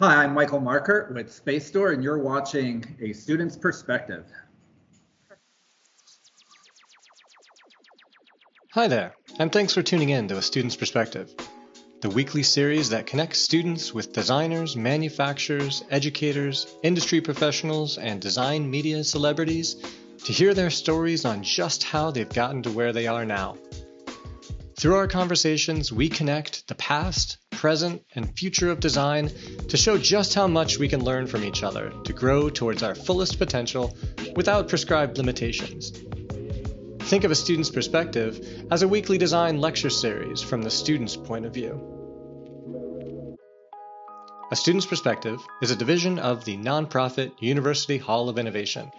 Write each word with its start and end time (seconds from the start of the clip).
Hi, 0.00 0.24
I'm 0.24 0.34
Michael 0.34 0.60
Markert 0.60 1.14
with 1.14 1.28
Spacestor, 1.28 1.94
and 1.94 2.02
you're 2.02 2.18
watching 2.18 2.84
A 3.00 3.12
Student's 3.12 3.56
Perspective. 3.56 4.24
Hi 8.72 8.88
there, 8.88 9.14
and 9.38 9.52
thanks 9.52 9.72
for 9.72 9.82
tuning 9.82 10.08
in 10.08 10.26
to 10.26 10.36
A 10.36 10.42
Student's 10.42 10.74
Perspective, 10.74 11.32
the 12.00 12.10
weekly 12.10 12.42
series 12.42 12.90
that 12.90 13.06
connects 13.06 13.38
students 13.38 13.94
with 13.94 14.12
designers, 14.12 14.74
manufacturers, 14.74 15.84
educators, 15.92 16.66
industry 16.82 17.20
professionals, 17.20 17.96
and 17.96 18.20
design 18.20 18.68
media 18.68 19.04
celebrities 19.04 19.76
to 20.24 20.32
hear 20.32 20.54
their 20.54 20.70
stories 20.70 21.24
on 21.24 21.44
just 21.44 21.84
how 21.84 22.10
they've 22.10 22.28
gotten 22.28 22.64
to 22.64 22.70
where 22.72 22.92
they 22.92 23.06
are 23.06 23.24
now. 23.24 23.56
Through 24.76 24.96
our 24.96 25.06
conversations, 25.06 25.92
we 25.92 26.08
connect 26.08 26.66
the 26.66 26.74
past, 26.74 27.38
present, 27.50 28.02
and 28.14 28.36
future 28.36 28.70
of 28.70 28.80
design 28.80 29.30
to 29.68 29.76
show 29.76 29.96
just 29.96 30.34
how 30.34 30.48
much 30.48 30.78
we 30.78 30.88
can 30.88 31.04
learn 31.04 31.26
from 31.28 31.44
each 31.44 31.62
other 31.62 31.92
to 32.04 32.12
grow 32.12 32.50
towards 32.50 32.82
our 32.82 32.94
fullest 32.94 33.38
potential 33.38 33.96
without 34.34 34.68
prescribed 34.68 35.16
limitations. 35.16 35.92
Think 37.00 37.22
of 37.22 37.30
a 37.30 37.36
student's 37.36 37.70
perspective 37.70 38.66
as 38.70 38.82
a 38.82 38.88
weekly 38.88 39.16
design 39.16 39.60
lecture 39.60 39.90
series 39.90 40.42
from 40.42 40.62
the 40.62 40.70
student's 40.70 41.16
point 41.16 41.46
of 41.46 41.54
view. 41.54 41.94
A 44.50 44.56
Student's 44.56 44.86
Perspective 44.86 45.40
is 45.62 45.70
a 45.70 45.76
division 45.76 46.18
of 46.18 46.44
the 46.44 46.56
nonprofit 46.56 47.32
University 47.40 47.98
Hall 47.98 48.28
of 48.28 48.38
Innovation, 48.38 48.92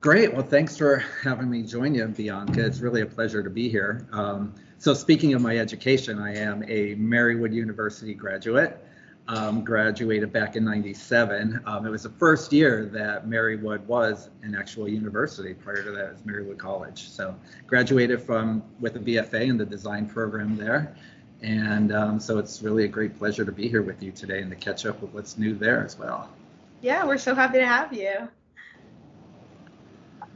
Great. 0.00 0.32
Well, 0.32 0.42
thanks 0.42 0.76
for 0.76 1.02
having 1.22 1.50
me 1.50 1.62
join 1.62 1.94
you, 1.94 2.06
Bianca. 2.06 2.64
It's 2.64 2.80
really 2.80 3.00
a 3.00 3.06
pleasure 3.06 3.42
to 3.42 3.48
be 3.48 3.68
here. 3.68 4.06
Um, 4.12 4.54
so, 4.76 4.92
speaking 4.92 5.32
of 5.32 5.40
my 5.40 5.56
education, 5.56 6.18
I 6.18 6.36
am 6.36 6.62
a 6.64 6.94
Marywood 6.96 7.52
University 7.52 8.12
graduate. 8.12 8.84
Um, 9.28 9.62
graduated 9.62 10.32
back 10.32 10.56
in 10.56 10.64
97. 10.64 11.60
Um, 11.64 11.86
it 11.86 11.90
was 11.90 12.02
the 12.02 12.10
first 12.10 12.52
year 12.52 12.86
that 12.86 13.28
Marywood 13.28 13.80
was 13.84 14.28
an 14.42 14.56
actual 14.56 14.88
university. 14.88 15.54
Prior 15.54 15.84
to 15.84 15.92
that, 15.92 16.06
it 16.06 16.12
was 16.14 16.22
Marywood 16.22 16.58
College. 16.58 17.08
So, 17.08 17.36
graduated 17.68 18.20
from 18.20 18.64
with 18.80 18.96
a 18.96 18.98
BFA 18.98 19.42
in 19.42 19.56
the 19.56 19.64
design 19.64 20.08
program 20.08 20.56
there. 20.56 20.96
And 21.42 21.94
um, 21.94 22.20
so 22.20 22.38
it's 22.38 22.62
really 22.62 22.84
a 22.84 22.88
great 22.88 23.16
pleasure 23.18 23.44
to 23.44 23.52
be 23.52 23.68
here 23.68 23.82
with 23.82 24.02
you 24.02 24.12
today 24.12 24.40
and 24.40 24.50
to 24.50 24.56
catch 24.56 24.84
up 24.84 25.00
with 25.00 25.12
what's 25.12 25.38
new 25.38 25.54
there 25.54 25.84
as 25.84 25.98
well. 25.98 26.28
Yeah, 26.82 27.06
we're 27.06 27.18
so 27.18 27.34
happy 27.34 27.58
to 27.58 27.66
have 27.66 27.92
you. 27.92 28.28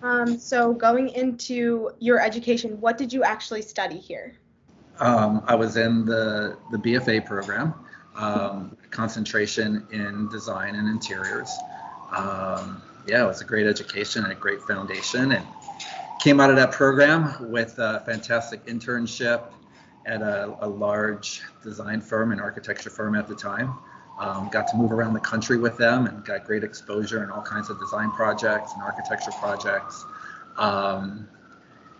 Um, 0.02 0.38
so 0.38 0.72
going 0.72 1.08
into 1.10 1.90
your 1.98 2.20
education, 2.20 2.80
what 2.80 2.98
did 2.98 3.12
you 3.12 3.22
actually 3.22 3.62
study 3.62 3.98
here? 3.98 4.34
Um, 5.00 5.42
I 5.46 5.54
was 5.54 5.76
in 5.76 6.04
the, 6.04 6.56
the 6.70 6.78
BFA 6.78 7.24
program, 7.24 7.74
um, 8.16 8.76
concentration 8.90 9.86
in 9.90 10.28
design 10.28 10.74
and 10.74 10.88
interiors. 10.88 11.50
Um, 12.10 12.82
yeah, 13.06 13.24
it 13.24 13.26
was 13.26 13.40
a 13.40 13.44
great 13.44 13.66
education 13.66 14.24
and 14.24 14.32
a 14.32 14.36
great 14.36 14.62
foundation 14.62 15.32
and 15.32 15.46
came 16.20 16.40
out 16.40 16.50
of 16.50 16.56
that 16.56 16.72
program 16.72 17.50
with 17.50 17.78
a 17.78 18.02
fantastic 18.06 18.64
internship 18.66 19.52
at 20.06 20.22
a, 20.22 20.56
a, 20.60 20.68
large 20.68 21.42
design 21.62 22.00
firm 22.00 22.32
and 22.32 22.40
architecture 22.40 22.90
firm 22.90 23.14
at 23.14 23.26
the 23.26 23.34
time. 23.34 23.74
Um, 24.18 24.48
got 24.50 24.68
to 24.68 24.76
move 24.76 24.92
around 24.92 25.14
the 25.14 25.20
country 25.20 25.58
with 25.58 25.76
them 25.76 26.06
and 26.06 26.24
got 26.24 26.44
great 26.44 26.62
exposure 26.62 27.24
in 27.24 27.30
all 27.30 27.42
kinds 27.42 27.68
of 27.68 27.80
design 27.80 28.10
projects 28.12 28.72
and 28.74 28.82
architecture 28.82 29.32
projects. 29.32 30.04
Um, 30.56 31.28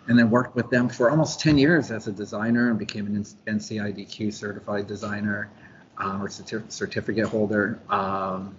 and 0.07 0.17
then 0.17 0.29
worked 0.29 0.55
with 0.55 0.69
them 0.69 0.87
for 0.87 1.09
almost 1.09 1.39
10 1.39 1.57
years 1.57 1.91
as 1.91 2.07
a 2.07 2.11
designer 2.11 2.69
and 2.69 2.79
became 2.79 3.07
an 3.07 3.23
NCIDQ 3.47 4.33
certified 4.33 4.87
designer 4.87 5.49
um, 5.97 6.21
or 6.21 6.27
certi- 6.27 6.71
certificate 6.71 7.27
holder 7.27 7.79
um, 7.89 8.55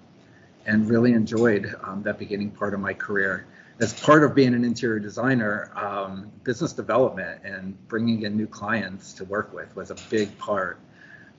and 0.66 0.88
really 0.88 1.12
enjoyed 1.12 1.74
um, 1.82 2.02
that 2.02 2.18
beginning 2.18 2.50
part 2.50 2.74
of 2.74 2.80
my 2.80 2.92
career 2.92 3.46
as 3.78 3.92
part 3.92 4.24
of 4.24 4.34
being 4.34 4.54
an 4.54 4.64
interior 4.64 4.98
designer, 4.98 5.70
um, 5.76 6.30
business 6.44 6.72
development 6.72 7.42
and 7.44 7.76
bringing 7.88 8.22
in 8.22 8.36
new 8.36 8.46
clients 8.46 9.12
to 9.14 9.24
work 9.24 9.52
with 9.52 9.74
was 9.76 9.90
a 9.90 9.96
big 10.08 10.36
part, 10.38 10.78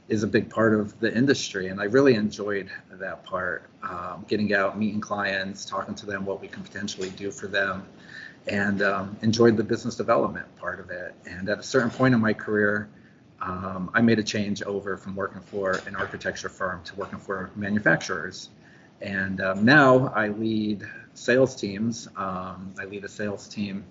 is 0.08 0.22
a 0.24 0.28
big 0.28 0.50
part 0.50 0.74
of 0.74 1.00
the 1.00 1.16
industry. 1.16 1.68
And 1.68 1.82
I 1.82 1.86
really 1.86 2.14
enjoyed 2.14 2.70
that 2.92 3.24
part, 3.24 3.64
um, 3.82 4.24
getting 4.28 4.54
out, 4.54 4.78
meeting 4.78 5.02
clients, 5.02 5.66
talking 5.66 5.96
to 5.96 6.06
them, 6.06 6.26
what 6.26 6.40
we 6.40 6.48
can 6.48 6.62
potentially 6.62 7.10
do 7.10 7.32
for 7.32 7.48
them, 7.48 7.88
and 8.48 8.84
um, 8.84 9.18
enjoyed 9.24 9.58
the 9.58 9.64
business 9.64 9.96
development 9.96 10.46
part 10.58 10.80
of 10.80 10.92
it. 10.92 11.16
And 11.26 11.50
at 11.50 11.58
a 11.58 11.64
certain 11.64 11.90
point 11.90 12.14
in 12.14 12.22
my 12.22 12.34
career, 12.34 12.88
um, 13.42 13.90
I 13.94 14.02
made 14.02 14.20
a 14.20 14.24
change 14.24 14.64
over 14.64 14.98
from 14.98 15.16
working 15.16 15.42
for 15.42 15.82
an 15.86 15.96
architecture 15.96 16.50
firm 16.50 16.84
to 16.86 16.96
working 16.96 17.20
for 17.20 17.52
manufacturers. 17.56 18.50
And 19.02 19.42
um, 19.42 19.64
now 19.64 20.08
I 20.16 20.30
lead 20.30 20.84
sales 21.14 21.56
teams. 21.56 22.08
Um, 22.16 22.74
I 22.80 22.86
lead 22.86 23.04
a 23.04 23.10
sales 23.10 23.48
team 23.48 23.84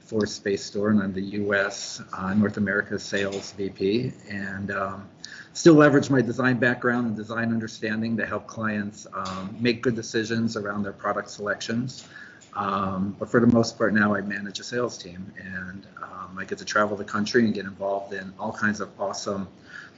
for 0.00 0.22
Spacestor, 0.22 0.90
and 0.90 1.02
I'm 1.02 1.12
the 1.12 1.22
U.S. 1.22 2.02
Uh, 2.12 2.34
North 2.34 2.56
America 2.56 2.98
Sales 2.98 3.52
VP. 3.52 4.12
And 4.28 4.70
um, 4.70 5.08
still 5.52 5.74
leverage 5.74 6.10
my 6.10 6.20
design 6.20 6.58
background 6.58 7.06
and 7.06 7.16
design 7.16 7.52
understanding 7.52 8.16
to 8.16 8.26
help 8.26 8.46
clients 8.46 9.06
um, 9.14 9.56
make 9.58 9.82
good 9.82 9.94
decisions 9.94 10.56
around 10.56 10.82
their 10.82 10.92
product 10.92 11.30
selections. 11.30 12.06
Um, 12.54 13.14
but 13.18 13.30
for 13.30 13.40
the 13.40 13.46
most 13.46 13.78
part 13.78 13.94
now, 13.94 14.14
I 14.14 14.20
manage 14.20 14.58
a 14.58 14.64
sales 14.64 14.98
team, 14.98 15.32
and 15.38 15.86
um, 16.02 16.36
I 16.38 16.44
get 16.44 16.58
to 16.58 16.64
travel 16.64 16.96
the 16.96 17.04
country 17.04 17.44
and 17.44 17.54
get 17.54 17.64
involved 17.64 18.12
in 18.12 18.32
all 18.38 18.52
kinds 18.52 18.80
of 18.80 18.88
awesome 19.00 19.48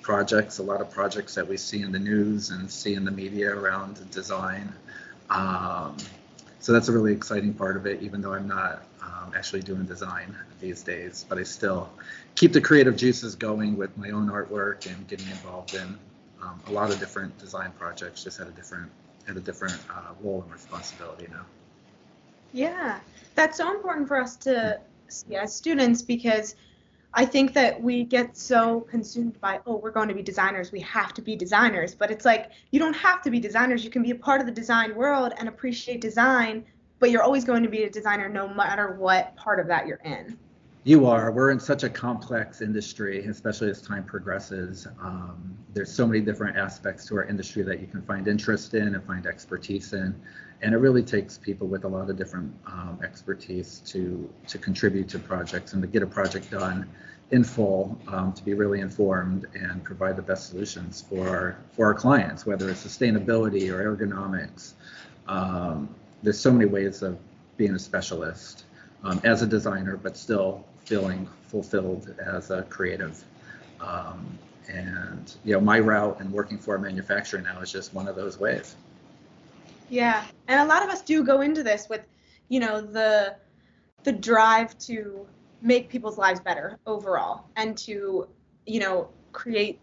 projects. 0.03 0.59
A 0.59 0.63
lot 0.63 0.81
of 0.81 0.91
projects 0.91 1.35
that 1.35 1.47
we 1.47 1.57
see 1.57 1.83
in 1.83 1.93
the 1.93 1.99
news 1.99 2.51
and 2.51 2.71
see 2.71 2.95
in 2.95 3.05
the 3.05 3.11
media 3.11 3.55
around 3.57 4.11
design. 4.11 4.73
Um, 5.31 5.97
so 6.61 6.73
that's 6.73 6.89
a 6.89 6.93
really 6.93 7.13
exciting 7.13 7.55
part 7.55 7.77
of 7.77 7.87
it, 7.87 8.03
even 8.03 8.21
though 8.21 8.35
I'm 8.35 8.47
not 8.47 8.85
um, 9.03 9.33
actually 9.35 9.63
doing 9.63 9.85
design 9.85 10.37
these 10.61 10.83
days. 10.83 11.25
But 11.29 11.39
I 11.39 11.43
still 11.45 11.91
keep 12.35 12.53
the 12.53 12.61
creative 12.61 12.97
juices 12.97 13.35
going 13.35 13.77
with 13.77 13.97
my 13.97 14.11
own 14.11 14.29
artwork 14.29 14.87
and 14.87 15.09
getting 15.09 15.29
involved 15.29 15.75
in 15.75 15.99
um, 16.43 16.61
a 16.67 16.71
lot 16.71 16.91
of 16.91 16.99
different 16.99 17.37
design 17.39 17.73
projects, 17.79 18.25
just 18.25 18.41
at 18.41 18.47
a 18.47 18.51
different 18.51 18.91
at 19.29 19.37
a 19.37 19.41
different 19.41 19.79
uh, 19.89 20.13
role 20.21 20.43
and 20.43 20.53
responsibility 20.53 21.29
now. 21.31 21.45
Yeah, 22.53 23.01
that's 23.35 23.57
so 23.57 23.75
important 23.75 24.09
for 24.09 24.21
us 24.21 24.37
to 24.39 24.81
see 25.09 25.37
as 25.37 25.55
students 25.55 26.03
because 26.03 26.55
I 27.15 27.27
think 27.27 27.53
that 27.55 27.81
we 27.81 28.05
get 28.05 28.37
so 28.37 28.81
consumed 28.83 29.39
by, 29.41 29.61
oh, 29.67 29.77
we're 29.77 29.91
going 29.91 30.09
to 30.09 30.15
be 30.15 30.23
designers, 30.23 30.73
we 30.73 30.81
have 30.81 31.13
to 31.15 31.23
be 31.23 31.37
designers. 31.37 31.95
But 31.95 32.11
it's 32.11 32.25
like, 32.25 32.51
you 32.71 32.79
don't 32.79 32.97
have 32.97 33.21
to 33.23 33.31
be 33.31 33.39
designers. 33.39 33.85
You 33.85 33.91
can 33.91 34.03
be 34.03 34.13
a 34.13 34.17
part 34.17 34.41
of 34.41 34.47
the 34.47 34.53
design 34.53 34.95
world 34.95 35.35
and 35.37 35.49
appreciate 35.49 36.01
design, 36.01 36.65
but 37.01 37.11
you're 37.11 37.23
always 37.23 37.45
going 37.45 37.63
to 37.63 37.69
be 37.69 37.85
a 37.85 37.91
designer 37.91 38.29
no 38.29 38.49
matter 38.49 38.95
what 38.95 39.37
part 39.37 39.61
of 39.61 39.67
that 39.67 39.87
you're 39.87 40.01
in. 40.05 40.39
You 40.85 41.07
are. 41.07 41.31
We're 41.31 41.51
in 41.51 41.61
such 41.61 41.85
a 41.85 41.89
complex 41.89 42.61
industry, 42.61 43.25
especially 43.27 43.71
as 43.71 43.81
time 43.81 44.03
progresses. 44.03 44.89
Um, 45.01 45.57
there's 45.73 45.93
so 45.93 46.09
many 46.09 46.21
different 46.21 46.57
aspects 46.57 47.07
to 47.07 47.15
our 47.19 47.25
industry 47.25 47.63
that 47.63 47.79
you 47.81 47.87
can 47.87 48.03
find 48.03 48.27
interest 48.27 48.75
in 48.75 48.97
and 48.97 49.05
find 49.05 49.25
expertise 49.25 49.93
in, 49.93 50.13
and 50.61 50.75
it 50.75 50.79
really 50.79 51.05
takes 51.05 51.39
people 51.39 51.69
with 51.69 51.85
a 51.85 51.89
lot 51.89 52.11
of 52.11 52.17
different 52.17 52.53
um, 52.67 52.99
expertise 53.05 53.81
to 53.87 54.29
to 54.49 54.59
contribute 54.59 55.09
to 55.11 55.21
projects 55.21 55.73
and 55.73 55.83
to 55.83 55.87
get 55.87 56.03
a 56.03 56.07
project 56.07 56.51
done 56.51 56.89
in 57.31 57.45
full, 57.45 57.97
um, 58.09 58.33
to 58.33 58.43
be 58.45 58.53
really 58.55 58.81
informed 58.81 59.47
and 59.55 59.85
provide 59.85 60.17
the 60.17 60.23
best 60.23 60.51
solutions 60.51 61.05
for 61.09 61.29
our 61.29 61.57
for 61.77 61.87
our 61.87 61.95
clients, 61.95 62.45
whether 62.45 62.69
it's 62.69 62.85
sustainability 62.85 63.71
or 63.71 63.97
ergonomics. 63.97 64.73
Um, 65.29 65.95
there's 66.25 66.41
so 66.41 66.51
many 66.51 66.67
ways 66.69 67.03
of 67.03 67.21
being 67.57 67.77
a 67.77 67.79
specialist 67.79 68.65
um, 69.05 69.21
as 69.23 69.43
a 69.43 69.47
designer, 69.47 69.97
but 69.97 70.17
still 70.17 70.65
feeling 70.85 71.29
fulfilled 71.47 72.15
as 72.25 72.51
a 72.51 72.63
creative. 72.65 73.23
Um, 73.81 74.39
and 74.69 75.35
you 75.45 75.55
know, 75.55 75.61
my 75.61 75.79
route 75.81 76.21
and 76.21 76.33
working 76.33 76.59
for 76.59 76.77
a 76.77 76.79
manufacturer 76.79 77.41
now 77.41 77.61
is 77.61 77.73
just 77.73 77.93
one 77.95 78.09
of 78.09 78.17
those 78.17 78.39
ways. 78.39 78.77
Yeah, 79.89 80.25
and 80.49 80.61
a 80.61 80.67
lot 80.67 80.83
of 80.83 80.89
us 80.89 81.03
do 81.03 81.23
go 81.23 81.41
into 81.41 81.63
this 81.63 81.89
with, 81.89 82.07
you 82.49 82.61
know, 82.61 82.81
the 82.81 83.37
the 84.05 84.13
drive 84.13 84.77
to 84.79 85.27
make 85.61 85.89
people's 85.89 86.19
lives 86.19 86.41
better 86.41 86.79
overall 86.87 87.45
and 87.57 87.79
to 87.79 88.27
you 88.67 88.81
know 88.81 89.09
create 89.33 89.79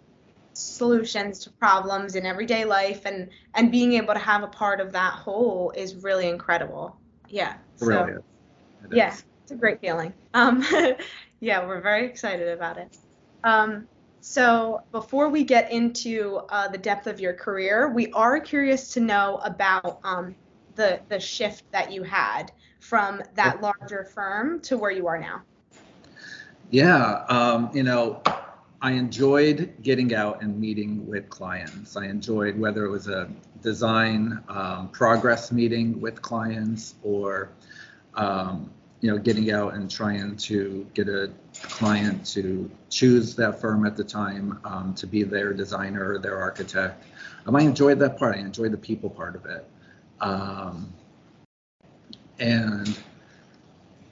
solutions 0.53 1.39
to 1.39 1.49
problems 1.51 2.15
in 2.15 2.25
everyday 2.25 2.65
life 2.65 3.05
and 3.05 3.29
and 3.55 3.71
being 3.71 3.93
able 3.93 4.13
to 4.13 4.19
have 4.19 4.43
a 4.43 4.47
part 4.47 4.81
of 4.81 4.91
that 4.91 5.13
whole 5.13 5.71
is 5.75 5.95
really 5.95 6.27
incredible 6.27 6.95
yeah 7.29 7.55
so, 7.77 7.85
really 7.85 8.11
is. 8.11 8.21
It 8.83 8.95
yeah 8.95 9.13
is. 9.13 9.23
It's 9.49 9.55
a 9.55 9.59
great 9.59 9.81
feeling. 9.81 10.13
Um 10.35 10.63
yeah 11.39 11.65
we're 11.65 11.81
very 11.81 12.05
excited 12.05 12.49
about 12.49 12.77
it. 12.77 12.95
Um 13.43 13.87
so 14.21 14.83
before 14.91 15.29
we 15.29 15.43
get 15.43 15.71
into 15.71 16.41
uh, 16.49 16.67
the 16.67 16.77
depth 16.77 17.07
of 17.07 17.19
your 17.19 17.33
career 17.33 17.89
we 17.89 18.11
are 18.11 18.39
curious 18.39 18.93
to 18.93 18.99
know 18.99 19.39
about 19.43 19.99
um 20.03 20.35
the 20.75 20.99
the 21.09 21.19
shift 21.19 21.63
that 21.71 21.91
you 21.91 22.03
had 22.03 22.51
from 22.79 23.23
that 23.33 23.59
larger 23.59 24.03
firm 24.13 24.59
to 24.61 24.77
where 24.77 24.91
you 24.91 25.07
are 25.07 25.17
now. 25.17 25.41
Yeah 26.69 27.25
um 27.27 27.71
you 27.73 27.81
know 27.81 28.21
I 28.83 28.91
enjoyed 28.91 29.73
getting 29.81 30.13
out 30.13 30.43
and 30.43 30.59
meeting 30.59 31.07
with 31.07 31.27
clients. 31.27 31.97
I 31.97 32.05
enjoyed 32.05 32.57
whether 32.57 32.85
it 32.85 32.89
was 32.89 33.07
a 33.07 33.27
design 33.63 34.41
um, 34.47 34.89
progress 34.89 35.51
meeting 35.51 35.99
with 35.99 36.21
clients 36.21 36.95
or 37.03 37.49
um, 38.13 38.71
you 39.01 39.09
know 39.09 39.17
getting 39.17 39.51
out 39.51 39.73
and 39.73 39.89
trying 39.89 40.35
to 40.35 40.85
get 40.93 41.07
a 41.07 41.31
client 41.53 42.25
to 42.25 42.69
choose 42.89 43.35
that 43.35 43.59
firm 43.61 43.85
at 43.85 43.95
the 43.95 44.03
time 44.03 44.59
um, 44.63 44.93
to 44.95 45.07
be 45.07 45.23
their 45.23 45.53
designer 45.53 46.13
or 46.13 46.19
their 46.19 46.37
architect. 46.37 47.03
Um, 47.45 47.55
I 47.55 47.61
enjoyed 47.61 47.99
that 47.99 48.17
part. 48.17 48.35
I 48.35 48.39
enjoyed 48.39 48.71
the 48.71 48.77
people 48.77 49.09
part 49.09 49.35
of 49.35 49.45
it. 49.45 49.65
Um, 50.19 50.91
and 52.39 52.97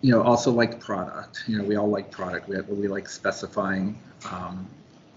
you 0.02 0.12
know, 0.12 0.22
also 0.22 0.52
like 0.52 0.80
product. 0.80 1.44
You 1.48 1.58
know, 1.58 1.64
we 1.64 1.76
all 1.76 1.90
like 1.90 2.12
product. 2.12 2.48
We, 2.48 2.60
we 2.62 2.88
like 2.88 3.10
specifying 3.10 3.98
um, 4.32 4.68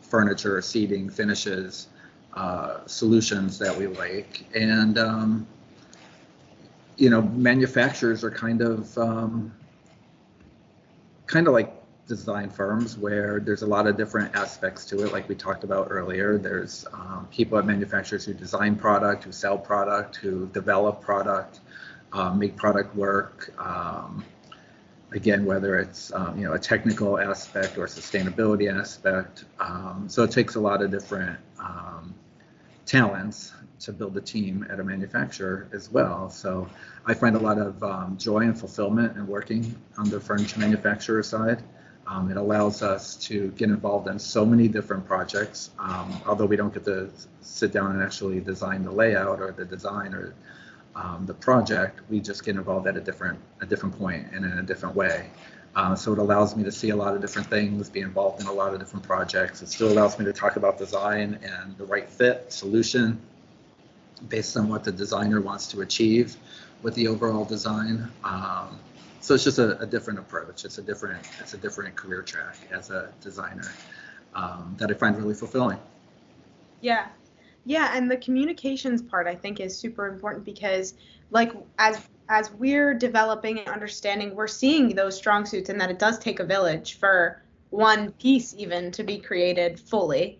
furniture, 0.01 0.61
seating, 0.63 1.09
finishes, 1.09 1.89
uh, 2.35 2.87
solutions 2.87 3.59
that 3.59 3.77
we 3.77 3.87
like. 3.87 4.45
And, 4.55 4.99
um, 4.99 5.47
you 6.97 7.11
know, 7.11 7.23
manufacturers 7.23 8.25
are 8.25 8.31
kind 8.31 8.63
of, 8.63 8.97
um, 8.99 9.53
kind 11.31 11.47
of 11.47 11.53
like 11.55 11.73
design 12.09 12.51
firms 12.51 12.99
where 12.99 13.39
there's 13.39 13.63
a 13.63 13.67
lot 13.67 13.87
of 13.87 13.97
different 13.97 14.35
aspects 14.35 14.85
to 14.85 15.05
it, 15.05 15.13
like 15.13 15.29
we 15.29 15.35
talked 15.37 15.63
about 15.63 15.87
earlier. 15.89 16.37
There's 16.37 16.85
um, 16.93 17.29
people 17.31 17.57
at 17.57 17.67
manufacturers 17.67 18.25
who 18.25 18.35
design 18.35 18.75
product, 18.75 19.23
who 19.23 19.31
sell 19.31 19.57
product, 19.57 20.17
who 20.17 20.49
develop 20.49 21.01
product, 21.01 21.61
uh, 22.13 22.35
make 22.35 22.57
product 22.57 22.97
work. 22.97 23.53
Um, 23.59 24.25
again, 25.13 25.45
whether 25.45 25.79
it's 25.79 26.13
um, 26.13 26.37
you 26.37 26.45
know 26.47 26.55
a 26.55 26.59
technical 26.59 27.21
aspect 27.21 27.79
or 27.79 27.87
sustainability 27.87 28.69
aspect. 28.77 29.45
Um, 29.61 30.07
so 30.09 30.25
it 30.25 30.33
takes 30.33 30.57
a 30.57 30.61
lot 30.61 30.83
of 30.83 30.91
different 30.91 31.39
um, 31.61 32.13
talents 32.87 33.53
to 33.81 33.93
build 33.93 34.17
a 34.17 34.21
team 34.21 34.67
at 34.71 34.79
a 34.79 34.85
manufacturer 34.85 35.69
as 35.73 35.91
well. 35.91 36.31
So 36.31 36.69
I 37.07 37.15
find 37.15 37.35
a 37.35 37.39
lot 37.39 37.59
of 37.59 37.83
um, 37.83 38.17
joy 38.19 38.41
and 38.41 38.59
fulfillment 38.59 39.17
in 39.17 39.27
working 39.27 39.75
on 39.97 40.09
the 40.11 40.21
furniture 40.21 40.61
manufacturer 40.61 41.23
side. 41.23 41.63
Um, 42.07 42.31
it 42.31 42.37
allows 42.37 42.83
us 42.83 43.17
to 43.29 43.49
get 43.53 43.69
involved 43.69 44.09
in 44.09 44.19
so 44.19 44.45
many 44.45 44.69
different 44.69 45.07
projects, 45.07 45.71
um, 45.79 46.21
although 46.27 46.47
we 46.47 46.57
don't 46.57 46.75
get 46.75 46.85
to 46.85 47.09
sit 47.41 47.73
down 47.73 47.93
and 47.93 48.03
actually 48.03 48.41
design 48.41 48.83
the 48.83 48.91
layout 48.91 49.41
or 49.41 49.53
the 49.53 49.65
design 49.65 50.13
or 50.15 50.35
um, 50.97 51.25
the 51.27 51.35
project, 51.35 52.01
we 52.11 52.21
just 52.21 52.45
get 52.45 52.57
involved 52.57 52.89
at 52.89 52.97
a 52.97 53.01
different 53.01 53.39
a 53.61 53.67
different 53.67 53.97
point 53.97 54.27
and 54.33 54.45
in 54.45 54.59
a 54.59 54.63
different 54.63 54.97
way. 54.97 55.31
Uh, 55.77 55.95
so 55.95 56.13
it 56.13 56.19
allows 56.19 56.57
me 56.57 56.65
to 56.65 56.73
see 56.73 56.91
a 56.91 56.97
lot 56.97 57.15
of 57.15 57.21
different 57.21 57.49
things, 57.49 57.89
be 57.89 58.01
involved 58.01 58.41
in 58.41 58.49
a 58.49 58.53
lot 58.53 58.75
of 58.75 58.81
different 58.81 59.05
projects. 59.05 59.63
It 59.63 59.69
still 59.69 59.93
allows 59.93 60.19
me 60.19 60.25
to 60.25 60.33
talk 60.33 60.57
about 60.57 60.79
design 60.79 61.39
and 61.45 61.79
the 61.79 61.85
right 61.85 62.09
fit 62.09 62.53
solution 62.53 63.21
based 64.29 64.57
on 64.57 64.69
what 64.69 64.85
the 64.85 64.93
designer 64.93 65.41
wants 65.41 65.67
to 65.69 65.81
achieve 65.81 66.37
with 66.83 66.95
the 66.95 67.09
overall 67.09 67.45
design. 67.45 68.11
Um, 68.25 68.79
so 69.21 69.35
it's 69.35 69.45
just 69.45 69.59
a, 69.59 69.79
a, 69.81 69.87
different 69.87 70.19
approach. 70.19 70.65
It's 70.65 70.79
a 70.79 70.83
different 70.83 71.27
it's 71.41 71.55
a 71.55 71.59
different 71.59 71.95
career 71.95 72.23
track 72.23 72.57
as 72.71 72.91
a 72.91 73.11
designer 73.21 73.71
um, 74.35 74.75
that 74.79 74.91
I 74.91 74.95
find 74.95 75.17
really 75.17 75.35
fulfilling. 75.35 75.79
Yeah, 76.81 77.09
yeah, 77.67 77.93
and 77.95 78.11
the 78.11 78.17
communications 78.17 79.03
part 79.03 79.27
I 79.27 79.35
think 79.35 79.61
is 79.61 79.77
super 79.77 80.09
important 80.09 80.45
because 80.45 80.95
like 81.31 81.53
as 81.79 82.01
as 82.29 82.51
we're 82.53 82.95
developing 82.95 83.59
and 83.59 83.69
understanding, 83.69 84.35
we're 84.35 84.47
seeing 84.47 84.95
those 84.95 85.17
strong 85.17 85.45
suits 85.45 85.69
and 85.69 85.81
that 85.81 85.91
it 85.91 85.99
does 85.99 86.19
take 86.19 86.41
a 86.41 86.45
village 86.45 86.99
for 86.99 87.43
one 87.71 88.13
piece 88.13 88.55
even 88.57 88.91
to 88.93 89.03
be 89.03 89.19
created 89.19 89.79
fully. 89.79 90.39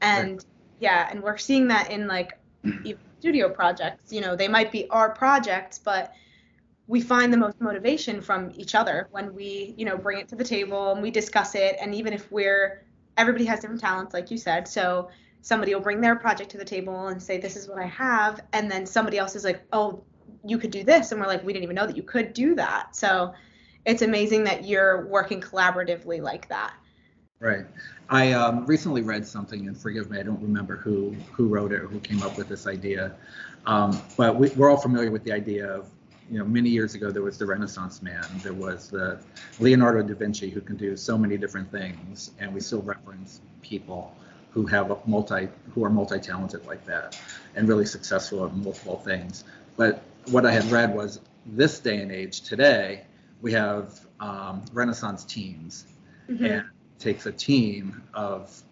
And 0.00 0.34
right. 0.34 0.44
yeah, 0.80 1.08
and 1.10 1.22
we're 1.22 1.38
seeing 1.38 1.68
that 1.68 1.90
in 1.90 2.06
like 2.06 2.38
studio 3.22 3.48
projects. 3.48 4.12
You 4.12 4.20
know, 4.20 4.34
they 4.34 4.48
might 4.48 4.72
be 4.72 4.88
our 4.90 5.10
projects, 5.10 5.78
but 5.78 6.12
we 6.88 7.00
find 7.00 7.32
the 7.32 7.36
most 7.36 7.60
motivation 7.60 8.20
from 8.20 8.50
each 8.56 8.74
other 8.74 9.06
when 9.12 9.32
we, 9.32 9.74
you 9.78 9.84
know, 9.84 9.96
bring 9.96 10.18
it 10.18 10.26
to 10.30 10.34
the 10.34 10.42
table 10.42 10.90
and 10.90 11.00
we 11.00 11.12
discuss 11.12 11.54
it. 11.54 11.76
And 11.80 11.94
even 11.94 12.12
if 12.12 12.32
we're 12.32 12.84
everybody 13.16 13.44
has 13.44 13.60
different 13.60 13.80
talents, 13.80 14.12
like 14.12 14.32
you 14.32 14.38
said, 14.38 14.66
so 14.66 15.08
somebody 15.40 15.72
will 15.72 15.82
bring 15.82 16.00
their 16.00 16.16
project 16.16 16.50
to 16.50 16.58
the 16.58 16.64
table 16.64 17.08
and 17.08 17.20
say 17.20 17.36
this 17.36 17.56
is 17.56 17.68
what 17.68 17.78
i 17.78 17.86
have 17.86 18.40
and 18.52 18.70
then 18.70 18.86
somebody 18.86 19.18
else 19.18 19.34
is 19.34 19.42
like 19.42 19.60
oh 19.72 20.02
you 20.44 20.56
could 20.56 20.70
do 20.70 20.84
this 20.84 21.10
and 21.10 21.20
we're 21.20 21.26
like 21.26 21.44
we 21.44 21.52
didn't 21.52 21.64
even 21.64 21.74
know 21.74 21.84
that 21.84 21.96
you 21.96 22.02
could 22.02 22.32
do 22.32 22.54
that 22.54 22.94
so 22.94 23.34
it's 23.84 24.02
amazing 24.02 24.44
that 24.44 24.64
you're 24.64 25.04
working 25.08 25.40
collaboratively 25.40 26.22
like 26.22 26.48
that 26.48 26.74
right 27.42 27.66
i 28.08 28.32
um, 28.32 28.64
recently 28.66 29.02
read 29.02 29.26
something 29.26 29.66
and 29.68 29.76
forgive 29.76 30.10
me 30.10 30.18
i 30.18 30.22
don't 30.22 30.42
remember 30.42 30.76
who 30.76 31.10
who 31.32 31.48
wrote 31.48 31.72
it 31.72 31.80
or 31.80 31.86
who 31.86 32.00
came 32.00 32.22
up 32.22 32.36
with 32.38 32.48
this 32.48 32.66
idea 32.66 33.14
um, 33.64 34.00
but 34.16 34.34
we, 34.36 34.48
we're 34.50 34.70
all 34.70 34.76
familiar 34.76 35.10
with 35.10 35.22
the 35.24 35.32
idea 35.32 35.66
of 35.66 35.90
you 36.30 36.38
know 36.38 36.44
many 36.44 36.70
years 36.70 36.94
ago 36.94 37.10
there 37.10 37.22
was 37.22 37.36
the 37.36 37.46
renaissance 37.46 38.00
man 38.02 38.24
there 38.42 38.52
was 38.52 38.88
the 38.88 39.20
leonardo 39.60 40.02
da 40.02 40.14
vinci 40.14 40.48
who 40.48 40.60
can 40.60 40.76
do 40.76 40.96
so 40.96 41.18
many 41.18 41.36
different 41.36 41.70
things 41.70 42.30
and 42.38 42.54
we 42.54 42.60
still 42.60 42.82
reference 42.82 43.40
people 43.60 44.14
who 44.52 44.66
have 44.66 44.94
multi 45.06 45.48
who 45.74 45.84
are 45.84 45.90
multi-talented 45.90 46.64
like 46.66 46.84
that 46.84 47.18
and 47.56 47.68
really 47.68 47.86
successful 47.86 48.44
at 48.44 48.54
multiple 48.54 48.98
things. 48.98 49.44
But 49.76 50.02
what 50.30 50.46
I 50.46 50.52
had 50.52 50.64
read 50.70 50.94
was 50.94 51.20
this 51.46 51.80
day 51.80 51.98
and 51.98 52.12
age 52.12 52.42
today 52.42 53.04
we 53.40 53.52
have 53.52 54.00
um, 54.20 54.64
Renaissance 54.72 55.24
teams, 55.24 55.86
mm-hmm. 56.28 56.44
and 56.44 56.64
takes 57.02 57.26
a 57.26 57.32
team 57.32 58.02
of 58.14 58.62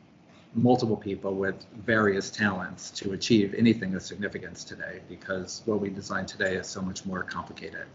multiple 0.54 0.96
people 0.96 1.34
with 1.34 1.66
various 1.84 2.30
talents 2.30 2.90
to 2.90 3.12
achieve 3.12 3.54
anything 3.56 3.94
of 3.94 4.02
significance 4.02 4.64
today 4.64 5.00
because 5.08 5.62
what 5.66 5.80
we 5.80 5.90
design 5.90 6.26
today 6.26 6.54
is 6.54 6.66
so 6.66 6.80
much 6.80 7.04
more 7.04 7.22
complicated 7.22 7.86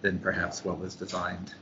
than 0.00 0.18
perhaps 0.18 0.64
what 0.64 0.78
was 0.78 0.94
designed 0.94 1.54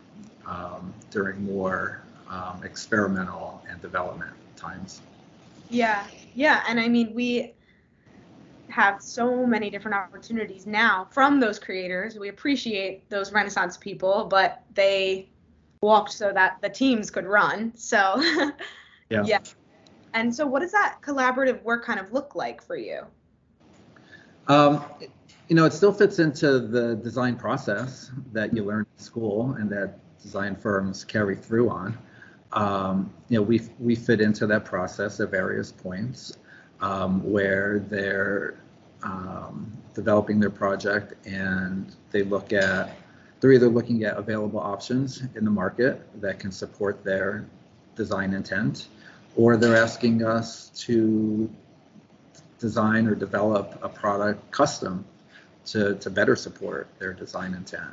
um, 0.47 0.93
during 1.11 1.43
more 1.45 2.03
um, 2.29 2.63
experimental 2.65 3.63
and 3.69 3.81
development 3.81 4.33
times. 4.57 5.01
Yeah, 5.69 6.07
yeah, 6.35 6.63
and 6.69 6.79
I 6.79 6.89
mean 6.89 7.13
we 7.15 7.55
have 8.69 9.01
so 9.01 9.47
many 9.47 9.71
different 9.71 9.97
opportunities 9.97 10.67
now 10.67 11.09
from 11.11 11.41
those 11.41 11.59
creators. 11.59 12.19
We 12.19 12.29
appreciate 12.29 13.09
those 13.09 13.33
Renaissance 13.33 13.77
people, 13.77 14.27
but 14.29 14.63
they 14.75 15.29
walked 15.87 16.13
so 16.13 16.33
that 16.33 16.59
the 16.61 16.69
teams 16.69 17.11
could 17.11 17.27
run. 17.27 17.73
So 17.77 17.99
yeah. 19.11 19.23
yeah. 19.25 19.39
And 20.15 20.35
so 20.35 20.47
what 20.47 20.61
does 20.61 20.73
that 20.73 20.99
collaborative 21.03 21.63
work 21.63 21.85
kind 21.85 22.01
of 22.01 22.13
look 22.13 22.35
like 22.35 22.63
for 22.63 22.77
you? 22.77 23.03
Um, 24.49 24.85
you 25.49 25.57
know, 25.57 25.65
it 25.65 25.73
still 25.73 25.93
fits 25.93 26.19
into 26.19 26.59
the 26.59 26.97
design 26.97 27.37
process 27.37 28.11
that 28.33 28.55
you 28.55 28.65
learn 28.65 28.87
in 28.99 29.03
school 29.03 29.57
and 29.59 29.71
that 29.71 29.99
design 30.23 30.57
firms 30.57 31.05
carry 31.05 31.37
through 31.37 31.69
on 31.71 31.97
um, 32.53 33.13
you 33.29 33.39
know, 33.39 33.43
we 33.43 33.61
we 33.79 33.95
fit 33.95 34.21
into 34.21 34.47
that 34.47 34.65
process 34.65 35.21
at 35.21 35.31
various 35.31 35.71
points 35.73 36.39
um, 36.81 37.23
where 37.31 37.81
they're 37.81 38.59
um, 39.03 39.71
developing 39.95 40.41
their 40.41 40.51
project 40.51 41.15
and 41.27 41.95
they 42.11 42.23
look 42.23 42.53
at 42.53 42.97
they're 43.41 43.53
either 43.53 43.69
looking 43.69 44.05
at 44.05 44.17
available 44.17 44.61
options 44.61 45.23
in 45.35 45.45
the 45.45 45.51
market 45.51 46.01
that 46.21 46.39
can 46.39 46.53
support 46.53 47.05
their 47.05 47.45
design 47.95 48.33
intent, 48.33 48.89
or 49.37 49.57
they're 49.57 49.77
asking 49.77 50.25
us 50.25 50.71
to 50.77 51.51
design 52.59 53.07
or 53.07 53.15
develop 53.15 53.79
a 53.83 53.89
product 53.89 54.51
custom 54.51 55.05
to, 55.67 55.95
to 55.97 56.11
better 56.11 56.37
support 56.37 56.89
their 56.99 57.13
design 57.13 57.55
intent 57.55 57.91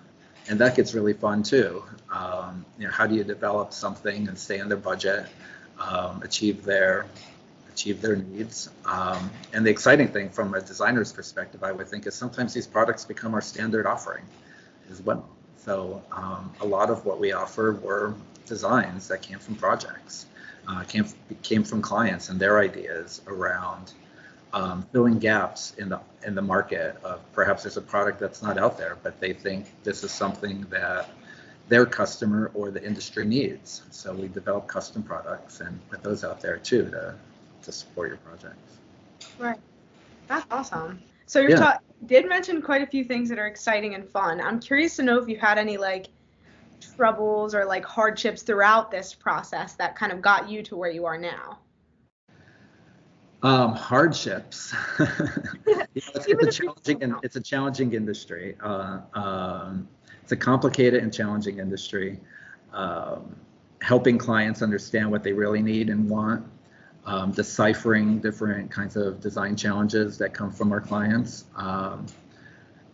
and 0.49 0.59
that 0.59 0.75
gets 0.75 0.93
really 0.93 1.13
fun 1.13 1.43
too. 1.43 1.83
Um, 2.11 2.65
you 2.77 2.85
know, 2.85 2.91
how 2.91 3.07
do 3.07 3.15
you 3.15 3.23
develop 3.23 3.73
something 3.73 4.27
and 4.27 4.37
stay 4.37 4.59
under 4.59 4.75
budget, 4.75 5.27
um, 5.79 6.21
achieve 6.23 6.63
their 6.63 7.05
achieve 7.71 8.01
their 8.01 8.15
needs? 8.15 8.69
Um, 8.85 9.31
and 9.53 9.65
the 9.65 9.71
exciting 9.71 10.09
thing 10.09 10.29
from 10.29 10.53
a 10.53 10.61
designer's 10.61 11.11
perspective, 11.11 11.63
I 11.63 11.71
would 11.71 11.87
think, 11.87 12.05
is 12.05 12.13
sometimes 12.13 12.53
these 12.53 12.67
products 12.67 13.05
become 13.05 13.33
our 13.33 13.41
standard 13.41 13.87
offering 13.87 14.23
as 14.93 15.01
well. 15.01 15.27
So 15.57 16.01
um, 16.11 16.51
a 16.61 16.65
lot 16.65 16.89
of 16.89 17.05
what 17.05 17.19
we 17.19 17.33
offer 17.33 17.73
were 17.81 18.13
designs 18.45 19.07
that 19.07 19.21
came 19.21 19.39
from 19.39 19.55
projects, 19.55 20.25
uh, 20.67 20.83
came 20.83 21.05
came 21.41 21.63
from 21.63 21.81
clients 21.81 22.29
and 22.29 22.39
their 22.39 22.59
ideas 22.59 23.21
around 23.27 23.93
um, 24.53 24.85
filling 24.91 25.19
gaps 25.19 25.73
in 25.77 25.89
the 25.89 25.99
in 26.25 26.35
the 26.35 26.41
market 26.41 26.95
of 27.03 27.19
perhaps 27.33 27.63
there's 27.63 27.77
a 27.77 27.81
product 27.81 28.19
that's 28.19 28.41
not 28.41 28.57
out 28.57 28.77
there, 28.77 28.97
but 29.03 29.19
they 29.19 29.33
think 29.33 29.65
this 29.83 30.03
is 30.03 30.11
something 30.11 30.65
that 30.69 31.09
their 31.69 31.85
customer 31.85 32.51
or 32.53 32.71
the 32.71 32.85
industry 32.85 33.25
needs. 33.25 33.81
So 33.91 34.13
we 34.13 34.27
develop 34.27 34.67
custom 34.67 35.01
products 35.01 35.61
and 35.61 35.79
put 35.89 36.03
those 36.03 36.23
out 36.23 36.39
there 36.39 36.57
too 36.57 36.89
to 36.91 37.15
to 37.63 37.71
support 37.71 38.09
your 38.09 38.17
projects. 38.17 38.77
Right. 39.39 39.59
That's 40.27 40.45
awesome. 40.51 41.01
So 41.33 41.39
you 41.39 41.49
Yeah. 41.49 41.79
did 42.05 42.29
mention 42.29 42.61
quite 42.61 42.83
a 42.83 42.85
few 42.85 43.03
things 43.03 43.27
that 43.29 43.39
are 43.39 43.47
exciting 43.47 43.95
and 43.95 44.07
fun. 44.07 44.39
I'm 44.39 44.59
curious 44.59 44.97
to 44.97 45.01
know 45.01 45.17
if 45.17 45.27
you 45.27 45.35
had 45.35 45.57
any 45.57 45.77
like 45.77 46.09
troubles 46.95 47.55
or 47.55 47.65
like 47.65 47.83
hardships 47.83 48.43
throughout 48.43 48.91
this 48.91 49.15
process 49.15 49.73
that 49.77 49.95
kind 49.95 50.11
of 50.11 50.21
got 50.21 50.47
you 50.47 50.61
to 50.61 50.77
where 50.77 50.91
you 50.91 51.07
are 51.07 51.17
now. 51.17 51.57
Um, 53.41 53.73
hardships. 53.73 54.75
You 55.95 56.01
know, 56.07 56.11
it's, 56.15 56.27
it's 56.27 56.43
a 56.43 56.51
challenging. 56.63 56.99
don't. 56.99 57.23
It's 57.23 57.35
a 57.35 57.41
challenging 57.41 57.93
industry. 57.93 58.55
Uh, 58.61 58.99
um, 59.13 59.87
it's 60.21 60.31
a 60.31 60.35
complicated 60.35 61.03
and 61.03 61.13
challenging 61.13 61.59
industry. 61.59 62.19
Um, 62.73 63.35
helping 63.81 64.17
clients 64.17 64.63
understand 64.63 65.09
what 65.09 65.23
they 65.23 65.33
really 65.33 65.61
need 65.61 65.89
and 65.89 66.09
want. 66.09 66.43
Um, 67.05 67.31
deciphering 67.31 68.19
different 68.19 68.71
kinds 68.71 68.95
of 68.95 69.19
design 69.19 69.57
challenges 69.57 70.17
that 70.19 70.33
come 70.33 70.51
from 70.51 70.71
our 70.71 70.79
clients. 70.79 71.43
Um, 71.53 72.05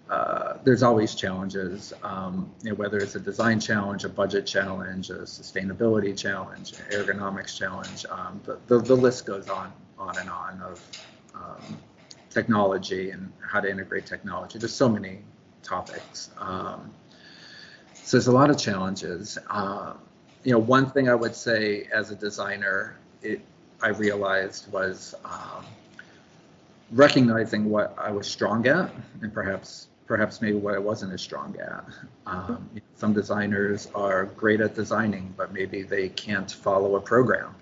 uh, 0.09 0.57
there's 0.63 0.81
always 0.81 1.13
challenges, 1.13 1.93
um, 2.01 2.51
you 2.63 2.71
know, 2.71 2.75
whether 2.75 2.97
it's 2.97 3.13
a 3.13 3.19
design 3.19 3.59
challenge, 3.59 4.05
a 4.05 4.09
budget 4.09 4.47
challenge, 4.47 5.11
a 5.11 5.19
sustainability 5.19 6.17
challenge, 6.17 6.73
ergonomics 6.91 7.55
challenge. 7.55 8.07
Um, 8.09 8.41
the, 8.45 8.57
the, 8.65 8.79
the 8.79 8.95
list 8.95 9.27
goes 9.27 9.47
on, 9.47 9.71
on 9.99 10.17
and 10.17 10.27
on 10.27 10.59
of 10.63 11.03
um, 11.35 11.77
technology 12.31 13.11
and 13.11 13.31
how 13.47 13.59
to 13.59 13.69
integrate 13.69 14.07
technology. 14.07 14.57
There's 14.57 14.73
so 14.73 14.89
many 14.89 15.19
topics. 15.61 16.31
Um, 16.39 16.91
so 17.93 18.17
there's 18.17 18.27
a 18.27 18.31
lot 18.31 18.49
of 18.49 18.57
challenges. 18.57 19.37
Uh, 19.47 19.93
you 20.43 20.51
know, 20.53 20.59
one 20.59 20.89
thing 20.89 21.09
I 21.09 21.15
would 21.15 21.35
say 21.35 21.87
as 21.93 22.09
a 22.09 22.15
designer, 22.15 22.97
it 23.21 23.41
I 23.81 23.89
realized 23.89 24.71
was 24.71 25.15
um, 25.25 25.65
recognizing 26.91 27.69
what 27.69 27.95
I 27.98 28.12
was 28.12 28.27
strong 28.27 28.67
at 28.67 28.91
and 29.21 29.33
perhaps 29.33 29.88
perhaps 30.09 30.41
maybe 30.41 30.57
what 30.57 30.74
I 30.74 30.79
wasn't 30.79 31.13
as 31.13 31.21
strong 31.21 31.55
at. 31.59 31.86
Um, 32.25 32.67
some 32.95 33.13
designers 33.13 33.88
are 33.93 34.25
great 34.25 34.59
at 34.59 34.74
designing, 34.74 35.31
but 35.38 35.53
maybe 35.53 35.83
they 35.83 36.09
can't 36.09 36.51
follow 36.51 36.95
a 36.95 37.00
program, 37.00 37.53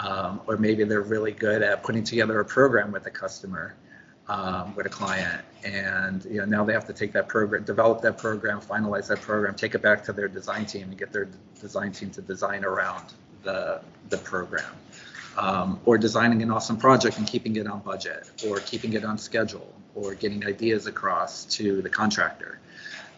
um, 0.00 0.40
or 0.48 0.56
maybe 0.56 0.82
they're 0.82 1.02
really 1.02 1.30
good 1.30 1.62
at 1.62 1.84
putting 1.84 2.02
together 2.02 2.40
a 2.40 2.44
program 2.44 2.90
with 2.90 3.06
a 3.06 3.10
customer, 3.10 3.76
um, 4.28 4.74
with 4.74 4.86
a 4.86 4.88
client, 4.88 5.40
and 5.64 6.24
you 6.24 6.38
know 6.38 6.44
now 6.44 6.64
they 6.64 6.72
have 6.72 6.86
to 6.88 6.92
take 6.92 7.12
that 7.12 7.28
program, 7.28 7.62
develop 7.62 8.02
that 8.02 8.18
program, 8.18 8.60
finalize 8.60 9.06
that 9.06 9.20
program, 9.20 9.54
take 9.54 9.76
it 9.76 9.82
back 9.82 10.02
to 10.02 10.12
their 10.12 10.26
design 10.26 10.66
team, 10.66 10.88
and 10.88 10.98
get 10.98 11.12
their 11.12 11.28
design 11.60 11.92
team 11.92 12.10
to 12.10 12.20
design 12.22 12.64
around 12.64 13.12
the 13.44 13.80
the 14.08 14.18
program 14.18 14.74
um, 15.36 15.80
or 15.84 15.98
designing 15.98 16.42
an 16.42 16.50
awesome 16.50 16.76
project 16.76 17.18
and 17.18 17.26
keeping 17.26 17.56
it 17.56 17.66
on 17.66 17.80
budget, 17.80 18.30
or 18.46 18.60
keeping 18.60 18.92
it 18.92 19.04
on 19.04 19.18
schedule, 19.18 19.72
or 19.94 20.14
getting 20.14 20.46
ideas 20.46 20.86
across 20.86 21.44
to 21.46 21.82
the 21.82 21.88
contractor. 21.88 22.58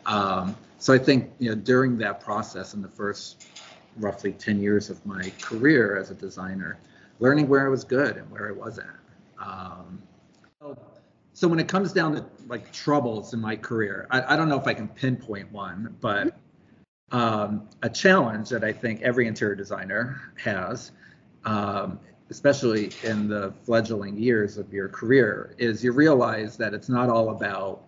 Um, 0.07 0.57
so 0.79 0.93
I 0.93 0.99
think 0.99 1.31
you 1.39 1.51
know 1.51 1.55
during 1.55 1.99
that 1.99 2.21
process 2.21 2.75
in 2.75 2.83
the 2.83 2.89
first 2.89 3.47
roughly 3.99 4.33
10 4.33 4.61
years 4.61 4.91
of 4.91 5.05
my 5.07 5.33
career 5.41 5.97
as 5.97 6.11
a 6.11 6.15
designer, 6.15 6.79
learning 7.19 7.49
where 7.49 7.65
I 7.65 7.69
was 7.69 7.85
good 7.85 8.17
and 8.17 8.31
where 8.31 8.49
I 8.49 8.53
wasn't. 8.53 8.89
Um, 9.39 10.03
so- 11.33 11.49
when 11.49 11.59
it 11.59 11.69
comes 11.69 11.93
down 11.93 12.15
to 12.15 12.25
like 12.47 12.73
troubles 12.73 13.35
in 13.35 13.41
my 13.41 13.57
career, 13.57 14.07
I, 14.11 14.35
I 14.35 14.37
don't 14.37 14.49
know 14.49 14.59
if 14.59 14.67
I 14.67 14.73
can 14.75 14.89
pinpoint 14.89 15.53
one, 15.53 15.95
but 16.01 16.35
um, 17.13 17.69
a 17.83 17.91
challenge 17.91 18.49
that 18.49 18.65
I 18.65 18.73
think 18.73 19.03
every 19.03 19.27
interior 19.27 19.55
designer 19.55 20.21
has 20.43 20.93
um, 21.47 21.99
especially 22.29 22.91
in 23.05 23.29
the 23.29 23.55
fledgling 23.65 24.19
years 24.19 24.59
of 24.59 24.73
your 24.73 24.89
career, 24.89 25.55
is 25.59 25.83
you 25.83 25.93
realize 25.93 26.57
that 26.57 26.75
it's 26.75 26.89
not 26.89 27.09
all 27.09 27.31
about 27.31 27.83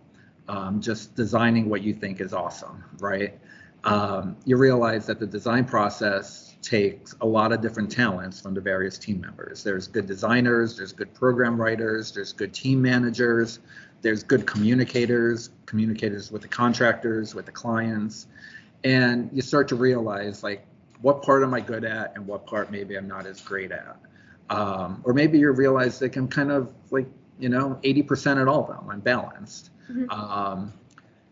um, 0.48 0.80
just 0.80 1.14
designing 1.14 1.68
what 1.68 1.82
you 1.82 1.92
think 1.92 2.20
is 2.20 2.32
awesome, 2.32 2.82
right? 3.00 3.38
Um, 3.84 4.36
you 4.44 4.56
realize 4.56 5.06
that 5.06 5.20
the 5.20 5.26
design 5.26 5.64
process 5.64 6.56
takes 6.62 7.14
a 7.20 7.26
lot 7.26 7.52
of 7.52 7.60
different 7.60 7.90
talents 7.90 8.40
from 8.40 8.54
the 8.54 8.60
various 8.60 8.98
team 8.98 9.20
members. 9.20 9.62
There's 9.62 9.86
good 9.86 10.06
designers, 10.06 10.76
there's 10.76 10.92
good 10.92 11.12
program 11.14 11.60
writers, 11.60 12.12
there's 12.12 12.32
good 12.32 12.52
team 12.52 12.80
managers, 12.80 13.60
there's 14.02 14.22
good 14.22 14.46
communicators, 14.46 15.50
communicators 15.66 16.30
with 16.30 16.42
the 16.42 16.48
contractors, 16.48 17.34
with 17.34 17.46
the 17.46 17.52
clients, 17.52 18.26
and 18.84 19.28
you 19.32 19.42
start 19.42 19.68
to 19.68 19.76
realize 19.76 20.42
like 20.42 20.64
what 21.00 21.22
part 21.22 21.42
am 21.42 21.54
I 21.54 21.60
good 21.60 21.84
at 21.84 22.12
and 22.16 22.26
what 22.26 22.46
part 22.46 22.70
maybe 22.70 22.96
I'm 22.96 23.08
not 23.08 23.26
as 23.26 23.40
great 23.40 23.70
at. 23.72 23.96
Um, 24.50 25.02
or 25.04 25.12
maybe 25.12 25.38
you 25.38 25.50
realize 25.52 25.98
that 25.98 26.16
I'm 26.16 26.28
kind 26.28 26.50
of 26.50 26.72
like, 26.90 27.06
you 27.38 27.48
know, 27.48 27.78
80% 27.84 28.40
at 28.40 28.48
all 28.48 28.62
of 28.62 28.76
them. 28.76 28.90
I'm 28.90 29.00
balanced. 29.00 29.70
Mhm. 29.90 30.10
Um, 30.10 30.72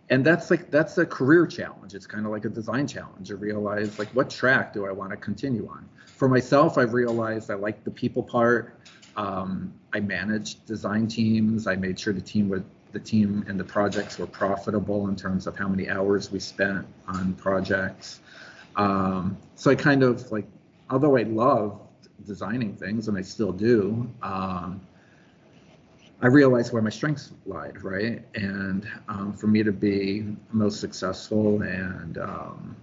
and 0.09 0.25
that's 0.25 0.51
like, 0.51 0.71
that's 0.71 0.99
a 0.99 1.07
career 1.07 1.47
challenge. 1.47 1.95
It's 1.95 2.07
kind 2.07 2.27
of 2.27 2.33
like 2.33 2.45
a 2.45 2.49
design 2.49 2.87
challenge. 2.87 3.31
You 3.31 3.37
realize 3.37 3.99
like, 3.99 4.09
what 4.09 4.31
track 4.31 4.73
do 4.73 4.87
I 4.87 4.93
want 4.93 5.11
to 5.11 5.17
continue 5.17 5.67
on? 5.69 5.89
For 6.15 6.29
myself, 6.29 6.79
I've 6.79 6.95
realized 6.95 7.51
I 7.51 7.55
like 7.55 7.83
the 7.83 7.91
people 7.91 8.23
part. 8.23 8.79
Um, 9.17 9.73
I 9.93 10.01
managed 10.01 10.65
design 10.67 11.09
teams. 11.09 11.67
I 11.67 11.75
made 11.75 11.99
sure 11.99 12.13
the 12.13 12.21
team 12.21 12.49
would, 12.51 12.65
the 12.93 13.01
team 13.01 13.45
and 13.49 13.59
the 13.59 13.65
projects 13.65 14.19
were 14.19 14.27
profitable 14.27 15.09
in 15.09 15.17
terms 15.17 15.47
of 15.47 15.57
how 15.57 15.69
many 15.69 15.89
hours 15.91 16.31
we 16.31 16.39
spent 16.39 16.87
on 17.09 17.35
projects. 17.35 18.21
Um, 18.77 19.37
so 19.55 19.71
I 19.71 19.75
kind 19.75 20.03
of 20.03 20.31
like, 20.31 20.47
although 20.91 21.17
I 21.17 21.23
love 21.23 21.81
designing 22.27 22.77
things 22.77 23.09
and 23.09 23.17
I 23.17 23.23
still 23.23 23.53
do, 23.53 24.11
um, 24.23 24.81
I 26.23 26.29
realized 26.29 26.73
where 26.73 26.83
my 26.83 26.91
strengths 26.91 27.33
lied, 27.45 27.83
right? 27.83 28.23
And 28.35 28.89
um, 29.09 29.33
for 29.35 29.47
me 29.49 29.63
to 29.63 29.73
be 29.73 30.37
most 30.51 30.81
successful 30.81 31.63
and 31.63 32.19
um, 32.19 32.77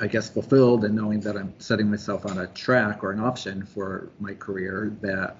I 0.00 0.06
guess 0.06 0.30
fulfilled 0.30 0.84
and 0.84 0.94
knowing 0.94 1.20
that 1.20 1.36
I'm 1.36 1.52
setting 1.58 1.90
myself 1.90 2.24
on 2.24 2.38
a 2.38 2.46
track 2.48 3.02
or 3.02 3.10
an 3.10 3.18
option 3.18 3.66
for 3.66 4.10
my 4.20 4.34
career 4.34 4.96
that 5.00 5.38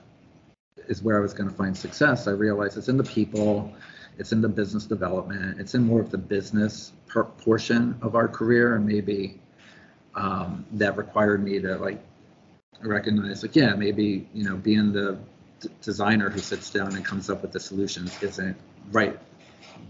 is 0.89 1.03
where 1.03 1.17
I 1.17 1.21
was 1.21 1.33
going 1.33 1.49
to 1.49 1.55
find 1.55 1.77
success, 1.77 2.27
I 2.27 2.33
realized 2.33 2.77
it's 2.77 2.89
in 2.89 2.97
the 2.97 3.05
people, 3.05 3.73
it's 4.19 4.33
in 4.33 4.41
the 4.41 4.49
business 4.49 4.85
development, 4.85 5.61
it's 5.61 5.75
in 5.75 5.85
more 5.85 6.01
of 6.01 6.11
the 6.11 6.19
business 6.19 6.93
portion 7.39 7.97
of 8.03 8.15
our 8.15 8.29
career, 8.29 8.75
and 8.75 8.85
maybe 8.85 9.41
um, 10.15 10.67
that 10.73 10.97
required 10.97 11.43
me 11.43 11.61
to 11.61 11.77
like 11.77 12.01
recognize, 12.83 13.43
like, 13.43 13.55
yeah, 13.57 13.75
maybe 13.75 14.29
you 14.35 14.45
know, 14.45 14.57
being 14.57 14.93
the 14.93 15.19
d- 15.61 15.69
designer 15.83 16.29
who 16.31 16.41
sits 16.41 16.71
down 16.71 16.95
and 16.97 17.05
comes 17.05 17.31
up 17.31 17.43
with 17.43 17.53
the 17.53 17.61
solutions 17.61 18.21
isn't 18.23 18.57
right 18.91 19.19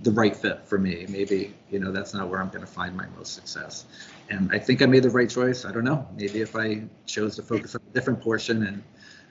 the 0.02 0.11
right 0.11 0.37
fit 0.37 0.66
for 0.66 0.78
me. 0.78 1.06
Maybe 1.08 1.54
you 1.70 1.78
know 1.78 1.90
that's 1.90 2.14
not 2.14 2.28
where 2.28 2.40
I'm 2.40 2.49
going 2.49 2.61
to 2.61 2.66
find 2.66 2.97
my 2.97 3.06
most 3.16 3.35
success. 3.35 3.87
And 4.28 4.50
I 4.52 4.58
think 4.58 4.82
I 4.82 4.87
made 4.87 5.02
the 5.02 5.11
right 5.11 5.28
choice. 5.28 5.64
I 5.64 5.73
don't 5.73 5.85
know. 5.85 6.06
Maybe 6.16 6.40
if 6.40 6.54
I 6.54 6.82
chose 7.06 7.37
to 7.37 7.42
focus 7.42 7.75
on 7.75 7.80
a 7.90 7.94
different 7.94 8.20
portion 8.20 8.64
and 8.66 8.82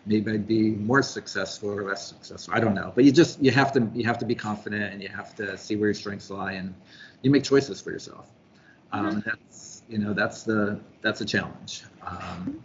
maybe 0.07 0.31
I'd 0.31 0.47
be 0.47 0.71
more 0.71 1.03
successful 1.03 1.69
or 1.69 1.83
less 1.83 2.07
successful. 2.07 2.53
I 2.53 2.59
don't 2.59 2.73
know. 2.73 2.91
But 2.95 3.03
you 3.03 3.11
just 3.11 3.41
you 3.41 3.51
have 3.51 3.71
to 3.73 3.89
you 3.93 4.05
have 4.05 4.17
to 4.19 4.25
be 4.25 4.35
confident 4.35 4.93
and 4.93 5.01
you 5.01 5.09
have 5.09 5.35
to 5.35 5.57
see 5.57 5.75
where 5.75 5.89
your 5.89 5.93
strengths 5.93 6.29
lie 6.29 6.53
and 6.53 6.73
you 7.21 7.29
make 7.29 7.43
choices 7.43 7.81
for 7.81 7.91
yourself. 7.91 8.31
Um, 8.91 9.21
that's 9.25 9.83
you 9.89 9.97
know 9.97 10.13
that's 10.13 10.43
the 10.43 10.79
that's 11.01 11.21
a 11.21 11.25
challenge. 11.25 11.83
Um, 12.05 12.63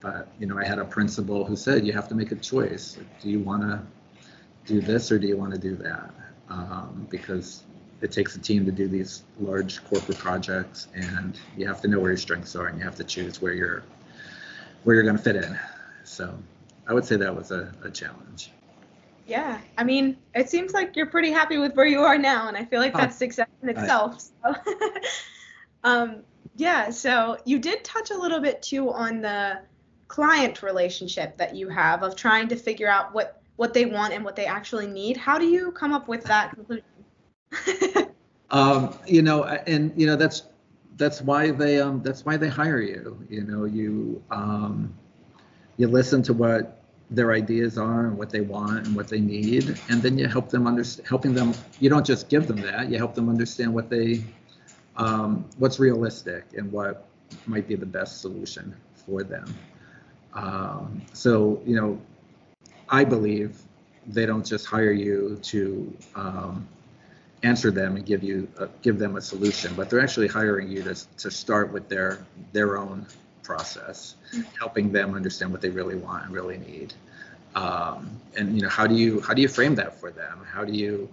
but 0.00 0.28
you 0.38 0.46
know 0.46 0.58
I 0.58 0.66
had 0.66 0.78
a 0.78 0.84
principal 0.84 1.44
who 1.44 1.56
said 1.56 1.86
you 1.86 1.92
have 1.92 2.08
to 2.08 2.14
make 2.14 2.32
a 2.32 2.36
choice. 2.36 2.98
Do 3.20 3.30
you 3.30 3.40
want 3.40 3.62
to 3.62 3.80
do 4.66 4.80
this 4.80 5.12
or 5.12 5.18
do 5.18 5.26
you 5.26 5.36
want 5.36 5.52
to 5.52 5.58
do 5.58 5.76
that? 5.76 6.12
Um, 6.48 7.06
because 7.08 7.62
it 8.02 8.10
takes 8.10 8.34
a 8.34 8.40
team 8.40 8.66
to 8.66 8.72
do 8.72 8.88
these 8.88 9.22
large 9.40 9.82
corporate 9.84 10.18
projects 10.18 10.88
and 10.94 11.38
you 11.56 11.66
have 11.68 11.80
to 11.82 11.88
know 11.88 12.00
where 12.00 12.10
your 12.10 12.18
strengths 12.18 12.56
are 12.56 12.66
and 12.66 12.76
you 12.78 12.84
have 12.84 12.96
to 12.96 13.04
choose 13.04 13.40
where 13.40 13.52
you're 13.52 13.84
where 14.82 14.96
you're 14.96 15.04
going 15.04 15.16
to 15.16 15.22
fit 15.22 15.36
in. 15.36 15.56
So 16.02 16.36
I 16.86 16.94
would 16.94 17.04
say 17.04 17.16
that 17.16 17.34
was 17.34 17.50
a, 17.50 17.72
a 17.84 17.90
challenge. 17.90 18.50
Yeah, 19.26 19.60
I 19.78 19.84
mean, 19.84 20.16
it 20.34 20.50
seems 20.50 20.72
like 20.72 20.96
you're 20.96 21.06
pretty 21.06 21.30
happy 21.30 21.58
with 21.58 21.74
where 21.74 21.86
you 21.86 22.00
are 22.00 22.18
now, 22.18 22.48
and 22.48 22.56
I 22.56 22.64
feel 22.64 22.80
like 22.80 22.92
that's 22.92 23.16
success 23.16 23.48
in 23.62 23.68
itself. 23.68 24.20
So. 24.20 24.54
um, 25.84 26.22
yeah, 26.56 26.90
so 26.90 27.38
you 27.44 27.58
did 27.58 27.84
touch 27.84 28.10
a 28.10 28.18
little 28.18 28.40
bit 28.40 28.62
too 28.62 28.92
on 28.92 29.20
the 29.20 29.60
client 30.08 30.62
relationship 30.62 31.36
that 31.38 31.54
you 31.54 31.68
have 31.68 32.02
of 32.02 32.16
trying 32.16 32.48
to 32.48 32.56
figure 32.56 32.88
out 32.88 33.14
what 33.14 33.40
what 33.56 33.72
they 33.72 33.84
want 33.84 34.12
and 34.12 34.24
what 34.24 34.34
they 34.34 34.46
actually 34.46 34.86
need. 34.86 35.16
How 35.16 35.38
do 35.38 35.46
you 35.46 35.70
come 35.72 35.92
up 35.92 36.08
with 36.08 36.24
that 36.24 36.54
conclusion? 36.54 36.84
Um, 38.52 38.94
you 39.06 39.22
know, 39.22 39.44
and 39.44 39.92
you 39.96 40.06
know 40.06 40.14
that's 40.14 40.42
that's 40.98 41.22
why 41.22 41.50
they 41.50 41.80
um, 41.80 42.02
that's 42.02 42.24
why 42.24 42.36
they 42.36 42.48
hire 42.48 42.82
you. 42.82 43.26
You 43.30 43.44
know, 43.44 43.64
you 43.64 44.22
um, 44.30 44.94
you 45.82 45.88
listen 45.88 46.22
to 46.22 46.32
what 46.32 46.80
their 47.10 47.32
ideas 47.32 47.76
are 47.76 48.06
and 48.06 48.16
what 48.16 48.30
they 48.30 48.40
want 48.40 48.86
and 48.86 48.94
what 48.94 49.08
they 49.08 49.18
need, 49.18 49.76
and 49.88 50.00
then 50.00 50.16
you 50.16 50.28
help 50.28 50.48
them 50.48 50.68
understand. 50.68 51.08
Helping 51.08 51.34
them, 51.34 51.52
you 51.80 51.90
don't 51.90 52.06
just 52.06 52.28
give 52.28 52.46
them 52.46 52.60
that. 52.60 52.88
You 52.88 52.98
help 52.98 53.16
them 53.16 53.28
understand 53.28 53.74
what 53.74 53.90
they 53.90 54.22
um, 54.96 55.44
what's 55.58 55.80
realistic 55.80 56.44
and 56.56 56.70
what 56.70 57.08
might 57.46 57.66
be 57.66 57.74
the 57.74 57.90
best 57.98 58.20
solution 58.20 58.72
for 58.94 59.24
them. 59.24 59.52
Um, 60.34 61.02
so 61.12 61.60
you 61.66 61.74
know, 61.74 62.00
I 62.88 63.02
believe 63.02 63.60
they 64.06 64.24
don't 64.24 64.46
just 64.46 64.66
hire 64.66 64.92
you 64.92 65.40
to 65.42 65.96
um, 66.14 66.68
answer 67.42 67.72
them 67.72 67.96
and 67.96 68.06
give 68.06 68.22
you 68.22 68.46
uh, 68.60 68.68
give 68.82 69.00
them 69.00 69.16
a 69.16 69.20
solution, 69.20 69.74
but 69.74 69.90
they're 69.90 70.00
actually 70.00 70.28
hiring 70.28 70.68
you 70.70 70.84
to 70.84 70.94
to 71.18 71.28
start 71.28 71.72
with 71.72 71.88
their 71.88 72.24
their 72.52 72.78
own 72.78 73.04
process, 73.42 74.16
helping 74.58 74.92
them 74.92 75.14
understand 75.14 75.52
what 75.52 75.60
they 75.60 75.70
really 75.70 75.96
want 75.96 76.24
and 76.24 76.32
really 76.32 76.58
need. 76.58 76.94
Um, 77.54 78.20
and 78.36 78.56
you 78.56 78.62
know, 78.62 78.68
how 78.68 78.86
do 78.86 78.94
you 78.94 79.20
how 79.20 79.34
do 79.34 79.42
you 79.42 79.48
frame 79.48 79.74
that 79.76 79.98
for 80.00 80.10
them? 80.10 80.44
How 80.50 80.64
do 80.64 80.72
you 80.72 81.08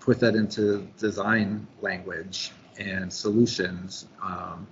put 0.00 0.20
that 0.20 0.34
into 0.34 0.86
design 0.98 1.66
language 1.80 2.52
and 2.78 3.12
solutions? 3.12 4.06
Um, 4.22 4.66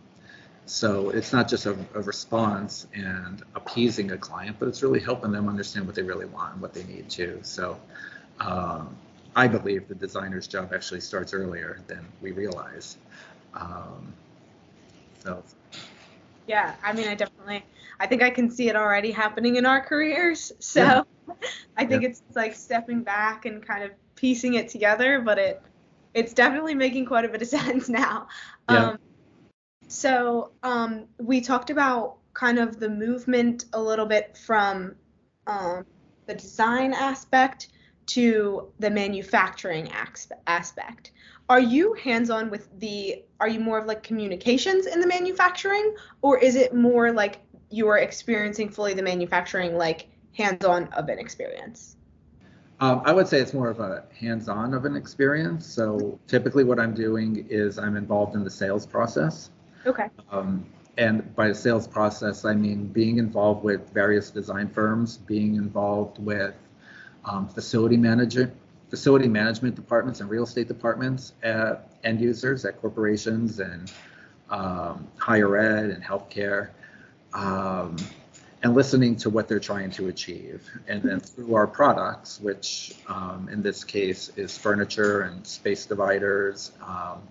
so 0.66 1.10
it's 1.10 1.32
not 1.32 1.48
just 1.48 1.66
a, 1.66 1.76
a, 1.94 2.00
response 2.02 2.86
and 2.94 3.42
appeasing 3.54 4.12
a 4.12 4.16
client, 4.16 4.56
but 4.58 4.68
it's 4.68 4.82
really 4.82 5.00
helping 5.00 5.32
them 5.32 5.48
understand 5.48 5.86
what 5.86 5.94
they 5.94 6.02
really 6.02 6.26
want 6.26 6.54
and 6.54 6.62
what 6.62 6.72
they 6.72 6.84
need 6.84 7.10
too. 7.10 7.40
So 7.42 7.78
um, 8.38 8.96
I 9.34 9.48
believe 9.48 9.88
the 9.88 9.94
designer's 9.94 10.46
job 10.46 10.72
actually 10.72 11.00
starts 11.00 11.34
earlier 11.34 11.80
than 11.88 12.06
we 12.20 12.32
realize. 12.32 12.96
Um, 13.54 14.12
so. 15.22 15.42
Yeah, 16.46 16.74
I 16.82 16.92
mean, 16.92 17.08
I 17.08 17.14
definitely, 17.14 17.64
I 18.00 18.06
think 18.06 18.22
I 18.22 18.30
can 18.30 18.50
see 18.50 18.68
it 18.68 18.76
already 18.76 19.10
happening 19.10 19.56
in 19.56 19.66
our 19.66 19.80
careers. 19.80 20.52
So 20.60 20.80
yeah. 20.80 21.02
I 21.76 21.84
think 21.86 22.02
yeah. 22.02 22.08
it's 22.08 22.22
like 22.34 22.54
stepping 22.54 23.02
back 23.02 23.46
and 23.46 23.64
kind 23.64 23.84
of 23.84 23.92
piecing 24.16 24.54
it 24.54 24.68
together, 24.68 25.20
but 25.20 25.38
it, 25.38 25.62
it's 26.14 26.32
definitely 26.32 26.74
making 26.74 27.06
quite 27.06 27.24
a 27.24 27.28
bit 27.28 27.42
of 27.42 27.48
sense 27.60 27.88
now. 27.88 28.28
Yeah. 28.68 28.90
Um, 28.90 28.98
so 29.88 30.52
um, 30.62 31.04
we 31.18 31.40
talked 31.40 31.70
about 31.70 32.16
kind 32.34 32.58
of 32.58 32.80
the 32.80 32.88
movement 32.88 33.66
a 33.72 33.80
little 33.80 34.06
bit 34.06 34.36
from 34.36 34.94
um, 35.46 35.84
the 36.26 36.34
design 36.34 36.92
aspect 36.92 37.68
to 38.06 38.68
the 38.78 38.90
manufacturing 38.90 39.90
aspect. 40.46 41.12
Are 41.48 41.60
you 41.60 41.94
hands-on 41.94 42.50
with 42.50 42.68
the? 42.78 43.24
Are 43.40 43.48
you 43.48 43.60
more 43.60 43.78
of 43.78 43.86
like 43.86 44.02
communications 44.02 44.86
in 44.86 45.00
the 45.00 45.06
manufacturing, 45.06 45.94
or 46.22 46.38
is 46.38 46.56
it 46.56 46.74
more 46.74 47.12
like 47.12 47.40
you 47.70 47.88
are 47.88 47.98
experiencing 47.98 48.68
fully 48.68 48.94
the 48.94 49.02
manufacturing, 49.02 49.76
like 49.76 50.08
hands-on 50.36 50.84
of 50.92 51.08
an 51.08 51.18
experience? 51.18 51.96
Um, 52.80 53.02
I 53.04 53.12
would 53.12 53.28
say 53.28 53.40
it's 53.40 53.54
more 53.54 53.68
of 53.68 53.80
a 53.80 54.04
hands-on 54.18 54.74
of 54.74 54.84
an 54.84 54.96
experience. 54.96 55.66
So 55.66 56.18
typically, 56.26 56.64
what 56.64 56.80
I'm 56.80 56.94
doing 56.94 57.46
is 57.48 57.78
I'm 57.78 57.96
involved 57.96 58.34
in 58.34 58.44
the 58.44 58.50
sales 58.50 58.86
process. 58.86 59.50
Okay. 59.86 60.08
Um, 60.30 60.66
and 60.98 61.34
by 61.34 61.52
sales 61.52 61.86
process, 61.86 62.44
I 62.44 62.54
mean 62.54 62.86
being 62.86 63.18
involved 63.18 63.64
with 63.64 63.90
various 63.90 64.30
design 64.30 64.68
firms, 64.68 65.18
being 65.18 65.54
involved 65.56 66.18
with 66.18 66.54
um, 67.24 67.48
facility 67.48 67.96
manager, 67.96 68.52
facility 68.90 69.28
management 69.28 69.74
departments 69.74 70.20
and 70.20 70.28
real 70.28 70.44
estate 70.44 70.68
departments 70.68 71.32
at 71.42 71.90
end 72.04 72.20
users 72.20 72.64
at 72.64 72.80
corporations 72.80 73.60
and 73.60 73.92
um, 74.50 75.08
higher 75.16 75.56
ed 75.56 75.90
and 75.90 76.02
healthcare, 76.02 76.70
um, 77.32 77.96
and 78.62 78.74
listening 78.74 79.16
to 79.16 79.30
what 79.30 79.48
they're 79.48 79.58
trying 79.58 79.90
to 79.90 80.08
achieve. 80.08 80.68
And 80.88 81.02
then 81.02 81.20
through 81.20 81.54
our 81.54 81.66
products, 81.66 82.40
which 82.40 82.94
um, 83.08 83.48
in 83.50 83.62
this 83.62 83.82
case 83.82 84.30
is 84.36 84.56
furniture 84.56 85.22
and 85.22 85.44
space 85.46 85.86
dividers, 85.86 86.72
um, 86.86 87.22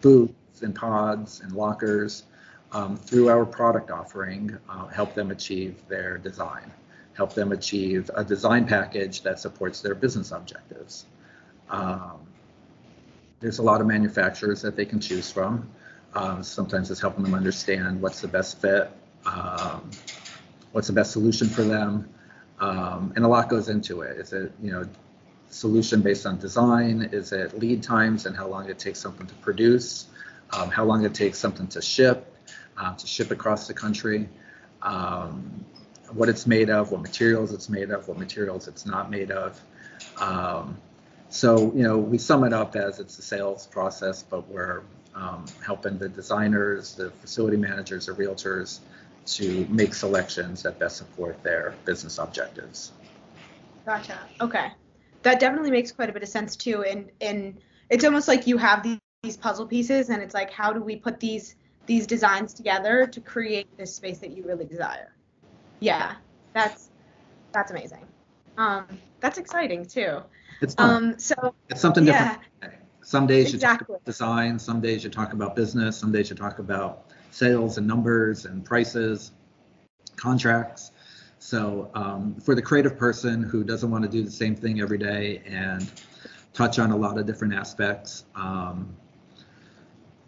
booths 0.00 0.62
and 0.62 0.74
pods 0.74 1.40
and 1.40 1.52
lockers, 1.52 2.24
um, 2.72 2.96
through 2.96 3.28
our 3.28 3.44
product 3.44 3.90
offering, 3.90 4.56
uh, 4.68 4.86
help 4.86 5.14
them 5.14 5.30
achieve 5.30 5.76
their 5.86 6.18
design 6.18 6.72
help 7.14 7.32
them 7.34 7.52
achieve 7.52 8.10
a 8.14 8.24
design 8.24 8.66
package 8.66 9.22
that 9.22 9.38
supports 9.38 9.80
their 9.80 9.94
business 9.94 10.32
objectives. 10.32 11.06
Um, 11.70 12.26
there's 13.40 13.58
a 13.58 13.62
lot 13.62 13.80
of 13.80 13.86
manufacturers 13.86 14.62
that 14.62 14.76
they 14.76 14.84
can 14.84 15.00
choose 15.00 15.30
from. 15.30 15.68
Um, 16.14 16.42
sometimes 16.42 16.90
it's 16.90 17.00
helping 17.00 17.24
them 17.24 17.34
understand 17.34 18.00
what's 18.00 18.20
the 18.20 18.28
best 18.28 18.60
fit, 18.60 18.90
um, 19.26 19.90
what's 20.72 20.86
the 20.86 20.92
best 20.92 21.12
solution 21.12 21.48
for 21.48 21.62
them, 21.62 22.08
um, 22.60 23.12
and 23.16 23.24
a 23.24 23.28
lot 23.28 23.48
goes 23.48 23.68
into 23.68 24.02
it. 24.02 24.18
Is 24.18 24.32
it 24.32 24.52
you 24.62 24.70
know 24.70 24.88
solution 25.50 26.02
based 26.02 26.26
on 26.26 26.38
design? 26.38 27.08
Is 27.12 27.32
it 27.32 27.58
lead 27.58 27.82
times 27.82 28.26
and 28.26 28.36
how 28.36 28.46
long 28.46 28.68
it 28.68 28.78
takes 28.78 29.00
something 29.00 29.26
to 29.26 29.34
produce? 29.34 30.06
Um, 30.52 30.70
how 30.70 30.84
long 30.84 31.04
it 31.04 31.14
takes 31.14 31.38
something 31.38 31.66
to 31.68 31.82
ship, 31.82 32.32
uh, 32.78 32.94
to 32.94 33.06
ship 33.06 33.30
across 33.30 33.66
the 33.66 33.74
country? 33.74 34.28
Um, 34.82 35.64
what 36.14 36.28
it's 36.28 36.46
made 36.46 36.70
of, 36.70 36.90
what 36.90 37.02
materials 37.02 37.52
it's 37.52 37.68
made 37.68 37.90
of, 37.90 38.08
what 38.08 38.18
materials 38.18 38.68
it's 38.68 38.86
not 38.86 39.10
made 39.10 39.30
of. 39.30 39.60
Um, 40.20 40.78
so, 41.28 41.72
you 41.74 41.82
know, 41.82 41.98
we 41.98 42.18
sum 42.18 42.44
it 42.44 42.52
up 42.52 42.76
as 42.76 43.00
it's 43.00 43.18
a 43.18 43.22
sales 43.22 43.66
process, 43.66 44.22
but 44.22 44.48
we're 44.48 44.82
um, 45.14 45.44
helping 45.64 45.98
the 45.98 46.08
designers, 46.08 46.94
the 46.94 47.10
facility 47.10 47.56
managers, 47.56 48.06
the 48.06 48.12
realtors 48.12 48.80
to 49.26 49.66
make 49.70 49.94
selections 49.94 50.62
that 50.62 50.78
best 50.78 50.96
support 50.96 51.42
their 51.42 51.74
business 51.84 52.18
objectives. 52.18 52.92
Gotcha. 53.86 54.18
Okay. 54.40 54.68
That 55.22 55.40
definitely 55.40 55.70
makes 55.70 55.92
quite 55.92 56.10
a 56.10 56.12
bit 56.12 56.22
of 56.22 56.28
sense 56.28 56.56
too. 56.56 56.84
And 56.84 57.10
and 57.20 57.58
it's 57.90 58.04
almost 58.04 58.28
like 58.28 58.46
you 58.46 58.58
have 58.58 58.82
these, 58.82 58.98
these 59.22 59.36
puzzle 59.36 59.66
pieces 59.66 60.10
and 60.10 60.22
it's 60.22 60.34
like 60.34 60.50
how 60.50 60.72
do 60.72 60.82
we 60.82 60.96
put 60.96 61.20
these 61.20 61.56
these 61.86 62.06
designs 62.06 62.54
together 62.54 63.06
to 63.06 63.20
create 63.20 63.66
this 63.76 63.94
space 63.94 64.18
that 64.18 64.30
you 64.30 64.44
really 64.44 64.64
desire? 64.64 65.14
Yeah, 65.84 66.14
that's 66.54 66.90
that's 67.52 67.70
amazing. 67.70 68.06
Um, 68.56 68.86
that's 69.20 69.36
exciting 69.38 69.84
too. 69.84 70.18
It's 70.62 70.74
fun. 70.74 70.90
Um, 70.90 71.18
so 71.18 71.54
it's 71.68 71.80
something 71.80 72.04
different. 72.06 72.38
Yeah, 72.62 72.70
some 73.02 73.26
days 73.26 73.52
you 73.52 73.56
exactly. 73.56 73.84
talk 73.84 73.88
about 73.90 74.04
design, 74.04 74.58
some 74.58 74.80
days 74.80 75.04
you 75.04 75.10
talk 75.10 75.34
about 75.34 75.54
business, 75.54 75.96
some 75.98 76.10
days 76.10 76.30
you 76.30 76.36
talk 76.36 76.58
about 76.58 77.10
sales 77.30 77.76
and 77.76 77.86
numbers 77.86 78.46
and 78.46 78.64
prices, 78.64 79.32
contracts. 80.16 80.90
So 81.38 81.90
um, 81.94 82.34
for 82.36 82.54
the 82.54 82.62
creative 82.62 82.96
person 82.96 83.42
who 83.42 83.62
doesn't 83.62 83.90
want 83.90 84.04
to 84.04 84.10
do 84.10 84.22
the 84.22 84.30
same 84.30 84.56
thing 84.56 84.80
every 84.80 84.96
day 84.96 85.42
and 85.44 85.90
touch 86.54 86.78
on 86.78 86.92
a 86.92 86.96
lot 86.96 87.18
of 87.18 87.26
different 87.26 87.52
aspects, 87.52 88.24
um, 88.34 88.96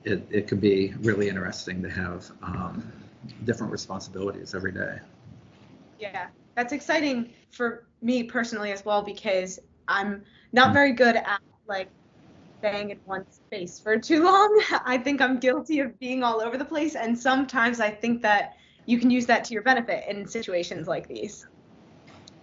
it, 0.05 0.27
it 0.31 0.47
could 0.47 0.61
be 0.61 0.93
really 1.01 1.31
interesting 1.31 1.83
to 1.83 1.89
have 1.89 2.31
um, 2.43 2.93
different 3.45 3.73
responsibilities 3.73 4.55
every 4.55 4.73
day. 4.73 4.99
Yeah, 5.99 6.29
that's 6.55 6.73
exciting 6.73 7.33
for 7.53 7.87
me 8.03 8.23
personally 8.23 8.73
as 8.73 8.85
well 8.85 9.03
because 9.03 9.59
I'm 9.89 10.25
not 10.53 10.73
very 10.73 10.93
good 10.93 11.17
at 11.17 11.41
like 11.67 11.89
staying 12.59 12.91
in 12.91 12.99
one 13.05 13.25
space 13.31 13.79
for 13.79 13.99
too 13.99 14.25
long. 14.25 14.63
I 14.85 14.99
think 14.99 15.21
I'm 15.21 15.39
guilty 15.39 15.81
of 15.81 15.99
being 15.99 16.23
all 16.23 16.41
over 16.41 16.57
the 16.57 16.65
place, 16.65 16.95
and 16.95 17.19
sometimes 17.19 17.81
I 17.81 17.91
think 17.91 18.23
that 18.23 18.57
you 18.87 18.99
can 18.99 19.11
use 19.11 19.27
that 19.27 19.45
to 19.45 19.53
your 19.53 19.63
benefit 19.63 20.05
in 20.09 20.27
situations 20.27 20.87
like 20.87 21.09
these. 21.09 21.47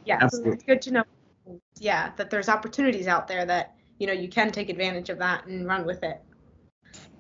Yeah, 0.06 0.20
Absolutely. 0.22 0.52
so 0.52 0.54
it's 0.56 0.64
good 0.64 0.82
to 0.84 0.92
know. 0.92 1.04
Yeah, 1.80 2.12
that 2.18 2.30
there's 2.30 2.50
opportunities 2.50 3.08
out 3.08 3.28
there 3.28 3.46
that 3.46 3.76
you 4.00 4.08
know 4.08 4.14
you 4.14 4.30
can 4.30 4.52
take 4.52 4.70
advantage 4.70 5.10
of 5.10 5.18
that 5.20 5.46
and 5.46 5.66
run 5.68 5.86
with 5.86 6.04
it. 6.04 6.22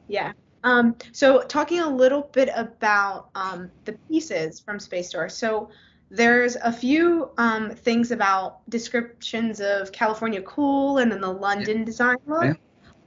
Yeah. 0.07 0.33
Um, 0.63 0.95
so 1.11 1.41
talking 1.41 1.81
a 1.81 1.89
little 1.89 2.29
bit 2.33 2.49
about 2.55 3.29
um, 3.35 3.69
the 3.83 3.97
pieces 4.09 4.61
from 4.61 4.77
Spacestor. 4.77 5.29
So 5.29 5.69
there's 6.13 6.55
a 6.57 6.71
few 6.71 7.31
um, 7.39 7.71
things 7.71 8.11
about 8.11 8.69
descriptions 8.69 9.59
of 9.59 9.91
California 9.91 10.43
cool 10.43 10.99
and 10.99 11.11
then 11.11 11.19
the 11.19 11.33
London 11.33 11.79
yeah. 11.79 11.85
design 11.85 12.17
look. 12.27 12.43
Yeah. 12.43 12.53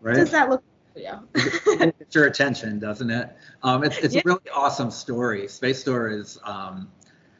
Right. 0.01 0.16
does 0.16 0.33
that 0.33 0.51
look 0.51 0.64
for 0.92 0.99
you? 0.99 1.12
it 1.35 1.97
gets 1.99 2.14
your 2.16 2.27
attention, 2.27 2.81
doesn't 2.81 3.09
it? 3.09 3.37
Um, 3.62 3.85
it's 3.85 3.97
it's 3.99 4.14
yeah. 4.14 4.23
a 4.25 4.29
really 4.29 4.51
awesome 4.53 4.90
story. 4.90 5.42
Spacestor 5.42 6.12
is 6.19 6.37
um, 6.42 6.90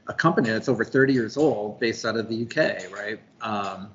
a 0.07 0.15
company 0.15 0.51
that's 0.51 0.69
over 0.69 0.85
30 0.85 1.13
years 1.13 1.37
old, 1.37 1.81
based 1.81 2.05
out 2.05 2.17
of 2.17 2.29
the 2.29 2.45
UK, 2.45 2.93
right? 2.93 3.19
Um, 3.41 3.89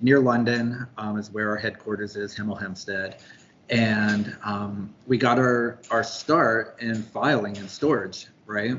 near 0.00 0.20
London 0.20 0.86
um, 0.96 1.18
is 1.18 1.30
where 1.30 1.50
our 1.50 1.56
headquarters 1.56 2.16
is, 2.16 2.34
Hemel 2.34 2.58
Hempstead. 2.58 3.20
And 3.68 4.34
um, 4.42 4.94
we 5.06 5.18
got 5.18 5.38
our, 5.38 5.80
our 5.90 6.02
start 6.02 6.78
in 6.80 7.02
filing 7.02 7.58
and 7.58 7.68
storage, 7.70 8.26
right? 8.46 8.78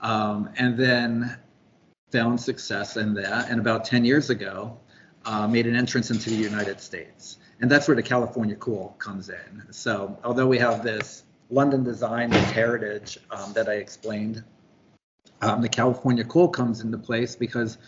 Um, 0.00 0.50
and 0.56 0.76
then 0.76 1.38
found 2.10 2.40
success 2.40 2.96
in 2.96 3.14
that. 3.14 3.50
And 3.50 3.60
about 3.60 3.84
10 3.84 4.04
years 4.04 4.30
ago, 4.30 4.78
uh, 5.24 5.46
made 5.46 5.66
an 5.66 5.76
entrance 5.76 6.10
into 6.10 6.30
the 6.30 6.36
United 6.36 6.80
States. 6.80 7.38
And 7.60 7.70
that's 7.70 7.88
where 7.88 7.96
the 7.96 8.02
California 8.02 8.54
Cool 8.56 8.94
comes 8.98 9.28
in. 9.28 9.64
So, 9.70 10.18
although 10.24 10.46
we 10.46 10.58
have 10.58 10.82
this 10.82 11.24
London 11.50 11.82
design, 11.82 12.30
this 12.30 12.50
heritage 12.50 13.18
um, 13.30 13.52
that 13.52 13.68
I 13.68 13.74
explained, 13.74 14.44
um, 15.42 15.60
the 15.60 15.68
California 15.68 16.24
Cool 16.24 16.48
comes 16.48 16.80
into 16.80 16.98
place 16.98 17.36
because 17.36 17.78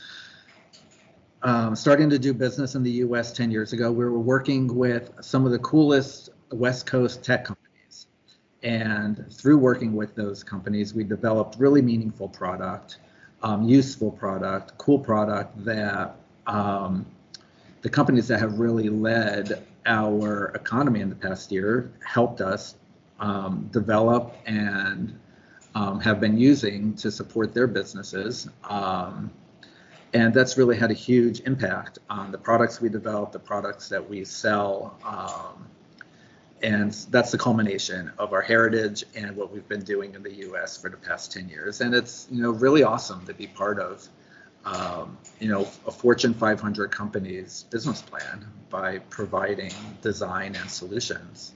um, 1.43 1.75
starting 1.75 2.11
to 2.11 2.19
do 2.19 2.35
business 2.35 2.75
in 2.75 2.83
the 2.83 2.91
US 2.91 3.33
10 3.33 3.51
years 3.51 3.73
ago, 3.73 3.91
we 3.91 4.05
were 4.05 4.19
working 4.19 4.75
with 4.75 5.11
some 5.21 5.47
of 5.47 5.53
the 5.53 5.59
coolest 5.61 6.31
West 6.53 6.87
Coast 6.87 7.25
tech 7.25 7.45
companies. 7.45 8.07
And 8.63 9.27
through 9.33 9.59
working 9.59 9.95
with 9.95 10.15
those 10.15 10.45
companies, 10.45 10.93
we 10.93 11.05
developed 11.05 11.57
really 11.59 11.81
meaningful 11.81 12.29
product, 12.29 12.99
um, 13.43 13.63
useful 13.69 14.11
product, 14.11 14.77
cool 14.79 14.99
product 14.99 15.65
that 15.65 16.17
um, 16.47 17.07
the 17.83 17.89
companies 17.89 18.29
that 18.29 18.41
have 18.41 18.59
really 18.59 18.89
led 18.89 19.67
our 19.87 20.49
economy 20.55 21.01
in 21.01 21.09
the 21.09 21.15
past 21.15 21.51
year 21.51 21.91
helped 22.05 22.41
us 22.41 22.75
um, 23.19 23.69
develop 23.73 24.35
and 24.47 25.19
um, 25.75 26.01
have 26.01 26.21
been 26.21 26.37
using 26.39 26.95
to 26.95 27.11
support 27.11 27.55
their 27.55 27.67
businesses. 27.67 28.49
Um, 28.65 29.31
and 30.13 30.35
that's 30.35 30.59
really 30.59 30.77
had 30.77 30.91
a 30.91 30.95
huge 30.95 31.41
impact 31.41 32.01
on 32.09 32.33
the 32.33 32.39
products 32.39 32.81
we 32.81 32.89
develop, 32.89 33.33
the 33.33 33.39
products 33.39 33.89
that 33.89 34.09
we 34.09 34.25
sell. 34.25 34.99
Um, 36.63 36.73
and 36.73 36.93
that's 37.11 37.31
the 37.31 37.39
culmination 37.39 38.13
of 38.19 38.33
our 38.33 38.43
heritage 38.43 39.05
and 39.15 39.37
what 39.37 39.53
we've 39.53 39.69
been 39.69 39.83
doing 39.83 40.15
in 40.15 40.23
the 40.23 40.33
US 40.49 40.77
for 40.77 40.91
the 40.91 40.97
past 40.97 41.33
10 41.33 41.49
years. 41.49 41.81
And 41.81 41.95
it's, 41.95 42.27
you 42.31 42.43
know, 42.43 42.51
really 42.51 42.83
awesome 42.83 43.25
to 43.27 43.35
be 43.35 43.47
part 43.47 43.79
of, 43.79 44.09
um, 44.65 45.17
you 45.39 45.49
know, 45.49 45.63
a 45.87 45.91
Fortune 45.91 46.35
500 46.35 46.91
company's 46.91 47.65
business 47.71 48.03
plan 48.03 48.47
by 48.69 48.99
providing 48.99 49.73
design 50.03 50.55
and 50.55 50.71
solutions 50.71 51.55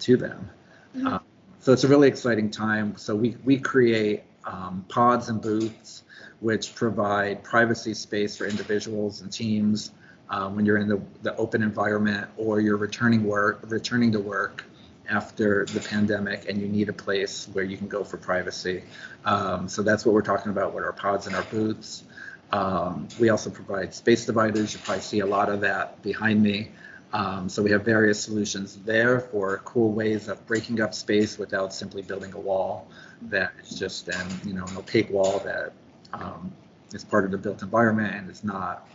to 0.00 0.16
them. 0.16 0.50
Mm-hmm. 0.96 1.06
Uh, 1.06 1.18
so 1.60 1.72
it's 1.72 1.84
a 1.84 1.88
really 1.88 2.08
exciting 2.08 2.50
time. 2.50 2.96
So 2.96 3.14
we, 3.14 3.36
we 3.44 3.58
create 3.58 4.24
um, 4.44 4.84
pods 4.88 5.28
and 5.28 5.40
booths 5.40 6.04
which 6.40 6.74
provide 6.74 7.44
privacy 7.44 7.92
space 7.92 8.36
for 8.36 8.46
individuals 8.46 9.20
and 9.20 9.30
teams 9.30 9.92
um, 10.30 10.56
when 10.56 10.64
you're 10.64 10.78
in 10.78 10.88
the, 10.88 11.00
the 11.22 11.36
open 11.36 11.62
environment 11.62 12.28
or 12.36 12.60
you're 12.60 12.76
returning 12.76 13.24
work 13.24 13.60
returning 13.64 14.12
to 14.12 14.20
work 14.20 14.64
after 15.08 15.66
the 15.66 15.80
pandemic 15.80 16.48
and 16.48 16.60
you 16.60 16.68
need 16.68 16.88
a 16.88 16.92
place 16.92 17.48
where 17.52 17.64
you 17.64 17.76
can 17.76 17.88
go 17.88 18.04
for 18.04 18.16
privacy. 18.16 18.84
Um, 19.24 19.68
so 19.68 19.82
that's 19.82 20.06
what 20.06 20.14
we're 20.14 20.22
talking 20.22 20.52
about 20.52 20.72
with 20.72 20.84
our 20.84 20.92
pods 20.92 21.26
and 21.26 21.34
our 21.34 21.42
booths. 21.44 22.04
Um, 22.52 23.08
we 23.18 23.28
also 23.28 23.50
provide 23.50 23.92
space 23.92 24.24
dividers. 24.24 24.72
You 24.72 24.80
probably 24.80 25.02
see 25.02 25.20
a 25.20 25.26
lot 25.26 25.48
of 25.48 25.60
that 25.60 26.00
behind 26.02 26.42
me. 26.42 26.70
Um, 27.12 27.48
so 27.48 27.60
we 27.62 27.72
have 27.72 27.84
various 27.84 28.22
solutions 28.22 28.76
there 28.84 29.18
for 29.18 29.58
cool 29.64 29.92
ways 29.92 30.28
of 30.28 30.44
breaking 30.46 30.80
up 30.80 30.94
space 30.94 31.38
without 31.38 31.74
simply 31.74 32.02
building 32.02 32.32
a 32.34 32.38
wall 32.38 32.86
that 33.22 33.52
is 33.62 33.76
just 33.76 34.08
an 34.08 34.26
you 34.44 34.54
know 34.54 34.64
an 34.64 34.76
opaque 34.76 35.10
wall 35.10 35.40
that 35.40 35.72
um, 36.12 36.52
is 36.94 37.04
part 37.04 37.24
of 37.24 37.32
the 37.32 37.38
built 37.38 37.62
environment 37.62 38.14
and 38.14 38.30
is 38.30 38.44
not 38.44 38.86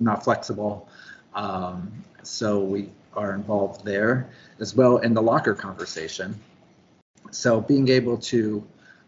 not 0.00 0.24
flexible. 0.24 0.88
Um, 1.34 1.92
so 2.22 2.60
we 2.60 2.90
are 3.14 3.34
involved 3.34 3.84
there 3.84 4.30
as 4.60 4.74
well 4.74 4.98
in 4.98 5.14
the 5.14 5.22
locker 5.22 5.54
conversation. 5.54 6.34
So 7.30 7.60
being 7.60 7.88
able 7.88 8.18
to, 8.18 8.64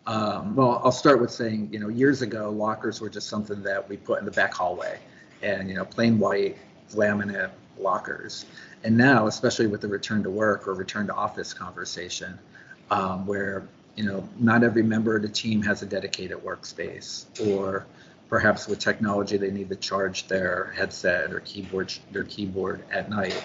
um, 0.06 0.54
well, 0.54 0.80
I'll 0.84 0.92
start 0.92 1.20
with 1.20 1.30
saying, 1.30 1.68
you 1.72 1.78
know, 1.78 1.88
years 1.88 2.22
ago, 2.22 2.50
lockers 2.50 3.00
were 3.00 3.10
just 3.10 3.28
something 3.28 3.62
that 3.62 3.88
we 3.88 3.96
put 3.96 4.18
in 4.18 4.24
the 4.24 4.30
back 4.30 4.54
hallway 4.54 4.98
and, 5.42 5.68
you 5.68 5.74
know, 5.74 5.84
plain 5.84 6.18
white 6.18 6.56
laminate 6.92 7.50
lockers. 7.78 8.46
And 8.84 8.96
now, 8.96 9.26
especially 9.26 9.66
with 9.66 9.80
the 9.80 9.88
return 9.88 10.22
to 10.22 10.30
work 10.30 10.66
or 10.68 10.74
return 10.74 11.06
to 11.08 11.14
office 11.14 11.52
conversation, 11.52 12.38
um, 12.90 13.26
where 13.26 13.66
you 13.96 14.04
know, 14.04 14.28
not 14.38 14.62
every 14.62 14.82
member 14.82 15.16
of 15.16 15.22
the 15.22 15.28
team 15.28 15.62
has 15.62 15.82
a 15.82 15.86
dedicated 15.86 16.36
workspace, 16.38 17.24
or 17.48 17.86
perhaps 18.28 18.66
with 18.66 18.78
technology 18.78 19.36
they 19.36 19.50
need 19.50 19.68
to 19.68 19.76
charge 19.76 20.26
their 20.28 20.72
headset 20.76 21.32
or 21.32 21.40
keyboard 21.40 21.92
their 22.12 22.24
keyboard 22.24 22.82
at 22.90 23.08
night. 23.08 23.42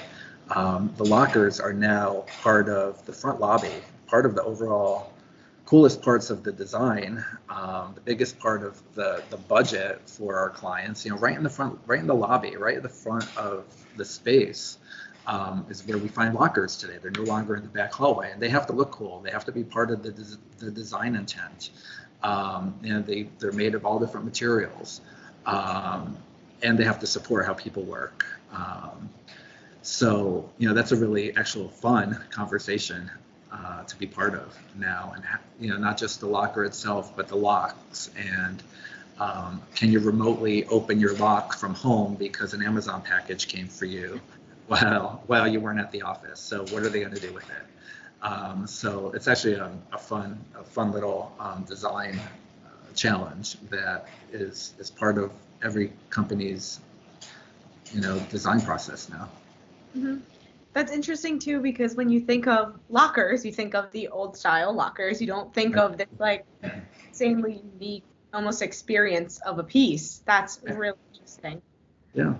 Um, 0.50 0.94
the 0.98 1.06
lockers 1.06 1.60
are 1.60 1.74
now 1.74 2.26
part 2.42 2.68
of 2.68 3.06
the 3.06 3.14
front 3.14 3.40
lobby, 3.40 3.72
part 4.08 4.26
of 4.26 4.36
the 4.36 4.44
overall 4.44 5.14
coolest 5.66 6.02
parts 6.02 6.30
of 6.30 6.44
the 6.44 6.52
design, 6.52 7.24
um, 7.50 7.94
the 7.96 8.02
biggest 8.02 8.38
part 8.40 8.64
of 8.64 8.82
the 8.96 9.24
the 9.30 9.38
budget 9.38 10.02
for 10.06 10.38
our 10.38 10.50
clients. 10.50 11.06
You 11.06 11.12
know, 11.12 11.18
right 11.18 11.38
in 11.38 11.44
the 11.44 11.50
front, 11.50 11.80
right 11.86 12.00
in 12.00 12.08
the 12.08 12.16
lobby, 12.16 12.58
right 12.58 12.76
at 12.76 12.84
the 12.84 12.90
front 12.90 13.26
of 13.38 13.64
the 13.96 14.04
space 14.04 14.78
um, 15.28 15.66
is 15.70 15.86
where 15.88 15.98
we 15.98 16.08
find 16.08 16.34
lockers 16.34 16.76
today. 16.76 16.98
They're 17.02 17.12
no 17.12 17.24
longer 17.24 17.56
in 17.56 17.64
the 17.64 17.70
back 17.70 17.94
hallway, 17.94 18.32
and 18.32 18.42
they 18.42 18.50
have 18.50 18.68
to 18.68 18.74
look 18.74 18.92
cool. 18.92 19.22
They 19.22 19.32
have 19.32 19.46
to 19.46 19.52
be 19.52 19.64
part 19.64 19.92
of 19.92 20.04
the, 20.04 20.12
des- 20.12 20.38
the 20.58 20.72
design 20.72 21.16
intent. 21.16 21.70
Um, 22.24 22.76
and 22.84 23.06
they 23.06 23.28
they're 23.40 23.52
made 23.52 23.76
of 23.76 23.86
all 23.86 24.00
different 24.00 24.26
materials, 24.26 25.02
um, 25.46 26.18
and 26.62 26.78
they 26.78 26.84
have 26.84 27.00
to 27.00 27.08
support 27.08 27.46
how 27.46 27.54
people 27.54 27.84
work. 27.84 28.26
Um, 28.54 29.10
so 29.82 30.50
you 30.58 30.68
know 30.68 30.76
that's 30.76 30.92
a 30.92 30.96
really 30.96 31.36
actual 31.36 31.70
fun 31.70 32.24
conversation 32.30 33.10
uh, 33.52 33.84
to 33.84 33.98
be 33.98 34.06
part 34.06 34.36
of 34.36 34.56
now, 34.78 35.14
and 35.16 35.24
you 35.60 35.72
know 35.72 35.78
not 35.78 35.98
just 35.98 36.20
the 36.20 36.28
locker 36.28 36.64
itself, 36.66 37.16
but 37.16 37.28
the 37.28 37.38
locks 37.38 38.10
and. 38.18 38.62
Um, 39.20 39.62
can 39.76 39.92
you 39.92 40.00
remotely 40.00 40.66
open 40.66 41.00
your 41.00 41.16
lock 41.18 41.54
from 41.54 41.76
home 41.76 42.16
because 42.16 42.56
an 42.56 42.64
Amazon 42.64 43.04
package 43.04 43.48
came 43.48 43.68
for 43.68 43.86
you? 43.86 44.20
while 44.72 45.22
while 45.28 45.48
you 45.48 45.60
weren't 45.60 45.80
at 45.80 45.92
the 45.92 46.02
office. 46.02 46.40
So 46.40 46.64
what 46.66 46.84
are 46.84 46.90
they 46.90 47.02
going 47.02 47.14
to 47.14 47.20
do 47.20 47.34
with 47.34 47.50
it? 47.50 47.66
Um, 48.22 48.68
so 48.68 49.12
it's 49.16 49.28
actually 49.28 49.56
a, 49.56 49.72
a, 49.92 49.98
fun 49.98 50.44
a 50.56 50.64
fun 50.64 50.92
little 50.92 51.34
um, 51.40 51.64
design 51.64 52.20
uh, 52.20 52.70
challenge 52.96 53.58
that 53.70 54.08
is 54.32 54.74
is 54.78 54.92
part 54.92 55.18
of 55.18 55.32
every 55.64 55.92
company's 56.10 56.80
you 57.92 58.02
know 58.02 58.20
design 58.30 58.62
process 58.62 59.10
now. 59.10 59.30
Mm-hmm. 59.98 60.18
That's 60.74 60.92
interesting 60.92 61.40
too 61.40 61.60
because 61.60 61.96
when 61.96 62.10
you 62.10 62.22
think 62.22 62.48
of 62.48 62.80
lockers, 62.90 63.46
you 63.46 63.52
think 63.52 63.76
of 63.76 63.92
the 63.92 64.08
old 64.08 64.38
style 64.38 64.74
lockers. 64.74 65.20
You 65.20 65.28
don't 65.28 65.54
think 65.54 65.76
of 65.76 65.98
this 65.98 66.08
like 66.18 66.46
insanely 67.10 67.62
unique 67.74 68.04
almost 68.34 68.62
experience 68.62 69.40
of 69.40 69.60
a 69.60 69.64
piece. 69.64 70.22
That's 70.26 70.62
really 70.64 70.98
interesting. 71.14 71.62
Yeah. 72.14 72.36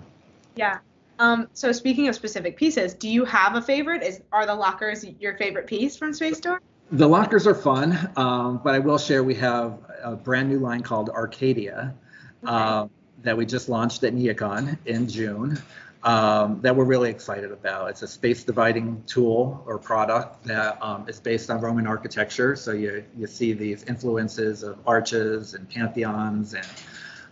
Yeah. 0.56 0.78
Um, 1.22 1.48
so 1.52 1.70
speaking 1.70 2.08
of 2.08 2.16
specific 2.16 2.56
pieces, 2.56 2.94
do 2.94 3.08
you 3.08 3.24
have 3.24 3.54
a 3.54 3.62
favorite? 3.62 4.02
Is 4.02 4.20
are 4.32 4.44
the 4.44 4.56
lockers 4.56 5.06
your 5.20 5.36
favorite 5.36 5.68
piece 5.68 5.96
from 5.96 6.10
Spacestor? 6.10 6.58
The 6.90 7.08
lockers 7.08 7.46
are 7.46 7.54
fun, 7.54 8.10
um, 8.16 8.60
but 8.64 8.74
I 8.74 8.80
will 8.80 8.98
share 8.98 9.22
we 9.22 9.36
have 9.36 9.78
a 10.02 10.16
brand 10.16 10.48
new 10.48 10.58
line 10.58 10.80
called 10.80 11.10
Arcadia 11.10 11.94
okay. 12.42 12.52
uh, 12.52 12.88
that 13.22 13.36
we 13.36 13.46
just 13.46 13.68
launched 13.68 14.02
at 14.02 14.14
NeoCon 14.14 14.76
in 14.84 15.08
June. 15.08 15.62
Um, 16.02 16.60
that 16.62 16.74
we're 16.74 16.86
really 16.86 17.10
excited 17.10 17.52
about. 17.52 17.90
It's 17.90 18.02
a 18.02 18.08
space 18.08 18.42
dividing 18.42 19.04
tool 19.06 19.62
or 19.64 19.78
product 19.78 20.42
that 20.46 20.76
um, 20.82 21.08
is 21.08 21.20
based 21.20 21.48
on 21.50 21.60
Roman 21.60 21.86
architecture. 21.86 22.56
So 22.56 22.72
you 22.72 23.04
you 23.16 23.28
see 23.28 23.52
these 23.52 23.84
influences 23.84 24.64
of 24.64 24.76
arches 24.88 25.54
and 25.54 25.70
pantheons 25.70 26.54
and 26.54 26.66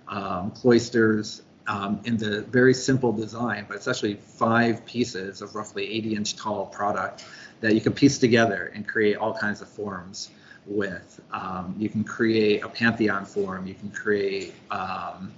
um, 0.06 0.52
cloisters 0.52 1.42
um, 1.66 2.00
in 2.04 2.16
the 2.16 2.42
very 2.42 2.74
simple 2.74 3.12
design, 3.12 3.64
but 3.68 3.76
it's 3.76 3.88
actually 3.88 4.14
five 4.14 4.84
pieces 4.86 5.42
of 5.42 5.54
roughly 5.54 5.90
80 5.90 6.16
inch 6.16 6.36
tall 6.36 6.66
product 6.66 7.24
that 7.60 7.74
you 7.74 7.80
can 7.80 7.92
piece 7.92 8.18
together 8.18 8.72
and 8.74 8.86
create 8.86 9.16
all 9.16 9.34
kinds 9.34 9.60
of 9.60 9.68
forms 9.68 10.30
with. 10.66 11.20
Um, 11.32 11.74
you 11.78 11.88
can 11.88 12.04
create 12.04 12.62
a 12.64 12.68
pantheon 12.68 13.24
form. 13.24 13.66
You 13.66 13.74
can 13.74 13.90
create 13.90 14.54
um, 14.70 15.32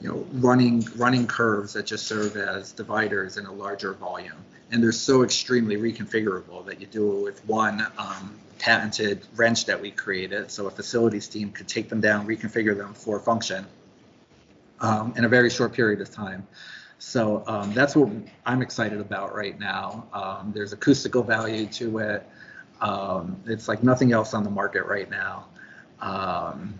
you 0.00 0.08
know 0.08 0.26
running 0.34 0.86
running 0.96 1.26
curves 1.26 1.74
that 1.74 1.86
just 1.86 2.06
serve 2.06 2.36
as 2.36 2.72
dividers 2.72 3.36
in 3.36 3.46
a 3.46 3.52
larger 3.52 3.92
volume. 3.92 4.44
And 4.70 4.82
they're 4.82 4.92
so 4.92 5.22
extremely 5.22 5.76
reconfigurable 5.76 6.66
that 6.66 6.80
you 6.80 6.86
do 6.86 7.18
it 7.18 7.22
with 7.22 7.46
one 7.46 7.86
um, 7.96 8.34
patented 8.58 9.24
wrench 9.36 9.66
that 9.66 9.80
we 9.80 9.90
created. 9.90 10.50
So 10.50 10.66
a 10.66 10.70
facilities 10.70 11.28
team 11.28 11.52
could 11.52 11.68
take 11.68 11.88
them 11.88 12.00
down, 12.00 12.26
reconfigure 12.26 12.76
them 12.76 12.94
for 12.94 13.20
function 13.20 13.66
um, 14.80 15.12
in 15.16 15.24
a 15.24 15.28
very 15.28 15.50
short 15.50 15.72
period 15.72 16.00
of 16.00 16.10
time. 16.10 16.46
So 16.98 17.44
um, 17.46 17.72
that's 17.74 17.94
what 17.96 18.10
I'm 18.46 18.62
excited 18.62 19.00
about 19.00 19.34
right 19.34 19.58
now. 19.58 20.06
Um, 20.12 20.52
there's 20.54 20.72
acoustical 20.72 21.22
value 21.22 21.66
to 21.66 21.98
it. 21.98 22.26
Um, 22.80 23.36
it's 23.46 23.68
like 23.68 23.82
nothing 23.82 24.12
else 24.12 24.34
on 24.34 24.42
the 24.42 24.50
market 24.50 24.86
right 24.86 25.10
now. 25.10 25.46
Um, 26.00 26.74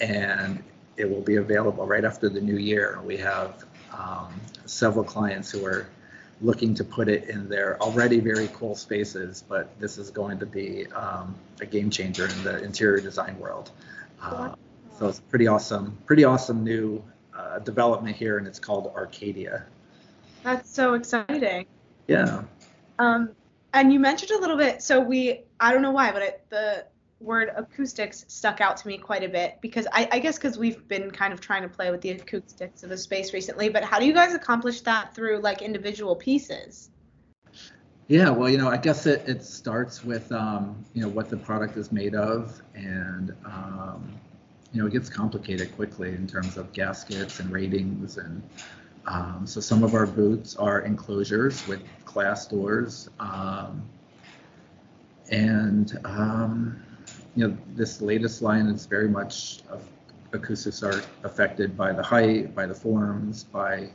and 0.00 0.62
it 0.96 1.08
will 1.08 1.20
be 1.20 1.36
available 1.36 1.86
right 1.86 2.04
after 2.04 2.28
the 2.28 2.40
new 2.40 2.56
year. 2.56 3.00
We 3.04 3.16
have 3.18 3.64
um, 3.96 4.40
several 4.66 5.04
clients 5.04 5.50
who 5.50 5.64
are 5.64 5.88
looking 6.40 6.74
to 6.74 6.84
put 6.84 7.08
it 7.08 7.28
in 7.28 7.48
their 7.48 7.80
already 7.80 8.20
very 8.20 8.48
cool 8.54 8.74
spaces, 8.74 9.44
but 9.48 9.78
this 9.80 9.98
is 9.98 10.10
going 10.10 10.38
to 10.38 10.46
be 10.46 10.86
a 11.60 11.66
game 11.66 11.90
changer 11.90 12.26
in 12.26 12.44
the 12.44 12.62
interior 12.62 13.00
design 13.00 13.38
world. 13.38 13.70
Uh, 14.22 14.54
so 14.98 15.08
it's 15.08 15.20
pretty 15.20 15.46
awesome, 15.46 15.96
pretty 16.06 16.24
awesome 16.24 16.64
new 16.64 17.02
uh, 17.38 17.58
development 17.60 18.16
here, 18.16 18.38
and 18.38 18.46
it's 18.46 18.58
called 18.58 18.92
Arcadia. 18.94 19.64
That's 20.42 20.68
so 20.70 20.94
exciting. 20.94 21.66
Yeah. 22.06 22.42
Um, 22.98 23.30
and 23.72 23.92
you 23.92 24.00
mentioned 24.00 24.32
a 24.32 24.38
little 24.38 24.56
bit. 24.56 24.82
So 24.82 25.00
we, 25.00 25.42
I 25.60 25.72
don't 25.72 25.82
know 25.82 25.92
why, 25.92 26.10
but 26.10 26.22
it, 26.22 26.44
the 26.50 26.86
word 27.20 27.52
acoustics 27.56 28.24
stuck 28.28 28.60
out 28.60 28.76
to 28.78 28.88
me 28.88 28.96
quite 28.96 29.24
a 29.24 29.28
bit 29.28 29.58
because 29.60 29.86
I, 29.92 30.08
I 30.12 30.18
guess 30.18 30.36
because 30.36 30.58
we've 30.58 30.86
been 30.88 31.10
kind 31.10 31.32
of 31.32 31.40
trying 31.40 31.62
to 31.62 31.68
play 31.68 31.90
with 31.90 32.00
the 32.00 32.10
acoustics 32.10 32.82
of 32.82 32.90
the 32.90 32.96
space 32.96 33.32
recently. 33.32 33.68
But 33.68 33.84
how 33.84 33.98
do 33.98 34.06
you 34.06 34.12
guys 34.12 34.34
accomplish 34.34 34.80
that 34.82 35.14
through 35.14 35.40
like 35.40 35.62
individual 35.62 36.16
pieces? 36.16 36.90
Yeah, 38.06 38.30
well, 38.30 38.48
you 38.48 38.56
know, 38.56 38.68
I 38.68 38.78
guess 38.78 39.04
it, 39.04 39.28
it 39.28 39.44
starts 39.44 40.02
with, 40.02 40.32
um, 40.32 40.82
you 40.94 41.02
know, 41.02 41.08
what 41.08 41.28
the 41.28 41.36
product 41.36 41.76
is 41.76 41.92
made 41.92 42.14
of, 42.14 42.62
and, 42.74 43.34
um, 43.44 44.18
you 44.72 44.80
know, 44.80 44.86
it 44.86 44.92
gets 44.92 45.08
complicated 45.08 45.74
quickly 45.74 46.10
in 46.10 46.26
terms 46.26 46.56
of 46.56 46.72
gaskets 46.72 47.40
and 47.40 47.50
ratings. 47.50 48.18
And 48.18 48.42
um, 49.06 49.46
so 49.46 49.60
some 49.60 49.82
of 49.82 49.94
our 49.94 50.06
booths 50.06 50.56
are 50.56 50.80
enclosures 50.80 51.66
with 51.66 51.82
glass 52.04 52.46
doors. 52.46 53.08
Um, 53.18 53.82
and, 55.30 55.98
um, 56.04 56.82
you 57.34 57.48
know, 57.48 57.56
this 57.74 58.00
latest 58.00 58.42
line 58.42 58.66
is 58.66 58.86
very 58.86 59.08
much, 59.08 59.60
of 59.70 59.82
acoustics 60.32 60.82
are 60.82 61.02
affected 61.24 61.76
by 61.76 61.92
the 61.92 62.02
height, 62.02 62.54
by 62.54 62.66
the 62.66 62.74
forms, 62.74 63.44
by 63.44 63.88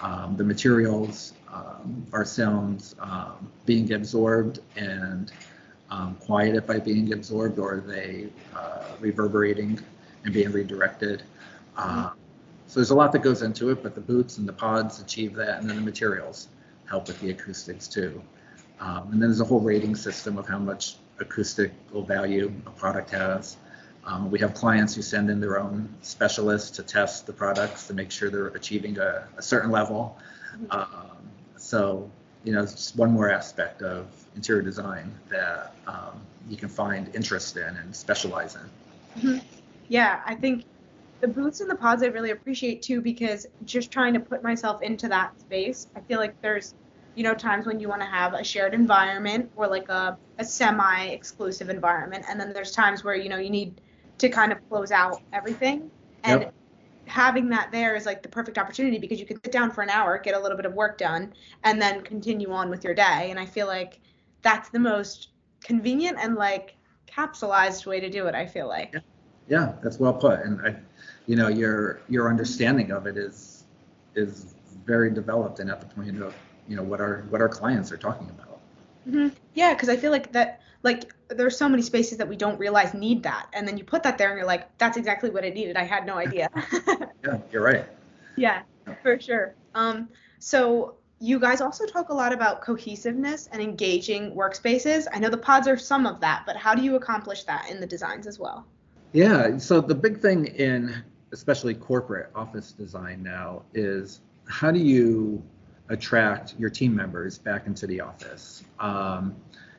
um, 0.00 0.36
the 0.36 0.44
materials, 0.44 1.32
um, 1.52 2.06
our 2.12 2.24
sounds 2.24 2.94
um, 3.00 3.50
being 3.66 3.92
absorbed 3.92 4.60
and 4.76 5.32
quieted 6.20 6.66
by 6.66 6.78
being 6.78 7.12
absorbed, 7.12 7.58
or 7.58 7.74
are 7.74 7.80
they 7.80 8.28
uh, 8.56 8.84
reverberating 9.00 9.78
and 10.24 10.32
being 10.32 10.50
redirected? 10.52 11.22
Uh, 11.76 12.10
so 12.66 12.80
there's 12.80 12.90
a 12.90 12.94
lot 12.94 13.12
that 13.12 13.22
goes 13.22 13.42
into 13.42 13.70
it, 13.70 13.82
but 13.82 13.94
the 13.94 14.00
booths 14.00 14.38
and 14.38 14.48
the 14.48 14.52
pods 14.52 15.00
achieve 15.00 15.34
that, 15.34 15.60
and 15.60 15.68
then 15.68 15.76
the 15.76 15.82
materials 15.82 16.48
help 16.88 17.08
with 17.08 17.20
the 17.20 17.30
acoustics 17.30 17.88
too. 17.88 18.22
Um, 18.80 19.12
and 19.12 19.12
then 19.12 19.28
there's 19.28 19.40
a 19.40 19.44
whole 19.44 19.60
rating 19.60 19.94
system 19.94 20.38
of 20.38 20.48
how 20.48 20.58
much 20.58 20.96
acoustical 21.20 22.02
value 22.02 22.52
a 22.66 22.70
product 22.70 23.10
has. 23.10 23.56
Um, 24.04 24.30
we 24.30 24.38
have 24.40 24.54
clients 24.54 24.94
who 24.94 25.02
send 25.02 25.30
in 25.30 25.38
their 25.38 25.58
own 25.60 25.88
specialists 26.02 26.70
to 26.72 26.82
test 26.82 27.26
the 27.26 27.32
products 27.32 27.86
to 27.86 27.94
make 27.94 28.10
sure 28.10 28.30
they're 28.30 28.48
achieving 28.48 28.98
a, 28.98 29.28
a 29.36 29.42
certain 29.42 29.70
level. 29.70 30.18
Mm-hmm. 30.54 30.72
Um, 30.72 31.16
so, 31.56 32.10
you 32.42 32.52
know, 32.52 32.62
it's 32.62 32.72
just 32.72 32.96
one 32.96 33.12
more 33.12 33.30
aspect 33.30 33.82
of 33.82 34.06
interior 34.34 34.62
design 34.62 35.14
that 35.28 35.74
um, 35.86 36.20
you 36.48 36.56
can 36.56 36.68
find 36.68 37.14
interest 37.14 37.56
in 37.56 37.76
and 37.76 37.94
specialize 37.94 38.56
in. 38.56 39.22
Mm-hmm. 39.22 39.51
Yeah, 39.88 40.20
I 40.24 40.34
think 40.34 40.64
the 41.22 41.28
booths 41.28 41.60
and 41.60 41.70
the 41.70 41.76
pods 41.76 42.02
I 42.02 42.06
really 42.06 42.32
appreciate 42.32 42.82
too 42.82 43.00
because 43.00 43.46
just 43.64 43.90
trying 43.90 44.12
to 44.14 44.20
put 44.20 44.42
myself 44.42 44.82
into 44.82 45.08
that 45.08 45.40
space, 45.40 45.86
I 45.94 46.00
feel 46.00 46.18
like 46.18 46.40
there's, 46.42 46.74
you 47.14 47.22
know, 47.22 47.32
times 47.32 47.64
when 47.64 47.78
you 47.78 47.88
want 47.88 48.02
to 48.02 48.08
have 48.08 48.34
a 48.34 48.42
shared 48.42 48.74
environment 48.74 49.50
or 49.54 49.68
like 49.68 49.88
a, 49.88 50.18
a 50.38 50.44
semi 50.44 51.04
exclusive 51.06 51.70
environment. 51.70 52.24
And 52.28 52.40
then 52.40 52.52
there's 52.52 52.72
times 52.72 53.04
where, 53.04 53.14
you 53.14 53.28
know, 53.28 53.36
you 53.36 53.50
need 53.50 53.80
to 54.18 54.28
kind 54.28 54.50
of 54.50 54.58
close 54.68 54.90
out 54.90 55.22
everything. 55.32 55.90
And 56.24 56.42
yep. 56.42 56.54
having 57.06 57.48
that 57.50 57.70
there 57.70 57.94
is 57.94 58.04
like 58.04 58.22
the 58.22 58.28
perfect 58.28 58.58
opportunity 58.58 58.98
because 58.98 59.20
you 59.20 59.26
can 59.26 59.40
sit 59.44 59.52
down 59.52 59.70
for 59.70 59.82
an 59.82 59.90
hour, 59.90 60.18
get 60.18 60.34
a 60.34 60.40
little 60.40 60.56
bit 60.56 60.66
of 60.66 60.74
work 60.74 60.98
done, 60.98 61.32
and 61.62 61.80
then 61.80 62.02
continue 62.02 62.50
on 62.50 62.68
with 62.68 62.82
your 62.82 62.94
day. 62.94 63.28
And 63.30 63.38
I 63.38 63.46
feel 63.46 63.68
like 63.68 64.00
that's 64.42 64.70
the 64.70 64.80
most 64.80 65.28
convenient 65.62 66.18
and 66.20 66.34
like 66.34 66.76
capsulized 67.06 67.86
way 67.86 68.00
to 68.00 68.10
do 68.10 68.26
it, 68.26 68.34
I 68.34 68.46
feel 68.46 68.66
like. 68.66 68.90
Yeah, 68.94 69.00
yeah 69.48 69.72
that's 69.82 69.98
well 69.98 70.14
put. 70.14 70.40
And 70.40 70.60
I 70.66 70.76
you 71.26 71.36
know, 71.36 71.48
your 71.48 72.00
your 72.08 72.28
understanding 72.28 72.90
of 72.90 73.06
it 73.06 73.16
is 73.16 73.64
is 74.14 74.54
very 74.84 75.10
developed 75.10 75.60
and 75.60 75.70
at 75.70 75.80
the 75.80 75.86
point 75.86 76.20
of 76.22 76.34
you 76.68 76.76
know 76.76 76.82
what 76.82 77.00
our 77.00 77.24
what 77.30 77.40
our 77.40 77.48
clients 77.48 77.92
are 77.92 77.96
talking 77.96 78.28
about. 78.30 78.60
Mm-hmm. 79.08 79.28
Yeah, 79.54 79.74
because 79.74 79.88
I 79.88 79.96
feel 79.96 80.10
like 80.10 80.32
that 80.32 80.60
like 80.82 81.12
there's 81.28 81.56
so 81.56 81.68
many 81.68 81.82
spaces 81.82 82.18
that 82.18 82.28
we 82.28 82.36
don't 82.36 82.58
realize 82.58 82.92
need 82.92 83.22
that. 83.22 83.46
And 83.52 83.66
then 83.66 83.78
you 83.78 83.84
put 83.84 84.02
that 84.02 84.18
there 84.18 84.30
and 84.30 84.36
you're 84.36 84.46
like 84.46 84.76
that's 84.78 84.96
exactly 84.96 85.30
what 85.30 85.44
it 85.44 85.54
needed. 85.54 85.76
I 85.76 85.84
had 85.84 86.06
no 86.06 86.16
idea. 86.16 86.48
Yeah 87.24 87.38
you're 87.52 87.62
right. 87.62 87.86
Yeah 88.36 88.62
for 89.02 89.20
sure. 89.20 89.54
Um 89.76 90.08
so 90.40 90.96
you 91.20 91.38
guys 91.38 91.60
also 91.60 91.86
talk 91.86 92.08
a 92.08 92.14
lot 92.14 92.32
about 92.32 92.62
cohesiveness 92.62 93.48
and 93.52 93.62
engaging 93.62 94.34
workspaces. 94.34 95.06
I 95.12 95.20
know 95.20 95.30
the 95.30 95.38
pods 95.38 95.68
are 95.68 95.76
some 95.76 96.04
of 96.04 96.18
that 96.20 96.42
but 96.46 96.56
how 96.56 96.74
do 96.74 96.82
you 96.82 96.96
accomplish 96.96 97.44
that 97.44 97.70
in 97.70 97.78
the 97.78 97.86
designs 97.86 98.26
as 98.26 98.40
well 98.40 98.66
yeah 99.12 99.56
so 99.58 99.80
the 99.80 99.94
big 99.94 100.20
thing 100.20 100.46
in 100.46 101.02
especially 101.32 101.74
corporate 101.74 102.30
office 102.34 102.72
design 102.72 103.22
now 103.22 103.62
is 103.74 104.20
how 104.48 104.70
do 104.70 104.78
you 104.80 105.42
attract 105.88 106.54
your 106.58 106.70
team 106.70 106.94
members 106.94 107.38
back 107.38 107.66
into 107.66 107.86
the 107.86 108.00
office 108.00 108.64
um, 108.80 109.34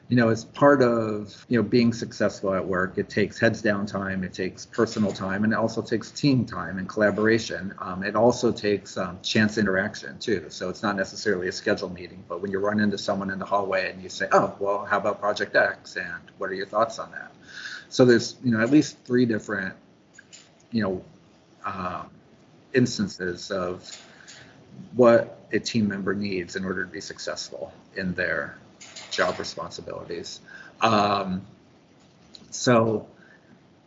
you 0.10 0.18
know, 0.18 0.30
as 0.30 0.46
part 0.46 0.82
of, 0.82 1.46
you 1.48 1.58
know, 1.58 1.64
being 1.68 1.94
successful 1.94 2.54
at 2.54 2.64
work, 2.64 2.98
it 2.98 3.10
takes 3.10 3.40
heads 3.40 3.62
down 3.62 3.86
time, 3.86 4.24
it 4.24 4.34
takes 4.34 4.66
personal 4.66 5.12
time, 5.12 5.44
and 5.44 5.54
it 5.54 5.56
also 5.56 5.82
takes 5.82 6.12
team 6.12 6.46
time 6.46 6.78
and 6.78 6.90
collaboration. 6.90 7.74
Um, 7.80 8.04
it 8.04 8.16
also 8.16 8.52
takes 8.52 8.98
um, 8.98 9.20
chance 9.24 9.58
interaction 9.58 10.20
too. 10.20 10.46
So 10.50 10.70
it's 10.70 10.84
not 10.84 10.98
necessarily 10.98 11.48
a 11.48 11.52
scheduled 11.52 11.94
meeting, 11.94 12.24
but 12.28 12.42
when 12.42 12.52
you 12.52 12.60
run 12.60 12.80
into 12.80 12.98
someone 12.98 13.32
in 13.32 13.40
the 13.40 13.46
hallway 13.46 13.90
and 13.90 14.04
you 14.04 14.10
say, 14.10 14.28
oh, 14.34 14.56
well, 14.60 14.86
how 14.86 14.98
about 14.98 15.20
Project 15.20 15.56
X? 15.56 15.96
And 15.96 16.22
what 16.38 16.50
are 16.50 16.54
your 16.54 16.68
thoughts 16.68 17.00
on 17.00 17.12
that? 17.12 17.32
So 17.94 18.06
there's, 18.06 18.38
you 18.44 18.50
know, 18.50 18.60
at 18.60 18.72
least 18.72 18.98
three 19.06 19.28
different, 19.28 19.76
you 20.72 20.82
know, 20.82 21.04
um, 21.64 22.10
instances 22.74 23.52
of 23.52 23.88
what 24.96 25.46
a 25.52 25.60
team 25.60 25.90
member 25.90 26.16
needs 26.16 26.56
in 26.56 26.66
order 26.66 26.86
to 26.86 26.92
be 26.92 27.00
successful 27.00 27.72
in 27.96 28.16
their 28.16 28.58
job 29.12 29.38
responsibilities. 29.38 30.42
Um, 30.82 31.46
so, 32.50 33.08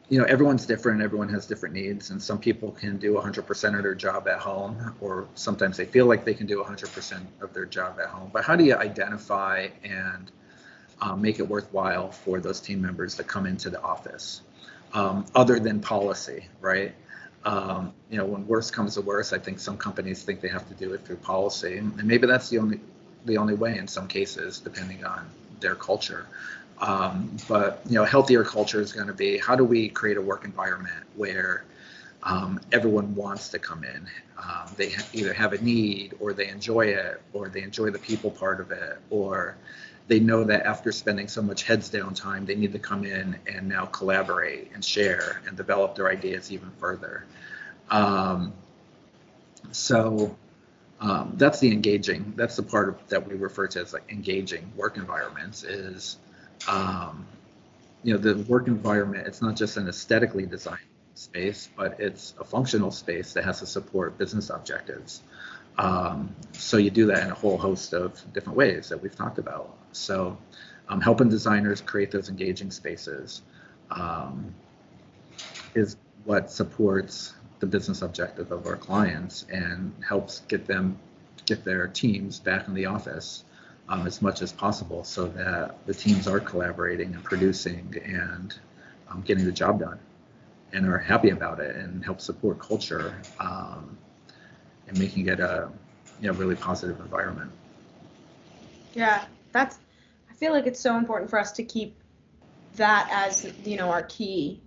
you 0.09 0.21
know, 0.21 0.25
everyone's 0.27 0.67
different. 0.67 1.03
Everyone 1.03 1.29
has 1.31 1.45
different 1.47 1.75
needs, 1.75 2.11
and 2.11 2.23
some 2.23 2.39
people 2.39 2.71
can 2.71 2.99
do 2.99 3.15
100% 3.15 3.77
of 3.77 3.83
their 3.83 3.97
job 3.97 4.29
at 4.29 4.39
home, 4.39 4.95
or 5.01 5.27
sometimes 5.35 5.77
they 5.77 5.85
feel 5.85 6.07
like 6.07 6.25
they 6.25 6.35
can 6.35 6.47
do 6.47 6.63
100% 6.63 7.27
of 7.41 7.53
their 7.53 7.67
job 7.67 7.99
at 7.99 8.07
home. 8.07 8.31
But 8.33 8.45
how 8.45 8.55
do 8.55 8.63
you 8.63 8.77
identify 8.77 9.67
and 9.83 10.31
um, 11.01 11.21
make 11.21 11.39
it 11.39 11.49
worthwhile 11.49 12.11
for 12.11 12.41
those 12.41 12.61
team 12.61 12.81
members 12.81 13.15
to 13.17 13.25
come 13.25 13.47
into 13.47 13.71
the 13.71 13.81
office, 13.83 14.43
um, 14.93 15.25
other 15.35 15.59
than 15.59 15.81
policy, 15.81 16.47
right? 16.61 16.95
Um, 17.45 17.93
you 18.11 18.17
know, 18.19 18.25
when 18.25 18.47
worse 18.47 18.71
comes 18.71 18.95
to 18.95 19.03
worse, 19.03 19.33
I 19.33 19.39
think 19.39 19.61
some 19.61 19.77
companies 19.77 20.25
think 20.25 20.41
they 20.41 20.49
have 20.49 20.69
to 20.69 20.75
do 20.75 20.93
it 20.95 21.05
through 21.05 21.17
policy, 21.17 21.79
and 21.79 22.05
maybe 22.05 22.27
that's 22.27 22.49
the 22.49 22.59
only 22.59 22.81
the 23.25 23.39
only 23.39 23.55
way 23.55 23.77
in 23.77 23.89
some 23.89 24.07
cases, 24.07 24.61
depending 24.61 25.05
on 25.05 25.29
their 25.61 25.75
culture. 25.75 26.27
Um, 26.81 27.37
but 27.49 27.83
you 27.89 27.95
know, 27.95 28.05
healthier 28.05 28.45
culture 28.45 28.81
is 28.81 28.93
going 28.93 29.07
to 29.07 29.15
be 29.15 29.39
how 29.39 29.57
do 29.57 29.65
we 29.65 29.89
create 29.89 30.17
a 30.17 30.23
work 30.23 30.45
environment 30.45 31.05
where 31.17 31.65
um, 32.23 32.61
everyone 32.73 33.15
wants 33.15 33.49
to 33.51 33.59
come 33.59 33.85
in. 33.85 34.07
Um, 34.39 34.69
they 34.77 34.91
ha- 34.91 35.07
either 35.13 35.33
have 35.33 35.53
a 35.53 35.59
need, 35.63 36.15
or 36.21 36.33
they 36.33 36.49
enjoy 36.49 36.87
it, 36.87 37.23
or 37.33 37.49
they 37.49 37.63
enjoy 37.63 37.91
the 37.91 37.99
people 37.99 38.31
part 38.31 38.61
of 38.61 38.71
it, 38.73 38.99
or 39.11 39.57
they 40.09 40.21
know 40.21 40.45
that 40.45 40.65
after 40.65 40.93
spending 40.93 41.29
so 41.29 41.43
much 41.43 41.65
heads 41.65 41.89
down 41.89 42.15
time, 42.15 42.47
they 42.47 42.55
need 42.55 42.73
to 42.73 42.79
come 42.79 43.05
in 43.05 43.37
and 43.47 43.69
now 43.69 43.87
collaborate 43.87 44.71
and 44.73 44.85
share 44.85 45.41
and 45.47 45.57
develop 45.57 45.97
their 45.97 46.09
ideas 46.09 46.53
even 46.53 46.71
further. 46.79 47.25
Um, 47.91 48.53
so 49.73 50.37
um, 51.01 51.35
that's 51.37 51.61
the 51.61 51.71
engaging 51.73 52.33
that's 52.37 52.57
the 52.57 52.63
part 52.63 52.89
of, 52.89 53.09
that 53.09 53.27
we 53.27 53.35
refer 53.35 53.67
to 53.67 53.81
as 53.81 53.93
like 53.93 54.05
engaging 54.11 54.71
work 54.77 54.97
environments 54.97 55.63
is 55.63 56.17
um, 56.69 57.27
you 58.03 58.15
know 58.15 58.19
the 58.19 58.43
work 58.45 58.67
environment 58.67 59.27
it's 59.27 59.43
not 59.43 59.57
just 59.57 59.77
an 59.77 59.89
aesthetically 59.89 60.47
designed 60.47 60.79
space 61.15 61.69
but 61.77 61.99
it's 62.01 62.35
a 62.41 62.45
functional 62.45 62.91
space 62.91 63.33
that 63.35 63.45
has 63.45 63.61
to 63.61 63.67
support 63.67 64.17
business 64.19 64.51
objectives 64.51 65.23
um, 65.79 66.35
so 66.53 66.79
you 66.79 66.91
do 66.91 67.07
that 67.07 67.25
in 67.25 67.31
a 67.31 67.35
whole 67.35 67.59
host 67.59 67.93
of 67.93 68.21
different 68.33 68.57
ways 68.57 68.89
that 68.89 69.03
we've 69.03 69.17
talked 69.17 69.39
about 69.39 69.76
so 69.97 70.37
um, 70.89 71.01
helping 71.01 71.29
designers 71.29 71.81
create 71.81 72.11
those 72.11 72.29
engaging 72.29 72.71
spaces 72.71 73.43
um, 73.91 74.55
is 75.75 75.97
what 76.25 76.51
supports 76.51 77.35
the 77.61 77.67
business 77.67 78.03
objective 78.03 78.53
of 78.53 78.67
our 78.67 78.77
clients 78.77 79.47
and 79.51 79.93
helps 80.07 80.41
get 80.49 80.67
them 80.67 80.99
get 81.47 81.65
their 81.65 81.87
teams 81.87 82.41
back 82.41 82.67
in 82.69 82.75
the 82.75 82.87
office 82.87 83.45
um, 83.89 84.07
as 84.07 84.21
much 84.21 84.43
as 84.43 84.53
possible 84.53 85.05
so 85.05 85.27
that 85.29 85.87
the 85.87 85.95
teams 85.95 86.27
are 86.27 86.41
collaborating 86.41 87.15
and 87.15 87.23
producing 87.23 87.95
and 88.05 88.59
um, 89.09 89.23
getting 89.23 89.45
the 89.45 89.53
job 89.53 89.79
done 89.79 89.99
and 90.73 90.87
are 90.89 90.99
happy 90.99 91.31
about 91.31 91.61
it 91.61 91.77
and 91.77 92.05
help 92.05 92.21
support 92.21 92.59
culture 92.59 93.15
um, 93.39 93.97
and 94.89 94.99
making 94.99 95.29
it 95.29 95.41
a 95.41 95.71
you 96.21 96.27
know 96.27 96.35
really 96.35 96.57
positive 96.57 96.99
environment. 97.01 97.51
Yeah 98.95 99.25
that's 99.57 99.79
feel 100.37 100.53
like 100.53 100.67
it's 100.67 100.81
so 100.81 100.97
important 100.97 101.31
for 101.31 101.39
us 101.39 101.53
to 101.53 101.63
keep 101.65 101.97
that 102.77 103.09
as 103.11 103.51
you 103.65 103.77
know 103.77 103.91
our 103.91 104.03
key 104.05 104.61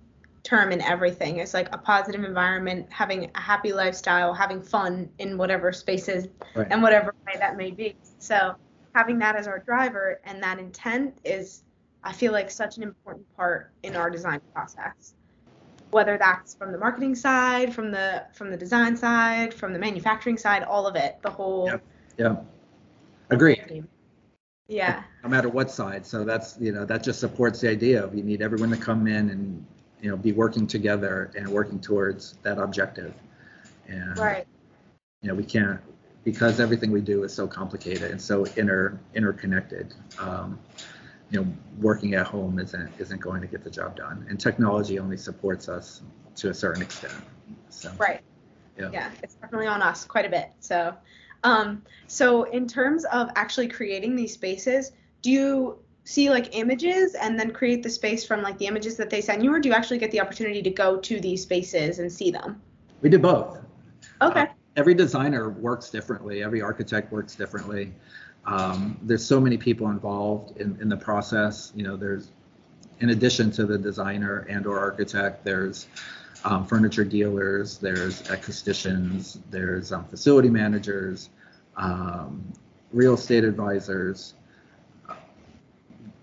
term 0.44 0.72
in 0.72 0.82
everything. 0.82 1.38
It's 1.38 1.54
like 1.54 1.68
a 1.74 1.78
positive 1.78 2.24
environment, 2.24 2.88
having 2.90 3.30
a 3.36 3.40
happy 3.40 3.72
lifestyle, 3.72 4.34
having 4.34 4.62
fun 4.62 5.10
in 5.20 5.38
whatever 5.38 5.72
spaces 5.72 6.28
Right. 6.56 6.68
and 6.72 6.82
whatever 6.82 7.14
way 7.28 7.34
that 7.38 7.58
may 7.58 7.72
be. 7.72 7.96
So 8.18 8.56
having 8.96 9.20
that 9.20 9.36
as 9.36 9.48
our 9.48 9.60
driver 9.60 10.20
and 10.24 10.42
that 10.42 10.58
intent 10.58 11.20
is, 11.24 11.64
I 12.04 12.14
feel 12.14 12.32
like, 12.32 12.50
such 12.50 12.78
an 12.78 12.84
important 12.84 13.28
part 13.36 13.72
in 13.84 13.96
our 13.96 14.10
design 14.10 14.42
process. 14.54 15.14
Whether 15.92 16.18
that's 16.18 16.56
from 16.56 16.72
the 16.72 16.78
marketing 16.78 17.16
side, 17.16 17.74
from 17.74 17.92
the 17.92 18.26
from 18.34 18.50
the 18.50 18.58
design 18.58 18.96
side, 18.96 19.54
from 19.54 19.74
the 19.74 19.80
manufacturing 19.80 20.38
side, 20.38 20.64
all 20.64 20.88
of 20.88 20.96
it, 20.96 21.18
the 21.22 21.30
whole. 21.30 21.72
Yeah. 22.18 22.38
Agreed. 23.30 23.86
Yeah. 24.70 25.04
No 25.24 25.30
matter 25.30 25.50
what 25.50 25.72
side. 25.72 26.06
So 26.06 26.24
that's, 26.24 26.56
you 26.60 26.72
know, 26.72 26.86
that 26.86 27.04
just 27.04 27.20
supports 27.20 27.60
the 27.60 27.70
idea 27.70 28.04
of 28.04 28.14
you 28.14 28.24
need 28.24 28.42
everyone 28.42 28.70
to 28.70 28.78
come 28.78 29.08
in 29.08 29.32
and, 29.32 29.66
you 30.00 30.10
know, 30.10 30.16
be 30.16 30.32
working 30.32 30.68
together 30.68 31.32
and 31.36 31.50
working 31.50 31.80
towards 31.82 32.34
that 32.44 32.60
objective. 32.60 33.14
And, 33.88 34.18
Right. 34.18 34.48
you 35.22 35.28
know, 35.28 35.34
we 35.34 35.44
can't, 35.44 35.82
because 36.24 36.60
everything 36.60 36.92
we 36.92 37.02
do 37.02 37.24
is 37.24 37.34
so 37.34 37.48
complicated 37.48 38.12
and 38.12 38.22
so 38.22 38.46
inter, 38.56 38.98
interconnected. 39.16 39.96
Um, 40.20 40.60
you 41.32 41.42
know, 41.42 41.54
working 41.80 42.16
at 42.16 42.26
home 42.26 42.58
isn't 42.60 42.90
isn't 42.98 43.22
going 43.22 43.42
to 43.42 43.48
get 43.48 43.64
the 43.64 43.70
job 43.70 43.96
done, 43.96 44.26
and 44.30 44.40
technology 44.40 44.98
only 44.98 45.18
supports 45.18 45.70
us 45.70 46.02
to 46.38 46.50
a 46.50 46.54
certain 46.54 46.82
extent. 46.82 47.14
So, 47.70 47.92
Right. 48.00 48.22
Yeah. 48.80 48.90
Yeah, 48.92 49.12
it's 49.22 49.36
definitely 49.36 49.68
on 49.68 49.84
us 49.84 50.06
quite 50.06 50.26
a 50.26 50.30
bit. 50.30 50.50
So, 50.60 50.96
um, 51.44 51.84
so 52.08 52.44
in 52.44 52.68
terms 52.68 53.06
of 53.06 53.30
actually 53.36 53.68
creating 53.68 54.16
these 54.16 54.34
spaces, 54.34 54.92
do 55.22 55.32
you 55.32 55.80
see 56.04 56.30
like 56.30 56.56
images 56.58 57.14
and 57.16 57.40
then 57.40 57.52
create 57.52 57.84
the 57.84 57.90
space 57.90 58.26
from 58.26 58.42
like 58.42 58.58
the 58.58 58.66
images 58.66 58.98
that 58.98 59.10
they 59.10 59.22
send 59.22 59.44
you, 59.44 59.54
or 59.54 59.60
do 59.60 59.70
you 59.70 59.76
actually 59.76 60.00
get 60.00 60.12
the 60.12 60.20
opportunity 60.20 60.62
to 60.62 60.70
go 60.70 60.98
to 60.98 61.20
these 61.20 61.44
spaces 61.44 62.00
and 62.00 62.12
see 62.12 62.32
them? 62.32 62.62
we 63.02 63.10
do 63.10 63.20
both. 63.20 63.58
Okay. 64.22 64.48
every 64.76 64.94
designer 64.94 65.50
works 65.50 65.90
differently 65.90 66.44
every 66.44 66.62
architect 66.62 67.12
works 67.12 67.36
differently 67.36 67.94
um, 68.46 68.98
there's 69.04 69.26
so 69.26 69.40
many 69.40 69.58
people 69.58 69.90
involved 69.90 70.58
in, 70.60 70.78
in 70.82 70.90
the 70.90 70.98
process 70.98 71.72
you 71.74 71.84
know 71.84 71.96
there's 71.96 72.32
in 73.00 73.12
addition 73.12 73.50
to 73.52 73.66
the 73.66 73.78
designer 73.78 74.46
and 74.50 74.68
or 74.68 74.78
architect 74.78 75.46
there's 75.46 75.88
um, 76.44 76.66
furniture 76.66 77.04
dealers 77.04 77.78
there's 77.78 78.22
acousticians 78.24 79.40
there's 79.50 79.92
um, 79.92 80.06
facility 80.06 80.50
managers 80.50 81.30
um, 81.78 82.44
real 82.92 83.14
estate 83.14 83.44
advisors 83.44 84.34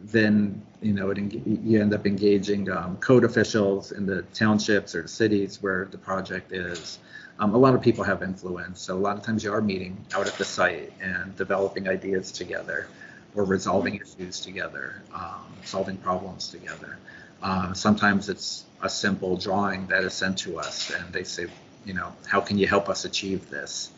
then 0.01 0.63
you 0.83 0.93
know 0.93 1.11
it, 1.11 1.19
you 1.19 1.81
end 1.81 1.93
up 1.95 2.07
engaging 2.07 2.71
um, 2.71 2.97
code 2.99 3.25
officials 3.25 3.93
in 3.93 4.07
the 4.07 4.23
townships 4.35 4.95
or 4.95 5.03
the 5.03 5.09
cities 5.09 5.63
where 5.63 5.87
the 5.91 5.99
project 5.99 6.53
is 6.53 6.99
um, 7.39 7.55
a 7.55 7.59
lot 7.59 7.75
of 7.75 7.83
people 7.83 8.05
have 8.05 8.23
influence. 8.23 8.81
So 8.81 8.97
a 8.97 8.99
lot 8.99 9.17
of 9.17 9.23
times 9.23 9.45
you 9.45 9.53
are 9.53 9.61
meeting 9.61 10.05
out 10.15 10.27
at 10.27 10.35
the 10.35 10.45
site 10.45 10.93
and 11.01 11.37
developing 11.37 11.89
ideas 11.89 12.33
together 12.33 12.89
or 13.35 13.45
resolving 13.45 13.97
issues 13.97 14.41
together, 14.41 15.03
um, 15.15 15.45
solving 15.65 15.99
problems 15.99 16.49
together. 16.49 16.97
Um, 17.43 17.75
sometimes 17.75 18.31
it's 18.31 18.65
a 18.83 18.89
simple 18.89 19.37
drawing 19.37 19.87
that 19.87 20.05
is 20.05 20.15
sent 20.15 20.39
to 20.39 20.59
us 20.59 20.91
and 20.91 21.13
they 21.13 21.25
say, 21.25 21.47
you 21.85 21.95
know, 21.95 22.13
how 22.27 22.41
can 22.41 22.59
you 22.59 22.67
help 22.67 22.89
us 22.89 23.05
achieve 23.05 23.49
this 23.49 23.91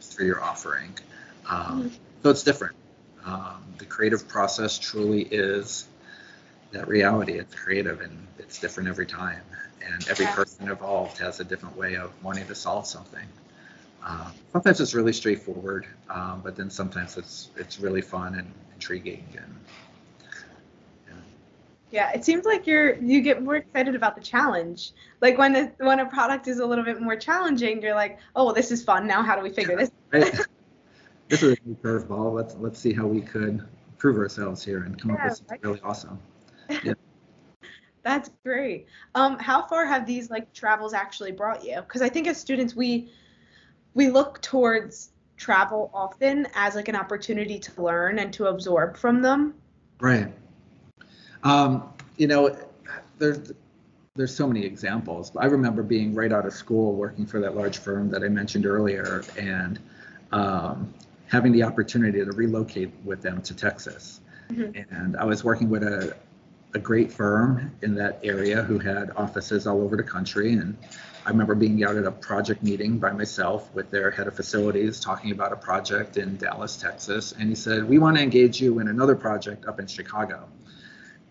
through 0.00 0.26
your 0.26 0.42
offering? 0.42 0.92
Um, 1.48 1.92
so 2.22 2.30
it's 2.30 2.42
different. 2.42 2.76
Um, 3.24 3.64
the 3.78 3.86
creative 3.86 4.28
process 4.28 4.78
truly 4.78 5.22
is 5.22 5.86
that 6.72 6.88
reality. 6.88 7.34
It's 7.34 7.54
creative 7.54 8.00
and 8.00 8.26
it's 8.38 8.58
different 8.58 8.88
every 8.88 9.06
time 9.06 9.40
and 9.92 10.08
every 10.08 10.26
person 10.26 10.68
involved 10.68 11.18
has 11.18 11.40
a 11.40 11.44
different 11.44 11.76
way 11.76 11.96
of 11.96 12.10
wanting 12.22 12.46
to 12.46 12.54
solve 12.54 12.86
something. 12.86 13.26
Um, 14.04 14.32
sometimes 14.52 14.80
it's 14.80 14.94
really 14.94 15.12
straightforward, 15.12 15.86
um, 16.10 16.40
but 16.44 16.56
then 16.56 16.70
sometimes 16.70 17.16
it's 17.16 17.50
it's 17.56 17.78
really 17.80 18.02
fun 18.02 18.34
and 18.34 18.52
intriguing. 18.74 19.24
And 19.36 19.54
Yeah, 21.94 22.10
it 22.10 22.24
seems 22.24 22.44
like 22.44 22.66
you're 22.66 22.96
you 22.96 23.20
get 23.20 23.40
more 23.40 23.54
excited 23.54 23.94
about 23.94 24.16
the 24.16 24.20
challenge. 24.20 24.90
Like 25.20 25.38
when 25.38 25.54
a, 25.54 25.72
when 25.78 26.00
a 26.00 26.06
product 26.06 26.48
is 26.48 26.58
a 26.58 26.66
little 26.66 26.82
bit 26.82 27.00
more 27.00 27.14
challenging, 27.14 27.80
you're 27.80 27.94
like, 27.94 28.18
oh, 28.34 28.46
well, 28.46 28.52
this 28.52 28.72
is 28.72 28.82
fun. 28.82 29.06
Now 29.06 29.22
how 29.22 29.36
do 29.36 29.42
we 29.42 29.50
figure 29.50 29.76
this? 29.76 29.92
right? 30.12 30.40
this 31.28 31.44
is 31.44 31.56
a 31.56 31.56
new 31.64 31.76
curveball. 31.76 32.34
Let's 32.34 32.56
let's 32.56 32.80
see 32.80 32.92
how 32.92 33.06
we 33.06 33.20
could 33.20 33.64
prove 33.96 34.16
ourselves 34.18 34.64
here 34.64 34.82
and 34.82 35.00
come 35.00 35.12
up 35.12 35.22
with 35.22 35.36
something 35.36 35.60
right. 35.62 35.64
really 35.64 35.80
awesome. 35.82 36.18
Yeah. 36.82 36.94
That's 38.02 38.30
great. 38.44 38.86
Um, 39.14 39.38
how 39.38 39.64
far 39.64 39.86
have 39.86 40.04
these 40.04 40.30
like 40.30 40.52
travels 40.52 40.94
actually 40.94 41.30
brought 41.30 41.64
you? 41.64 41.76
Because 41.76 42.02
I 42.02 42.08
think 42.08 42.26
as 42.26 42.40
students 42.40 42.74
we 42.74 43.12
we 43.94 44.10
look 44.10 44.42
towards 44.42 45.12
travel 45.36 45.92
often 45.94 46.48
as 46.56 46.74
like 46.74 46.88
an 46.88 46.96
opportunity 46.96 47.60
to 47.60 47.82
learn 47.82 48.18
and 48.18 48.32
to 48.32 48.46
absorb 48.46 48.96
from 48.96 49.22
them. 49.22 49.54
Right. 50.00 50.32
Um, 51.44 51.90
you 52.16 52.26
know, 52.26 52.56
there's 53.18 53.52
there's 54.16 54.34
so 54.34 54.46
many 54.46 54.64
examples. 54.64 55.32
I 55.36 55.46
remember 55.46 55.82
being 55.82 56.14
right 56.14 56.32
out 56.32 56.46
of 56.46 56.52
school 56.52 56.94
working 56.94 57.26
for 57.26 57.40
that 57.40 57.56
large 57.56 57.78
firm 57.78 58.10
that 58.10 58.22
I 58.22 58.28
mentioned 58.28 58.64
earlier, 58.64 59.22
and 59.36 59.78
um, 60.32 60.94
having 61.26 61.52
the 61.52 61.62
opportunity 61.64 62.24
to 62.24 62.30
relocate 62.32 62.92
with 63.04 63.22
them 63.22 63.42
to 63.42 63.54
Texas. 63.54 64.20
Mhm. 64.50 64.84
And 64.90 65.16
I 65.16 65.24
was 65.24 65.42
working 65.44 65.68
with 65.68 65.82
a 65.82 66.16
a 66.74 66.78
great 66.78 67.12
firm 67.12 67.70
in 67.82 67.94
that 67.94 68.18
area 68.24 68.62
who 68.62 68.78
had 68.78 69.12
offices 69.16 69.66
all 69.66 69.80
over 69.80 69.96
the 69.96 70.02
country. 70.02 70.54
And 70.54 70.76
I 71.24 71.30
remember 71.30 71.54
being 71.54 71.84
out 71.84 71.96
at 71.96 72.04
a 72.04 72.10
project 72.10 72.62
meeting 72.64 72.98
by 72.98 73.12
myself 73.12 73.72
with 73.74 73.90
their 73.90 74.10
head 74.10 74.26
of 74.26 74.34
facilities 74.34 74.98
talking 74.98 75.30
about 75.30 75.52
a 75.52 75.56
project 75.56 76.16
in 76.16 76.36
Dallas, 76.36 76.76
Texas. 76.76 77.32
And 77.32 77.48
he 77.48 77.54
said, 77.54 77.88
We 77.88 77.98
want 77.98 78.16
to 78.16 78.22
engage 78.22 78.60
you 78.60 78.80
in 78.80 78.88
another 78.88 79.14
project 79.14 79.66
up 79.66 79.78
in 79.78 79.86
Chicago. 79.86 80.48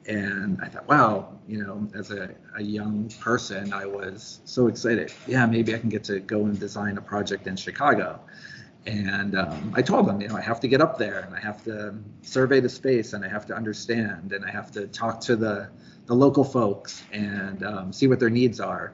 And 0.07 0.59
I 0.61 0.67
thought, 0.67 0.87
wow, 0.87 1.33
you 1.47 1.63
know, 1.63 1.87
as 1.95 2.11
a, 2.11 2.29
a 2.55 2.61
young 2.61 3.09
person, 3.19 3.71
I 3.71 3.85
was 3.85 4.41
so 4.45 4.67
excited. 4.67 5.13
Yeah, 5.27 5.45
maybe 5.45 5.73
I 5.73 5.79
can 5.79 5.89
get 5.89 6.03
to 6.05 6.19
go 6.19 6.45
and 6.45 6.59
design 6.59 6.97
a 6.97 7.01
project 7.01 7.47
in 7.47 7.55
Chicago. 7.55 8.19
And 8.85 9.37
um, 9.37 9.73
I 9.75 9.81
told 9.81 10.07
them, 10.07 10.19
you 10.19 10.27
know, 10.27 10.35
I 10.35 10.41
have 10.41 10.59
to 10.59 10.67
get 10.67 10.81
up 10.81 10.97
there 10.97 11.19
and 11.19 11.33
I 11.33 11.39
have 11.39 11.63
to 11.63 11.95
survey 12.21 12.59
the 12.59 12.67
space 12.67 13.13
and 13.13 13.23
I 13.23 13.29
have 13.29 13.45
to 13.45 13.55
understand 13.55 14.33
and 14.33 14.43
I 14.43 14.51
have 14.51 14.71
to 14.71 14.87
talk 14.87 15.21
to 15.21 15.37
the, 15.37 15.69
the 16.05 16.13
local 16.13 16.43
folks 16.43 17.01
and 17.13 17.63
um, 17.63 17.93
see 17.93 18.07
what 18.07 18.19
their 18.19 18.29
needs 18.29 18.59
are 18.59 18.93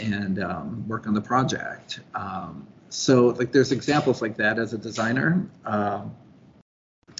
and 0.00 0.42
um, 0.42 0.88
work 0.88 1.06
on 1.06 1.14
the 1.14 1.20
project. 1.20 2.00
Um, 2.16 2.66
so, 2.88 3.26
like, 3.26 3.52
there's 3.52 3.70
examples 3.70 4.20
like 4.20 4.36
that 4.38 4.58
as 4.58 4.72
a 4.72 4.78
designer. 4.78 5.48
Um, 5.64 6.14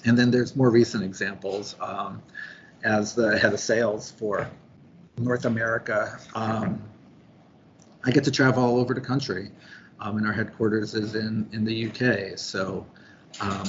and 0.03 0.17
then 0.17 0.31
there's 0.31 0.55
more 0.55 0.69
recent 0.69 1.03
examples 1.03 1.75
um, 1.79 2.21
as 2.85 3.15
the 3.15 3.37
head 3.37 3.53
of 3.53 3.59
sales 3.59 4.11
for 4.11 4.49
North 5.17 5.45
America. 5.45 6.17
Um, 6.35 6.81
I 8.03 8.11
get 8.11 8.23
to 8.25 8.31
travel 8.31 8.63
all 8.63 8.77
over 8.77 8.93
the 8.93 9.01
country 9.01 9.49
um, 9.99 10.17
and 10.17 10.27
our 10.27 10.33
headquarters 10.33 10.93
is 10.93 11.15
in 11.15 11.49
in 11.51 11.65
the 11.65 11.87
UK. 11.87 12.37
So, 12.37 12.85
um, 13.41 13.65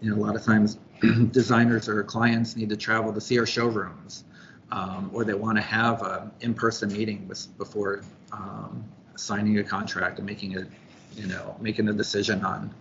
you 0.00 0.10
know, 0.10 0.16
a 0.16 0.22
lot 0.24 0.36
of 0.36 0.44
times 0.44 0.78
designers 1.30 1.88
or 1.88 2.02
clients 2.02 2.56
need 2.56 2.68
to 2.70 2.76
travel 2.76 3.12
to 3.12 3.20
see 3.20 3.38
our 3.38 3.46
showrooms, 3.46 4.24
um, 4.72 5.10
or 5.12 5.24
they 5.24 5.34
want 5.34 5.56
to 5.56 5.62
have 5.62 6.02
an 6.02 6.30
in-person 6.40 6.92
meeting 6.92 7.26
with, 7.28 7.56
before 7.58 8.02
um, 8.32 8.84
signing 9.14 9.58
a 9.58 9.64
contract 9.64 10.18
and 10.18 10.26
making 10.26 10.56
a, 10.56 10.66
you 11.14 11.26
know, 11.26 11.56
making 11.60 11.88
a 11.88 11.92
decision 11.92 12.44
on 12.44 12.74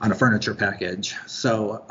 on 0.00 0.12
a 0.12 0.14
furniture 0.14 0.54
package. 0.54 1.16
So. 1.26 1.84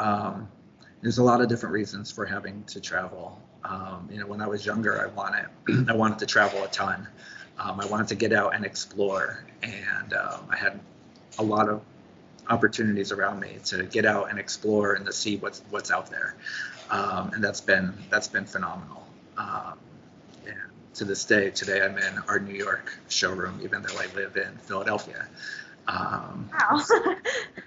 There's 1.01 1.19
a 1.19 1.23
lot 1.23 1.41
of 1.41 1.47
different 1.47 1.73
reasons 1.73 2.11
for 2.11 2.25
having 2.25 2.63
to 2.65 2.81
travel. 2.81 3.39
Um, 3.63 4.09
you 4.11 4.19
know, 4.19 4.27
when 4.27 4.41
I 4.41 4.47
was 4.47 4.65
younger, 4.65 5.01
I 5.01 5.07
wanted 5.07 5.47
I 5.89 5.93
wanted 5.93 6.19
to 6.19 6.25
travel 6.25 6.63
a 6.63 6.67
ton. 6.67 7.07
Um, 7.59 7.79
I 7.79 7.85
wanted 7.85 8.07
to 8.09 8.15
get 8.15 8.33
out 8.33 8.55
and 8.55 8.65
explore, 8.65 9.43
and 9.63 10.13
um, 10.13 10.41
I 10.49 10.57
had 10.57 10.79
a 11.39 11.43
lot 11.43 11.69
of 11.69 11.81
opportunities 12.49 13.11
around 13.11 13.39
me 13.39 13.57
to 13.65 13.83
get 13.83 14.05
out 14.05 14.29
and 14.29 14.39
explore 14.39 14.93
and 14.93 15.05
to 15.05 15.13
see 15.13 15.37
what's 15.37 15.61
what's 15.69 15.91
out 15.91 16.09
there, 16.09 16.35
um, 16.89 17.31
and 17.33 17.43
that's 17.43 17.61
been 17.61 17.93
that's 18.09 18.27
been 18.27 18.45
phenomenal. 18.45 19.05
Um, 19.37 19.77
and 20.45 20.57
to 20.95 21.05
this 21.05 21.25
day, 21.25 21.51
today 21.51 21.81
I'm 21.81 21.97
in 21.97 22.19
our 22.27 22.39
New 22.39 22.55
York 22.55 22.97
showroom, 23.09 23.59
even 23.63 23.81
though 23.83 23.97
I 23.97 24.07
live 24.15 24.35
in 24.37 24.57
Philadelphia. 24.57 25.27
Um, 25.87 26.49
Wow. 26.71 26.83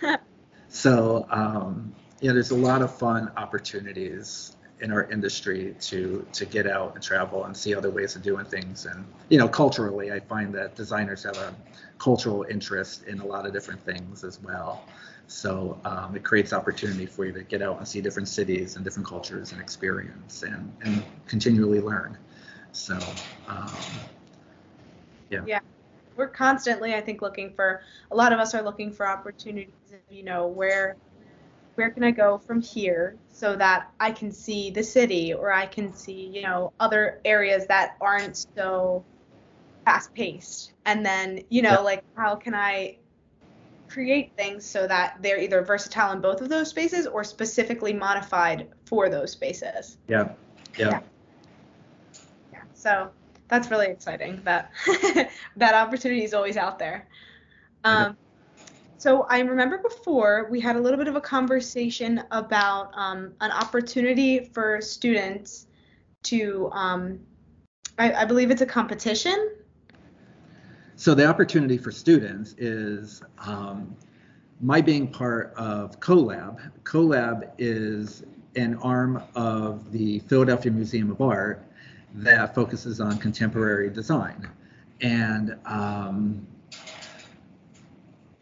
so 0.68 1.26
um, 2.20 2.26
yeah, 2.26 2.32
there's 2.32 2.50
a 2.50 2.56
lot 2.56 2.82
of 2.82 2.94
fun 2.94 3.30
opportunities 3.36 4.56
in 4.80 4.92
our 4.92 5.10
industry 5.10 5.74
to 5.80 6.26
to 6.32 6.44
get 6.46 6.66
out 6.66 6.94
and 6.94 7.02
travel 7.02 7.44
and 7.44 7.56
see 7.56 7.74
other 7.74 7.90
ways 7.90 8.16
of 8.16 8.22
doing 8.22 8.44
things. 8.44 8.86
And 8.86 9.04
you 9.28 9.38
know, 9.38 9.48
culturally, 9.48 10.12
I 10.12 10.20
find 10.20 10.54
that 10.54 10.74
designers 10.74 11.24
have 11.24 11.36
a 11.36 11.54
cultural 11.98 12.46
interest 12.48 13.04
in 13.04 13.20
a 13.20 13.26
lot 13.26 13.46
of 13.46 13.52
different 13.52 13.80
things 13.84 14.24
as 14.24 14.40
well. 14.42 14.82
So 15.26 15.78
um, 15.84 16.16
it 16.16 16.24
creates 16.24 16.52
opportunity 16.52 17.06
for 17.06 17.24
you 17.24 17.32
to 17.32 17.44
get 17.44 17.62
out 17.62 17.78
and 17.78 17.86
see 17.86 18.00
different 18.00 18.26
cities 18.26 18.74
and 18.74 18.84
different 18.84 19.06
cultures 19.06 19.52
and 19.52 19.60
experience 19.60 20.42
and, 20.42 20.72
and 20.82 21.04
continually 21.28 21.80
learn. 21.80 22.18
So, 22.72 22.98
um, 23.46 23.72
yeah. 25.28 25.42
Yeah. 25.46 25.60
We're 26.16 26.26
constantly, 26.26 26.94
I 26.94 27.00
think, 27.00 27.22
looking 27.22 27.52
for. 27.52 27.80
A 28.10 28.16
lot 28.16 28.32
of 28.32 28.40
us 28.40 28.54
are 28.54 28.62
looking 28.62 28.90
for 28.90 29.06
opportunities. 29.06 29.72
You 30.10 30.24
know, 30.24 30.48
where 30.48 30.96
where 31.74 31.90
can 31.90 32.04
I 32.04 32.10
go 32.10 32.38
from 32.38 32.60
here 32.60 33.16
so 33.32 33.56
that 33.56 33.90
I 33.98 34.12
can 34.12 34.32
see 34.32 34.70
the 34.70 34.82
city 34.82 35.32
or 35.32 35.50
I 35.52 35.66
can 35.66 35.94
see, 35.94 36.30
you 36.32 36.42
know, 36.42 36.72
other 36.78 37.20
areas 37.24 37.66
that 37.68 37.96
aren't 38.00 38.46
so 38.56 39.04
fast 39.84 40.12
paced. 40.14 40.72
And 40.84 41.04
then, 41.04 41.42
you 41.48 41.62
know, 41.62 41.70
Yeah. 41.70 41.78
like 41.78 42.04
how 42.16 42.36
can 42.36 42.54
I 42.54 42.98
create 43.88 44.32
things 44.36 44.64
so 44.64 44.86
that 44.86 45.16
they're 45.20 45.38
either 45.38 45.62
versatile 45.62 46.12
in 46.12 46.20
both 46.20 46.40
of 46.40 46.48
those 46.48 46.70
spaces 46.70 47.06
or 47.06 47.24
specifically 47.24 47.92
modified 47.92 48.68
for 48.86 49.08
those 49.08 49.32
spaces. 49.32 49.98
Yeah. 50.06 50.32
Yeah. 50.78 51.00
Yeah. 52.52 52.62
So 52.74 53.10
that's 53.48 53.70
really 53.70 53.88
exciting 53.88 54.40
that 54.44 54.70
that 55.56 55.74
opportunity 55.74 56.24
is 56.24 56.34
always 56.34 56.56
out 56.56 56.78
there. 56.78 57.08
Um, 57.84 58.16
so 59.00 59.22
I 59.30 59.38
remember 59.38 59.78
before 59.78 60.46
we 60.50 60.60
had 60.60 60.76
a 60.76 60.78
little 60.78 60.98
bit 60.98 61.08
of 61.08 61.16
a 61.16 61.22
conversation 61.22 62.22
about 62.32 62.90
um, 62.92 63.32
an 63.40 63.50
opportunity 63.50 64.44
for 64.52 64.82
students 64.82 65.68
to, 66.24 66.68
um, 66.72 67.18
I, 67.98 68.12
I 68.12 68.24
believe 68.26 68.50
it's 68.50 68.60
a 68.60 68.66
competition. 68.66 69.52
So 70.96 71.14
the 71.14 71.24
opportunity 71.24 71.78
for 71.78 71.90
students 71.90 72.54
is 72.58 73.22
um, 73.38 73.96
my 74.60 74.82
being 74.82 75.08
part 75.08 75.54
of 75.54 75.98
Collab. 75.98 76.70
Collab 76.82 77.52
is 77.56 78.22
an 78.54 78.74
arm 78.82 79.22
of 79.34 79.92
the 79.92 80.18
Philadelphia 80.18 80.72
Museum 80.72 81.10
of 81.10 81.22
Art 81.22 81.64
that 82.16 82.54
focuses 82.54 83.00
on 83.00 83.16
contemporary 83.16 83.88
design. 83.88 84.50
And 85.00 85.56
um, 85.64 86.46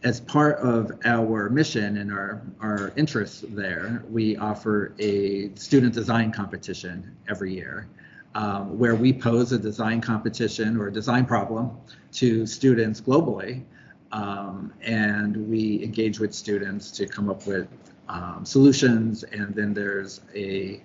as 0.04 0.20
part 0.20 0.58
of 0.58 0.92
our 1.04 1.48
mission 1.50 1.96
and 1.96 2.12
our, 2.12 2.42
our 2.60 2.92
interests 2.96 3.44
there, 3.48 4.04
we 4.08 4.36
offer 4.36 4.94
a 4.98 5.52
student 5.56 5.92
design 5.92 6.30
competition 6.30 7.16
every 7.28 7.52
year 7.52 7.88
um, 8.34 8.78
where 8.78 8.94
we 8.94 9.12
pose 9.12 9.50
a 9.52 9.58
design 9.58 10.00
competition 10.00 10.76
or 10.76 10.86
a 10.86 10.92
design 10.92 11.26
problem 11.26 11.76
to 12.12 12.46
students 12.46 13.00
globally. 13.00 13.64
Um, 14.12 14.72
and 14.82 15.48
we 15.50 15.82
engage 15.82 16.20
with 16.20 16.32
students 16.32 16.90
to 16.92 17.06
come 17.06 17.28
up 17.28 17.46
with 17.46 17.66
um, 18.08 18.44
solutions. 18.44 19.24
And 19.24 19.54
then 19.54 19.74
there's 19.74 20.20
a, 20.34 20.80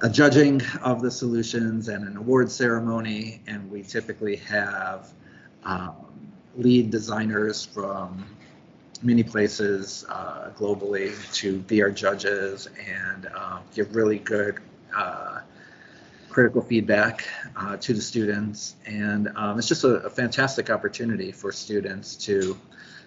a 0.00 0.08
judging 0.08 0.60
of 0.82 1.00
the 1.00 1.10
solutions 1.10 1.88
and 1.88 2.06
an 2.06 2.16
award 2.16 2.50
ceremony. 2.50 3.40
And 3.46 3.70
we 3.70 3.82
typically 3.82 4.36
have 4.36 5.12
um, 5.64 6.11
lead 6.56 6.90
designers 6.90 7.64
from 7.64 8.24
many 9.02 9.22
places 9.22 10.04
uh, 10.08 10.50
globally 10.56 11.12
to 11.34 11.58
be 11.60 11.82
our 11.82 11.90
judges 11.90 12.68
and 12.86 13.28
uh, 13.34 13.58
give 13.74 13.94
really 13.94 14.18
good 14.18 14.60
uh, 14.96 15.40
critical 16.28 16.62
feedback 16.62 17.26
uh, 17.56 17.76
to 17.76 17.92
the 17.92 18.00
students. 18.00 18.76
And 18.86 19.28
um, 19.36 19.58
it's 19.58 19.68
just 19.68 19.84
a, 19.84 19.96
a, 19.96 20.10
fantastic 20.10 20.70
opportunity 20.70 21.32
for 21.32 21.52
students 21.52 22.16
to 22.16 22.56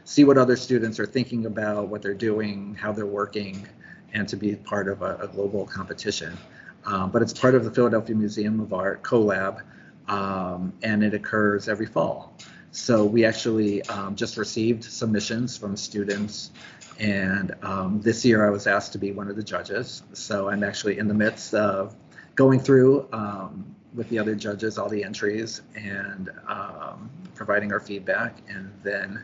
see 0.04 0.24
what 0.24 0.38
other 0.38 0.56
students 0.56 1.00
are 1.00 1.06
thinking 1.06 1.46
about, 1.46 1.88
what 1.88 2.02
they're 2.02 2.14
doing, 2.14 2.76
how 2.76 2.92
they're 2.92 3.06
working, 3.06 3.68
and 4.14 4.28
to 4.28 4.36
be 4.36 4.56
part 4.56 4.88
of 4.88 5.02
a, 5.02 5.18
a 5.18 5.28
global 5.28 5.66
competition. 5.66 6.38
Um, 6.86 7.10
but 7.10 7.22
it's 7.22 7.34
part 7.34 7.56
of 7.56 7.64
the 7.64 7.72
Philadelphia 7.72 8.16
Museum 8.16 8.60
of 8.60 8.74
Art 8.74 9.02
Collab, 9.02 9.64
um, 10.08 10.72
and 10.84 11.04
it 11.04 11.14
occurs 11.14 11.68
every 11.68 11.88
fall. 11.88 12.38
So 12.76 13.06
we 13.06 13.24
actually 13.24 13.82
um, 13.84 14.18
just 14.18 14.36
received 14.36 14.84
submissions 14.84 15.58
from 15.58 15.78
students, 15.78 16.52
and 17.00 17.56
um, 17.62 18.02
this 18.02 18.26
year 18.26 18.46
I 18.46 18.50
was 18.50 18.68
asked 18.68 18.92
to 18.92 18.98
be 18.98 19.14
one 19.14 19.30
of 19.30 19.38
the 19.38 19.44
judges. 19.44 20.04
So 20.12 20.50
I'm 20.50 20.62
actually 20.62 20.98
in 20.98 21.08
the 21.08 21.14
midst 21.14 21.54
of 21.54 21.96
going 22.36 22.60
through 22.60 23.08
um, 23.14 23.66
with 23.94 24.10
the 24.10 24.20
other 24.20 24.36
judges 24.36 24.78
all 24.78 24.90
the 24.90 25.06
entries 25.06 25.62
and 25.74 26.30
um, 26.50 27.10
providing 27.34 27.72
our 27.72 27.80
feedback, 27.80 28.40
and 28.50 28.70
then 28.84 29.24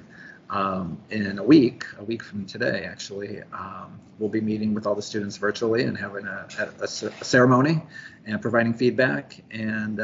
um, 0.50 0.98
in 1.10 1.38
a 1.38 1.44
week, 1.44 1.84
a 2.00 2.06
week 2.06 2.24
from 2.24 2.46
today, 2.46 2.86
actually, 2.86 3.42
um, 3.52 4.00
we'll 4.18 4.30
be 4.30 4.40
meeting 4.40 4.74
with 4.74 4.88
all 4.88 4.96
the 4.96 5.02
students 5.02 5.36
virtually 5.36 5.84
and 5.84 5.98
having 5.98 6.26
a, 6.26 6.48
a, 6.80 6.84
a 6.84 6.88
ceremony 6.88 7.84
and 8.26 8.42
providing 8.42 8.74
feedback. 8.74 9.44
And 9.52 10.00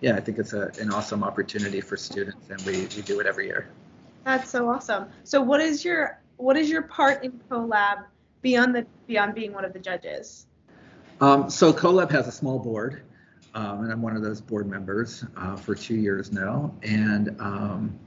yeah, 0.00 0.16
I 0.16 0.20
think 0.20 0.38
it's 0.38 0.52
a, 0.52 0.70
an 0.80 0.92
awesome 0.92 1.24
opportunity 1.24 1.80
for 1.80 1.96
students, 1.96 2.50
and 2.50 2.60
we, 2.62 2.86
we 2.94 3.02
do 3.02 3.20
it 3.20 3.26
every 3.26 3.46
year. 3.46 3.68
That's 4.24 4.50
so 4.50 4.68
awesome. 4.68 5.06
So, 5.24 5.40
what 5.40 5.60
is 5.60 5.84
your 5.84 6.20
what 6.36 6.56
is 6.56 6.68
your 6.68 6.82
part 6.82 7.24
in 7.24 7.40
Collab 7.48 8.04
beyond 8.42 8.74
the 8.74 8.86
beyond 9.06 9.34
being 9.34 9.52
one 9.52 9.64
of 9.64 9.72
the 9.72 9.78
judges? 9.78 10.46
Um, 11.20 11.48
so, 11.48 11.72
Collab 11.72 12.10
has 12.10 12.28
a 12.28 12.32
small 12.32 12.58
board, 12.58 13.02
um, 13.54 13.84
and 13.84 13.92
I'm 13.92 14.02
one 14.02 14.16
of 14.16 14.22
those 14.22 14.40
board 14.40 14.68
members 14.68 15.24
uh, 15.36 15.56
for 15.56 15.74
two 15.74 15.94
years 15.94 16.32
now, 16.32 16.74
and 16.82 17.40
um, 17.40 17.98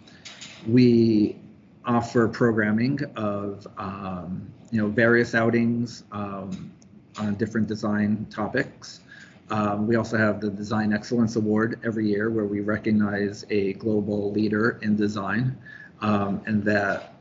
we 0.68 1.38
offer 1.86 2.28
programming 2.28 3.00
of 3.16 3.66
um, 3.78 4.48
you 4.72 4.80
know 4.80 4.88
various 4.88 5.34
outings 5.34 6.04
um, 6.12 6.72
on 7.18 7.36
different 7.36 7.68
design 7.68 8.28
topics. 8.30 9.02
Um, 9.50 9.88
we 9.88 9.96
also 9.96 10.18
have 10.18 10.42
the 10.42 10.50
Design 10.50 10.94
Excellence 10.94 11.36
Award 11.36 11.80
every 11.84 12.08
year 12.08 12.30
where 12.30 12.46
we 12.46 12.60
recognize 12.60 13.46
a 13.50 13.74
global 13.74 14.32
leader 14.32 14.80
in 14.82 14.96
design. 14.96 15.58
Um, 16.02 16.42
and 16.46 16.64
that 16.66 17.14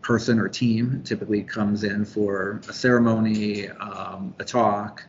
person 0.00 0.38
or 0.38 0.48
team 0.48 1.02
typically 1.04 1.42
comes 1.42 1.82
in 1.82 2.04
for 2.04 2.60
a 2.68 2.72
ceremony, 2.72 3.68
um, 3.68 4.34
a 4.38 4.44
talk, 4.44 5.04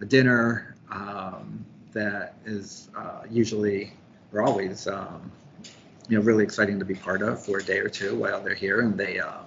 a 0.00 0.04
dinner 0.04 0.76
um, 0.90 1.64
that 1.92 2.34
is 2.44 2.88
uh, 2.96 3.22
usually 3.30 3.92
or 4.32 4.42
always 4.42 4.86
um, 4.86 5.30
you 6.08 6.18
know 6.18 6.22
really 6.22 6.44
exciting 6.44 6.78
to 6.78 6.84
be 6.84 6.94
part 6.94 7.22
of 7.22 7.44
for 7.44 7.58
a 7.58 7.62
day 7.62 7.78
or 7.78 7.88
two 7.88 8.14
while 8.14 8.42
they're 8.42 8.54
here 8.54 8.80
and 8.80 8.96
they 8.96 9.18
um, 9.18 9.46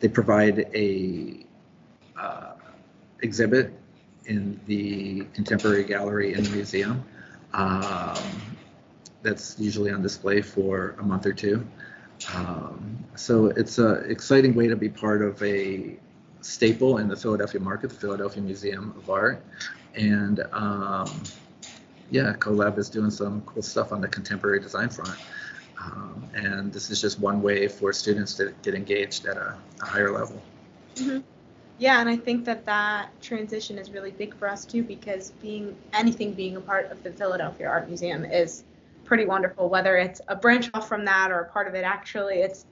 they 0.00 0.08
provide 0.08 0.60
a 0.74 1.44
uh, 2.18 2.54
exhibit 3.22 3.72
in 4.26 4.60
the 4.66 5.24
contemporary 5.34 5.84
gallery 5.84 6.34
in 6.34 6.44
the 6.44 6.50
museum. 6.50 7.04
Um, 7.52 8.18
that's 9.22 9.58
usually 9.58 9.90
on 9.90 10.02
display 10.02 10.42
for 10.42 10.96
a 10.98 11.02
month 11.02 11.26
or 11.26 11.32
two. 11.32 11.66
Um, 12.34 13.04
so 13.16 13.46
it's 13.46 13.78
an 13.78 14.10
exciting 14.10 14.54
way 14.54 14.68
to 14.68 14.76
be 14.76 14.88
part 14.88 15.22
of 15.22 15.42
a 15.42 15.96
staple 16.40 16.98
in 16.98 17.08
the 17.08 17.16
Philadelphia 17.16 17.60
market, 17.60 17.90
the 17.90 17.96
Philadelphia 17.96 18.42
Museum 18.42 18.94
of 18.96 19.08
Art. 19.08 19.44
And 19.94 20.40
um, 20.52 21.22
yeah, 22.10 22.34
Collab 22.38 22.78
is 22.78 22.90
doing 22.90 23.10
some 23.10 23.40
cool 23.42 23.62
stuff 23.62 23.92
on 23.92 24.00
the 24.00 24.08
contemporary 24.08 24.60
design 24.60 24.90
front. 24.90 25.18
Um, 25.80 26.22
and 26.34 26.72
this 26.72 26.90
is 26.90 27.00
just 27.00 27.18
one 27.18 27.42
way 27.42 27.68
for 27.68 27.92
students 27.92 28.34
to 28.34 28.54
get 28.62 28.74
engaged 28.74 29.26
at 29.26 29.36
a, 29.36 29.56
a 29.82 29.84
higher 29.84 30.12
level. 30.12 30.40
Mm-hmm. 30.96 31.20
Yeah, 31.76 32.00
and 32.00 32.08
I 32.08 32.16
think 32.16 32.44
that 32.44 32.64
that 32.66 33.20
transition 33.20 33.78
is 33.78 33.90
really 33.90 34.12
big 34.12 34.36
for 34.36 34.48
us 34.48 34.64
too 34.64 34.84
because 34.84 35.32
being 35.32 35.76
anything 35.92 36.34
being 36.34 36.56
a 36.56 36.60
part 36.60 36.90
of 36.92 37.02
the 37.02 37.12
Philadelphia 37.12 37.66
Art 37.68 37.88
Museum 37.88 38.24
is 38.24 38.64
pretty 39.04 39.24
wonderful. 39.26 39.68
Whether 39.68 39.96
it's 39.96 40.20
a 40.28 40.36
branch 40.36 40.70
off 40.74 40.88
from 40.88 41.04
that 41.06 41.30
or 41.32 41.40
a 41.40 41.50
part 41.52 41.66
of 41.68 41.74
it, 41.74 41.82
actually, 41.84 42.36
it's. 42.36 42.66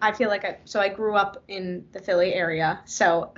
I 0.00 0.12
feel 0.12 0.28
like 0.28 0.44
I 0.44 0.58
so 0.64 0.80
I 0.80 0.88
grew 0.88 1.16
up 1.16 1.42
in 1.48 1.86
the 1.92 2.00
Philly 2.00 2.32
area, 2.34 2.80
so 2.86 3.34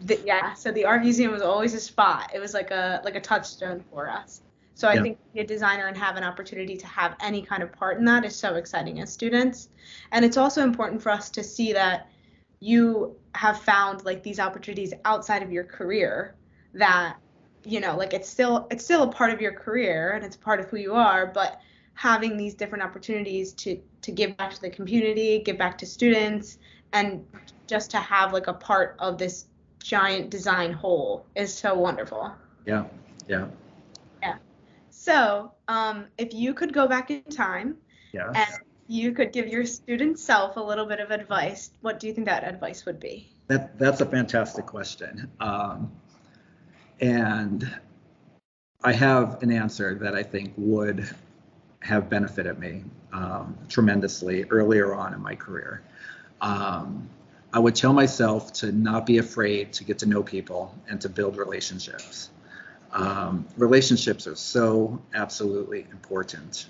the, 0.00 0.20
yeah, 0.24 0.54
so 0.54 0.72
the 0.72 0.84
art 0.86 1.02
museum 1.02 1.30
was 1.32 1.42
always 1.42 1.74
a 1.74 1.80
spot. 1.80 2.30
It 2.34 2.38
was 2.40 2.54
like 2.54 2.70
a 2.70 3.00
like 3.04 3.16
a 3.16 3.20
touchstone 3.20 3.84
for 3.90 4.08
us. 4.10 4.42
So 4.74 4.88
I 4.88 4.94
Yeah. 4.94 5.02
think 5.02 5.18
to 5.18 5.24
be 5.34 5.40
a 5.40 5.46
designer 5.46 5.86
and 5.86 5.96
have 5.96 6.16
an 6.16 6.24
opportunity 6.24 6.76
to 6.78 6.86
have 6.86 7.16
any 7.20 7.42
kind 7.42 7.62
of 7.62 7.72
part 7.72 7.98
in 7.98 8.04
that 8.06 8.24
is 8.24 8.36
so 8.38 8.54
exciting 8.56 9.00
as 9.00 9.12
students. 9.12 9.68
And 10.10 10.24
it's 10.24 10.36
also 10.36 10.62
important 10.62 11.02
for 11.02 11.10
us 11.10 11.30
to 11.32 11.44
see 11.44 11.72
that 11.74 12.08
you 12.64 13.14
have 13.34 13.60
found 13.60 14.06
like 14.06 14.22
these 14.22 14.40
opportunities 14.40 14.94
outside 15.04 15.42
of 15.42 15.52
your 15.52 15.64
career 15.64 16.34
that 16.72 17.16
you 17.62 17.78
know 17.78 17.94
like 17.94 18.14
it's 18.14 18.26
still 18.26 18.66
it's 18.70 18.82
still 18.82 19.02
a 19.02 19.12
part 19.12 19.30
of 19.30 19.38
your 19.38 19.52
career 19.52 20.12
and 20.12 20.24
it's 20.24 20.34
part 20.34 20.58
of 20.58 20.66
who 20.70 20.78
you 20.78 20.94
are 20.94 21.26
but 21.26 21.60
having 21.92 22.38
these 22.38 22.54
different 22.54 22.82
opportunities 22.82 23.52
to 23.52 23.78
to 24.00 24.10
give 24.10 24.34
back 24.38 24.50
to 24.54 24.62
the 24.62 24.70
community 24.70 25.42
give 25.44 25.58
back 25.58 25.76
to 25.76 25.84
students 25.84 26.56
and 26.94 27.22
just 27.66 27.90
to 27.90 27.98
have 27.98 28.32
like 28.32 28.46
a 28.46 28.54
part 28.54 28.96
of 28.98 29.18
this 29.18 29.44
giant 29.78 30.30
design 30.30 30.72
whole 30.72 31.26
is 31.34 31.52
so 31.52 31.74
wonderful 31.74 32.32
Yeah, 32.64 32.84
yeah, 33.28 33.46
Yeah. 34.22 34.36
so 34.88 35.52
um, 35.68 36.06
if 36.16 36.32
you 36.32 36.54
could 36.54 36.72
go 36.72 36.88
back 36.88 37.10
in 37.10 37.22
time 37.24 37.76
yeah. 38.14 38.28
and 38.34 38.63
you 38.86 39.12
could 39.12 39.32
give 39.32 39.48
your 39.48 39.64
student 39.64 40.18
self 40.18 40.56
a 40.56 40.60
little 40.60 40.86
bit 40.86 41.00
of 41.00 41.10
advice 41.10 41.70
what 41.80 41.98
do 41.98 42.06
you 42.06 42.12
think 42.12 42.26
that 42.26 42.44
advice 42.44 42.84
would 42.84 43.00
be 43.00 43.28
That 43.48 43.78
that's 43.78 44.00
a 44.00 44.06
fantastic 44.06 44.66
question. 44.66 45.30
Um, 45.40 45.92
and 47.00 47.70
I 48.82 48.92
have 48.92 49.42
an 49.42 49.50
answer 49.50 49.94
that 49.96 50.14
I 50.14 50.22
think 50.22 50.52
would 50.56 51.08
have 51.80 52.08
benefited 52.08 52.58
me 52.58 52.84
um, 53.12 53.56
tremendously 53.68 54.44
earlier 54.44 54.94
on 54.94 55.12
in 55.14 55.20
my 55.20 55.34
career. 55.34 55.82
Um, 56.40 57.08
I 57.52 57.58
would 57.58 57.74
tell 57.74 57.92
myself 57.92 58.52
to 58.54 58.72
not 58.72 59.06
be 59.06 59.18
afraid 59.18 59.72
to 59.74 59.84
get 59.84 59.98
to 60.00 60.06
know 60.06 60.22
people 60.22 60.74
and 60.88 61.00
to 61.02 61.08
build 61.08 61.36
relationships. 61.36 62.30
Um, 62.92 63.46
relationships 63.56 64.26
are 64.26 64.36
so 64.36 65.00
absolutely 65.14 65.86
important 65.90 66.66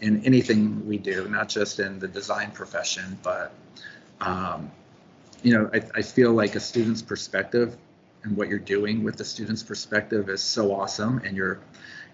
in 0.00 0.24
anything 0.24 0.86
we 0.86 0.98
do, 0.98 1.28
not 1.28 1.48
just 1.48 1.80
in 1.80 1.98
the 1.98 2.08
design 2.08 2.50
profession, 2.50 3.18
but 3.22 3.52
um, 4.20 4.70
you 5.42 5.52
know, 5.52 5.70
I, 5.72 5.82
I 5.94 6.02
feel 6.02 6.32
like 6.32 6.54
a 6.54 6.60
student's 6.60 7.02
perspective 7.02 7.76
and 8.22 8.36
what 8.36 8.48
you're 8.48 8.58
doing 8.58 9.04
with 9.04 9.16
the 9.16 9.24
student's 9.24 9.62
perspective 9.62 10.28
is 10.28 10.42
so 10.42 10.74
awesome, 10.74 11.20
and 11.24 11.36
you're 11.36 11.60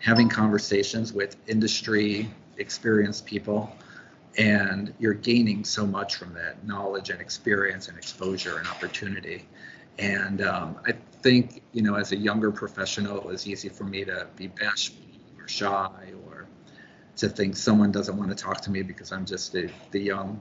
having 0.01 0.29
conversations 0.29 1.13
with 1.13 1.37
industry 1.47 2.29
experienced 2.59 3.25
people 3.27 3.75
and 4.39 4.95
you're 4.99 5.15
gaining 5.15 5.65
so 5.65 5.87
much 5.87 6.17
from 6.17 6.33
that 6.35 6.65
knowledge 6.67 7.11
and 7.11 7.21
experience 7.21 7.89
and 7.89 7.99
exposure 7.99 8.59
and 8.59 8.69
opportunity. 8.69 9.45
And 9.99 10.43
um, 10.43 10.77
i 10.87 10.93
think 11.23 11.63
you 11.73 11.83
know 11.83 11.95
as 11.95 12.13
a 12.13 12.17
younger 12.17 12.51
professional 12.51 13.19
it 13.19 13.25
was 13.25 13.47
easy 13.47 13.69
for 13.69 13.85
me 13.85 14.05
to 14.05 14.27
be 14.37 14.47
bashful 14.49 15.05
or 15.39 15.47
shy 15.49 15.91
to 17.17 17.29
think 17.29 17.57
someone 17.57 17.93
doesn't 17.93 18.17
want 18.17 18.31
to 18.31 18.37
talk 18.37 18.61
to 18.61 18.71
me 18.71 18.83
because 18.83 19.13
i'm 19.13 19.25
just 19.25 19.53
the, 19.53 19.71
the 19.91 20.01
young 20.01 20.41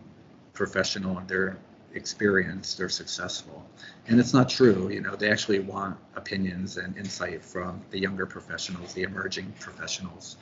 professional 0.54 1.18
and 1.18 1.28
they're 1.28 1.58
experienced 1.96 2.78
they're 2.78 2.90
successful. 2.90 3.66
And 4.08 4.20
it's 4.20 4.34
not 4.34 4.50
true 4.50 4.90
you 4.90 5.02
know 5.02 5.16
they 5.16 5.32
actually 5.32 5.60
want 5.60 5.98
opinions 6.16 6.78
and 6.78 6.96
insight 6.98 7.44
from 7.44 7.82
the 7.92 8.00
younger 8.00 8.26
professionals 8.26 8.94
the 8.94 9.04
emerging 9.04 9.54
professionals. 9.60 10.38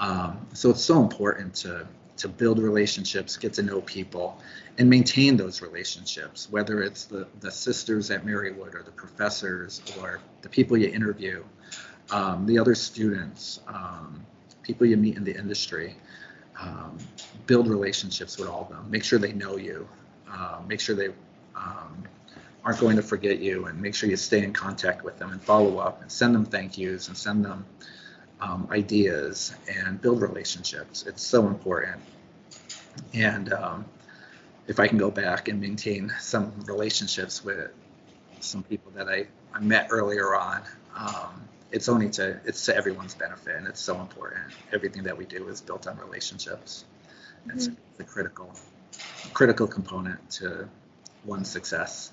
Um, 0.00 0.46
so 0.54 0.70
it's 0.70 0.82
so 0.82 1.02
important 1.02 1.54
to 1.56 1.86
to 2.18 2.28
build 2.28 2.58
relationships, 2.58 3.36
get 3.36 3.52
to 3.54 3.62
know 3.62 3.80
people, 3.80 4.40
and 4.76 4.90
maintain 4.90 5.36
those 5.36 5.62
relationships, 5.62 6.48
whether 6.50 6.82
it's 6.82 7.04
the, 7.04 7.26
the 7.40 7.50
sisters 7.50 8.10
at 8.10 8.26
Marywood 8.26 8.74
or 8.74 8.82
the 8.82 8.90
professors 8.90 9.80
or 10.00 10.20
the 10.42 10.48
people 10.48 10.76
you 10.76 10.88
interview, 10.88 11.44
um, 12.10 12.44
the 12.46 12.58
other 12.58 12.74
students, 12.74 13.60
um, 13.68 14.26
people 14.68 14.86
you 14.86 14.98
meet 14.98 15.16
in 15.16 15.24
the 15.24 15.34
industry. 15.34 15.96
Um, 16.60 16.98
build 17.46 17.68
relationships 17.68 18.36
with 18.36 18.48
all 18.48 18.62
of 18.62 18.68
them. 18.68 18.84
Make 18.90 19.02
sure 19.02 19.18
they 19.18 19.32
know 19.32 19.56
you. 19.56 19.88
Uh, 20.30 20.60
make 20.68 20.80
sure 20.80 20.94
they 20.94 21.08
um, 21.56 22.04
aren't 22.64 22.78
going 22.78 22.96
to 22.96 23.02
forget 23.02 23.38
you, 23.38 23.66
and 23.66 23.80
make 23.80 23.94
sure 23.94 24.10
you 24.10 24.16
stay 24.16 24.42
in 24.44 24.52
contact 24.52 25.02
with 25.04 25.18
them 25.18 25.30
and 25.32 25.40
follow 25.40 25.78
up 25.78 26.02
and 26.02 26.12
send 26.12 26.34
them 26.34 26.44
thank 26.44 26.76
yous 26.76 27.08
and 27.08 27.16
send 27.16 27.44
them 27.44 27.64
um, 28.40 28.68
ideas 28.70 29.54
and 29.68 30.02
build 30.02 30.20
relationships. 30.20 31.06
It's 31.06 31.22
so 31.22 31.46
important. 31.46 32.00
And 33.14 33.52
um, 33.52 33.86
if 34.66 34.78
I 34.80 34.86
can 34.86 34.98
go 34.98 35.10
back 35.10 35.48
and 35.48 35.60
maintain 35.60 36.12
some 36.20 36.52
relationships 36.66 37.42
with 37.42 37.70
some 38.40 38.62
people 38.64 38.92
that 38.96 39.08
I, 39.08 39.26
I 39.54 39.60
met 39.60 39.88
earlier 39.90 40.34
on, 40.36 40.60
um, 40.94 41.48
it's 41.70 41.88
only 41.88 42.08
to 42.10 42.40
it's 42.44 42.64
to 42.66 42.76
everyone's 42.76 43.14
benefit, 43.14 43.56
and 43.56 43.66
it's 43.66 43.80
so 43.80 44.00
important. 44.00 44.52
Everything 44.72 45.02
that 45.04 45.16
we 45.16 45.24
do 45.24 45.48
is 45.48 45.60
built 45.60 45.86
on 45.86 45.98
relationships. 45.98 46.84
Mm-hmm. 47.40 47.50
It's 47.50 47.70
the 47.96 48.04
critical 48.04 48.52
critical 49.32 49.66
component 49.66 50.30
to 50.30 50.68
one's 51.24 51.50
success. 51.50 52.12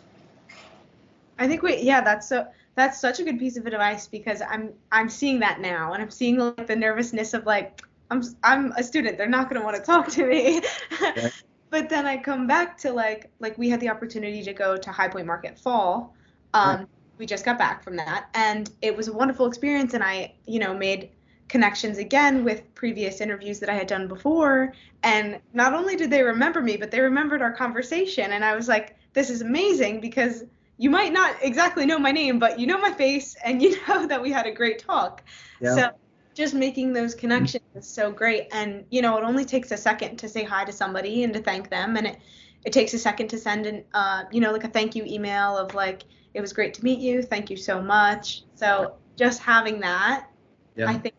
I 1.40 1.48
think 1.48 1.62
we 1.62 1.78
yeah 1.78 2.02
that's 2.02 2.28
so 2.28 2.48
that's 2.76 3.00
such 3.00 3.20
a 3.20 3.24
good 3.24 3.40
piece 3.40 3.58
of 3.58 3.66
advice 3.66 4.08
because 4.08 4.42
I'm 4.42 4.74
I'm 4.92 5.10
seeing 5.10 5.40
that 5.40 5.62
now 5.62 5.94
and 5.94 6.02
I'm 6.02 6.12
seeing 6.12 6.38
like 6.38 6.68
the 6.68 6.76
nervousness 6.76 7.34
of 7.34 7.46
like 7.46 7.82
I'm 8.12 8.24
I'm 8.44 8.72
a 8.74 8.84
student 8.84 9.18
they're 9.18 9.28
not 9.28 9.50
going 9.50 9.60
to 9.60 9.66
want 9.66 9.78
to 9.78 9.84
talk 9.84 10.10
to 10.10 10.26
me. 10.26 10.62
but 11.70 11.90
then 11.90 12.06
I 12.06 12.18
come 12.18 12.46
back 12.46 12.78
to 12.80 12.92
like 12.92 13.32
like 13.40 13.58
we 13.58 13.70
had 13.70 13.80
the 13.80 13.90
opportunity 13.90 14.44
to 14.44 14.54
go 14.54 14.76
to 14.76 14.92
High 14.92 15.08
Point 15.08 15.28
Market 15.28 15.58
Fall. 15.58 16.14
Um. 16.54 16.88
We 17.18 17.26
just 17.26 17.46
got 17.46 17.58
back 17.58 17.84
from 17.84 17.96
that 17.96 18.28
and 18.34 18.72
it 18.82 18.96
was 18.96 19.08
a 19.08 19.14
wonderful 19.14 19.46
experience 19.46 19.94
and 19.94 20.04
I 20.04 20.34
you 20.46 20.60
know 20.60 20.74
made 20.74 21.10
connections 21.48 22.00
again 22.00 22.44
with 22.44 22.64
previous 22.74 23.22
interviews 23.22 23.60
that 23.60 23.70
I 23.70 23.74
had 23.74 23.88
done 23.88 24.08
before 24.08 24.74
and 25.04 25.40
not 25.54 25.74
only 25.74 25.96
did 25.96 26.10
they 26.10 26.24
remember 26.24 26.62
me 26.62 26.76
but 26.78 26.92
they 26.92 27.00
remembered 27.00 27.42
our 27.42 27.52
conversation 27.52 28.32
and 28.32 28.44
I 28.44 28.56
was 28.56 28.68
like 28.68 28.96
this 29.14 29.30
is 29.30 29.42
amazing 29.42 30.02
because 30.02 30.44
you 30.78 30.90
might 30.90 31.14
not 31.14 31.36
exactly 31.42 31.86
know 31.86 31.98
my 31.98 32.12
name, 32.12 32.38
but 32.38 32.60
you 32.60 32.68
know 32.68 32.78
my 32.78 32.92
face 32.92 33.36
and 33.44 33.62
you 33.62 33.78
know 33.88 34.08
that 34.08 34.22
we 34.22 34.32
had 34.32 34.46
a 34.46 34.52
great 34.52 34.80
talk. 34.80 35.24
Yeah. 35.60 35.76
So 35.76 35.90
just 36.34 36.54
making 36.54 36.92
those 36.92 37.16
connections 37.16 37.64
is 37.76 37.88
so 37.88 38.12
great. 38.12 38.48
And 38.52 38.86
you 38.90 39.02
know, 39.02 39.18
it 39.18 39.24
only 39.24 39.46
takes 39.46 39.72
a 39.72 39.78
second 39.78 40.18
to 40.18 40.30
say 40.30 40.44
hi 40.44 40.66
to 40.66 40.72
somebody 40.72 41.24
and 41.24 41.34
to 41.34 41.42
thank 41.42 41.70
them, 41.70 41.96
and 41.98 42.08
it 42.08 42.20
it 42.66 42.74
takes 42.74 42.94
a 42.94 43.00
second 43.00 43.30
to 43.30 43.38
send 43.38 43.66
an 43.66 43.84
uh, 43.94 44.24
you 44.32 44.42
know, 44.42 44.52
like 44.52 44.64
a 44.64 44.68
thank 44.68 44.96
you 44.96 45.06
email 45.06 45.58
of 45.58 45.74
like, 45.74 46.04
it 46.36 46.42
was 46.42 46.54
great 46.54 46.74
to 46.76 46.84
meet 46.84 47.00
you, 47.00 47.24
thank 47.24 47.50
you 47.50 47.58
so 47.58 47.82
much. 47.82 48.44
So 48.56 48.96
just 49.16 49.42
having 49.42 49.80
that, 49.80 50.28
yeah. 50.76 50.90
I 50.90 50.96
think 50.96 51.16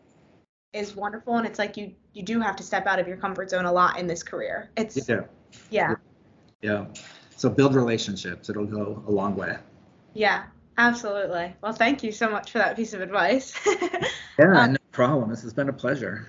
is 0.73 0.95
wonderful, 0.95 1.37
and 1.37 1.47
it's 1.47 1.57
like 1.57 1.75
you 1.75 1.93
you 2.13 2.23
do 2.23 2.39
have 2.39 2.55
to 2.57 2.63
step 2.63 2.85
out 2.85 2.99
of 2.99 3.07
your 3.07 3.17
comfort 3.17 3.49
zone 3.49 3.65
a 3.65 3.71
lot 3.71 3.99
in 3.99 4.07
this 4.07 4.23
career. 4.23 4.69
It's 4.77 5.09
yeah. 5.09 5.21
Yeah. 5.71 5.95
Yeah. 6.61 6.85
So 7.35 7.49
build 7.49 7.75
relationships. 7.75 8.49
It'll 8.49 8.65
go 8.65 9.03
a 9.07 9.11
long 9.11 9.35
way. 9.35 9.57
Yeah, 10.13 10.45
absolutely. 10.77 11.55
Well, 11.61 11.73
thank 11.73 12.03
you 12.03 12.11
so 12.11 12.29
much 12.29 12.51
for 12.51 12.59
that 12.59 12.75
piece 12.75 12.93
of 12.93 13.01
advice. 13.01 13.53
yeah, 14.39 14.63
um, 14.63 14.71
no 14.73 14.77
problem. 14.91 15.29
This 15.29 15.41
has 15.43 15.53
been 15.53 15.69
a 15.69 15.73
pleasure. 15.73 16.27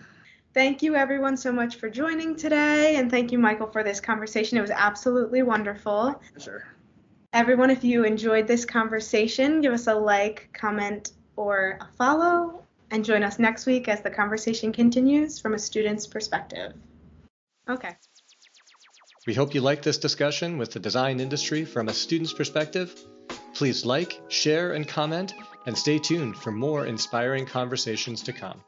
Thank 0.55 0.83
you, 0.83 0.95
everyone, 0.95 1.37
so 1.37 1.53
much 1.53 1.77
for 1.77 1.89
joining 1.89 2.35
today. 2.37 2.97
And 2.97 3.11
thank 3.11 3.33
you, 3.33 3.39
Michael, 3.39 3.69
for 3.69 3.85
this 3.85 4.01
conversation. 4.01 4.59
It 4.59 4.63
was 4.63 4.71
absolutely 4.71 5.43
wonderful. 5.43 6.21
Sure. 6.39 6.67
Everyone, 7.35 7.69
if 7.69 7.85
you 7.85 8.05
enjoyed 8.05 8.47
this 8.47 8.65
conversation, 8.65 9.61
give 9.61 9.73
us 9.73 9.87
a 9.87 9.95
like, 9.95 10.49
comment, 10.55 11.13
or 11.37 11.79
a 11.81 11.89
follow, 11.99 12.65
and 12.91 13.05
join 13.05 13.23
us 13.23 13.39
next 13.39 13.67
week 13.67 13.87
as 13.87 14.01
the 14.01 14.11
conversation 14.11 14.73
continues 14.73 15.39
from 15.39 15.53
a 15.53 15.59
student's 15.59 16.07
perspective. 16.07 16.73
Okay. 17.69 17.95
We 19.27 19.35
hope 19.35 19.55
you 19.55 19.61
like 19.61 19.83
this 19.83 19.99
discussion 19.99 20.57
with 20.57 20.73
the 20.73 20.81
design 20.81 21.21
industry 21.21 21.67
from 21.67 21.89
a 21.89 21.93
student's 21.93 22.33
perspective. 22.33 22.99
Please 23.53 23.85
like, 23.85 24.19
share, 24.29 24.73
and 24.73 24.89
comment, 24.89 25.35
and 25.67 25.77
stay 25.77 25.99
tuned 25.99 26.35
for 26.35 26.51
more 26.51 26.87
inspiring 26.87 27.45
conversations 27.45 28.23
to 28.23 28.33
come. 28.33 28.63